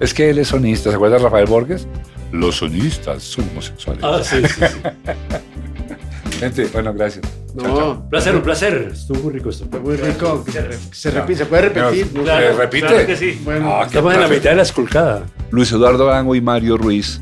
[0.00, 1.86] Es que él es sonista, ¿se acuerda de Rafael Borges?
[2.32, 4.02] Los sonistas son homosexuales.
[4.02, 6.38] Ah, sí, sí, sí.
[6.40, 7.26] Gente, bueno, gracias.
[7.54, 8.88] No, Un placer, un placer.
[8.90, 9.66] Estuvo muy rico esto.
[9.70, 10.42] fue muy rico.
[10.50, 12.10] Se, re- se repite, se puede repetir.
[12.14, 12.22] ¿no?
[12.22, 12.56] Claro.
[12.56, 12.86] repite?
[12.86, 13.38] Claro que sí.
[13.44, 15.26] Bueno, Ah, Estamos en la mitad de la esculcada.
[15.50, 17.20] Luis Eduardo Arango y Mario Ruiz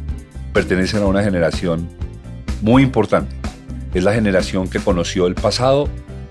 [0.53, 1.89] pertenecen a una generación
[2.63, 3.35] muy importante.
[3.95, 5.89] Es la generación que conoció el pasado,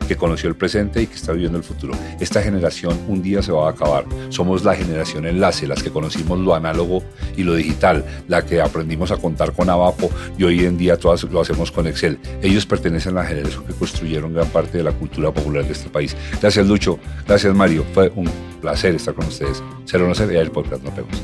[0.07, 1.94] que conoció el presente y que está viviendo el futuro.
[2.19, 4.06] Esta generación un día se va a acabar.
[4.30, 7.03] Somos la generación enlace, las que conocimos lo análogo
[7.38, 11.23] y lo digital, la que aprendimos a contar con Abapo y hoy en día todas
[11.23, 12.19] lo hacemos con Excel.
[12.41, 15.90] Ellos pertenecen a la generación que construyeron gran parte de la cultura popular de este
[15.90, 16.15] país.
[16.41, 17.85] Gracias Lucho, gracias Mario.
[17.94, 18.30] Fue un
[18.61, 19.64] placer estar con ustedes.
[19.85, 21.15] Cero no ser, y el podcast nos vemos.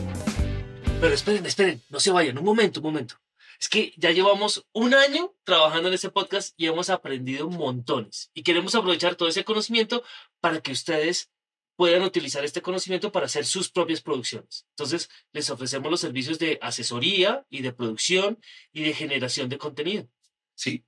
[1.01, 3.15] Pero esperen, esperen, no se vayan, un momento, un momento.
[3.59, 8.31] Es que ya llevamos un año trabajando en este podcast y hemos aprendido montones.
[8.33, 10.03] Y queremos aprovechar todo ese conocimiento
[10.39, 11.29] para que ustedes
[11.75, 14.65] puedan utilizar este conocimiento para hacer sus propias producciones.
[14.71, 18.39] Entonces, les ofrecemos los servicios de asesoría y de producción
[18.71, 20.09] y de generación de contenido,
[20.55, 20.83] Sí,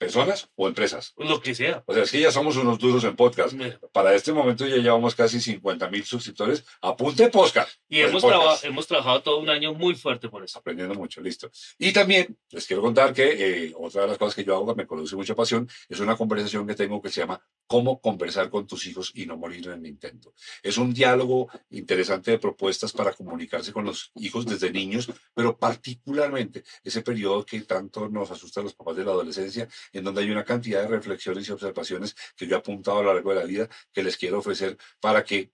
[0.00, 1.12] personas o empresas.
[1.18, 1.84] lo que sea.
[1.86, 3.52] O sea, es que ya somos unos duros en podcast.
[3.92, 6.64] Para este momento ya llevamos casi 50 mil suscriptores.
[6.80, 7.70] Apunte podcast.
[7.86, 8.40] Y hemos, podcast.
[8.42, 10.58] traba- hemos trabajado todo un año muy fuerte por eso.
[10.58, 11.50] Aprendiendo mucho, listo.
[11.78, 14.74] Y también les quiero contar que eh, otra de las cosas que yo hago que
[14.82, 18.66] me produce mucha pasión es una conversación que tengo que se llama Cómo conversar con
[18.66, 20.32] tus hijos y no morir en el intento.
[20.62, 26.64] Es un diálogo interesante de propuestas para comunicarse con los hijos desde niños, pero particularmente
[26.82, 30.30] ese periodo que tanto nos asusta a los papás de la adolescencia, en donde hay
[30.30, 33.46] una cantidad de reflexiones y observaciones que yo he apuntado a lo largo de la
[33.46, 35.52] vida que les quiero ofrecer para que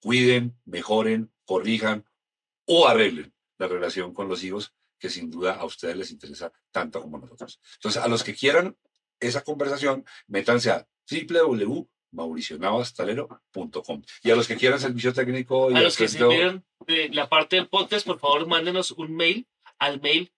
[0.00, 2.04] cuiden, mejoren, corrijan
[2.66, 7.00] o arreglen la relación con los hijos que sin duda a ustedes les interesa tanto
[7.00, 7.60] como a nosotros.
[7.74, 8.76] Entonces, a los que quieran
[9.20, 15.94] esa conversación, métanse a www.mauricionavastalero.com y a los que quieran servicio técnico y A los
[15.96, 16.62] que se de
[17.10, 19.46] la parte del podcast, por favor, mándenos un mail
[19.78, 20.32] al mail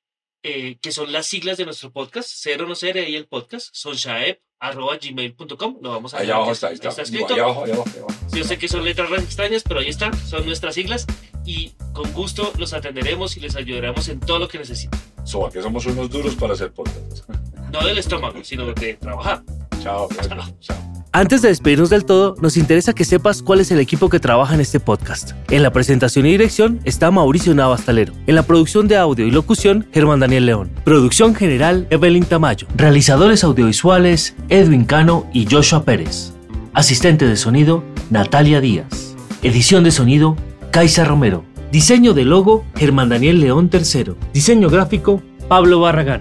[0.49, 5.79] eh, que son las siglas de nuestro podcast, cero no ser y el podcast, sonshaep.gmail.com.
[5.83, 7.35] Lo vamos a allá dejar abajo está, ahí está, está escrito.
[7.35, 8.21] allá abajo, allá abajo, allá abajo.
[8.33, 11.05] Yo sé que son letras extrañas, pero ahí están, son nuestras siglas
[11.45, 15.01] y con gusto los atenderemos y les ayudaremos en todo lo que necesiten.
[15.25, 17.29] So, que somos unos duros para hacer podcast.
[17.73, 19.43] No del estómago, sino de trabajar.
[19.83, 20.61] Chao, gracias.
[20.61, 20.96] Chao.
[21.17, 24.55] Antes de despedirnos del todo, nos interesa que sepas cuál es el equipo que trabaja
[24.55, 25.33] en este podcast.
[25.51, 28.13] En la presentación y dirección está Mauricio Navastalero.
[28.27, 30.71] En la producción de audio y locución, Germán Daniel León.
[30.85, 32.67] Producción general, Evelyn Tamayo.
[32.77, 36.35] Realizadores audiovisuales, Edwin Cano y Joshua Pérez.
[36.75, 39.17] Asistente de sonido, Natalia Díaz.
[39.43, 40.37] Edición de sonido,
[40.71, 41.47] Kaisa Romero.
[41.73, 44.17] Diseño de logo, Germán Daniel León III.
[44.35, 46.21] Diseño gráfico, Pablo Barragán.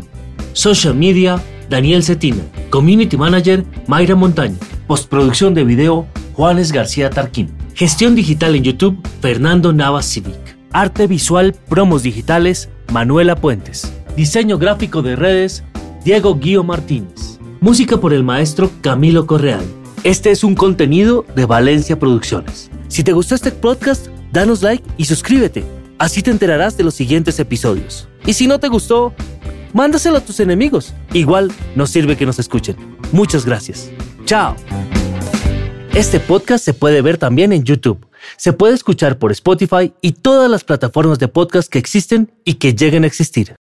[0.54, 2.44] Social Media, Daniel Cetina.
[2.70, 4.58] Community Manager, Mayra Montaño.
[4.88, 7.52] Postproducción de video, Juanes García Tarquín.
[7.76, 10.58] Gestión digital en YouTube, Fernando Navas Civic.
[10.72, 13.94] Arte visual, promos digitales, Manuela Puentes.
[14.16, 15.64] Diseño gráfico de redes,
[16.04, 17.40] Diego Guío Martínez.
[17.62, 19.64] Música por el maestro Camilo Correal.
[20.04, 22.72] Este es un contenido de Valencia Producciones.
[22.88, 25.64] Si te gustó este podcast, danos like y suscríbete.
[25.98, 28.08] Así te enterarás de los siguientes episodios.
[28.26, 29.14] Y si no te gustó,
[29.74, 30.94] mándaselo a tus enemigos.
[31.14, 32.95] Igual nos sirve que nos escuchen.
[33.12, 33.90] Muchas gracias.
[34.26, 34.56] Chao.
[35.94, 38.06] Este podcast se puede ver también en YouTube.
[38.38, 42.74] Se puede escuchar por Spotify y todas las plataformas de podcast que existen y que
[42.74, 43.56] lleguen a existir.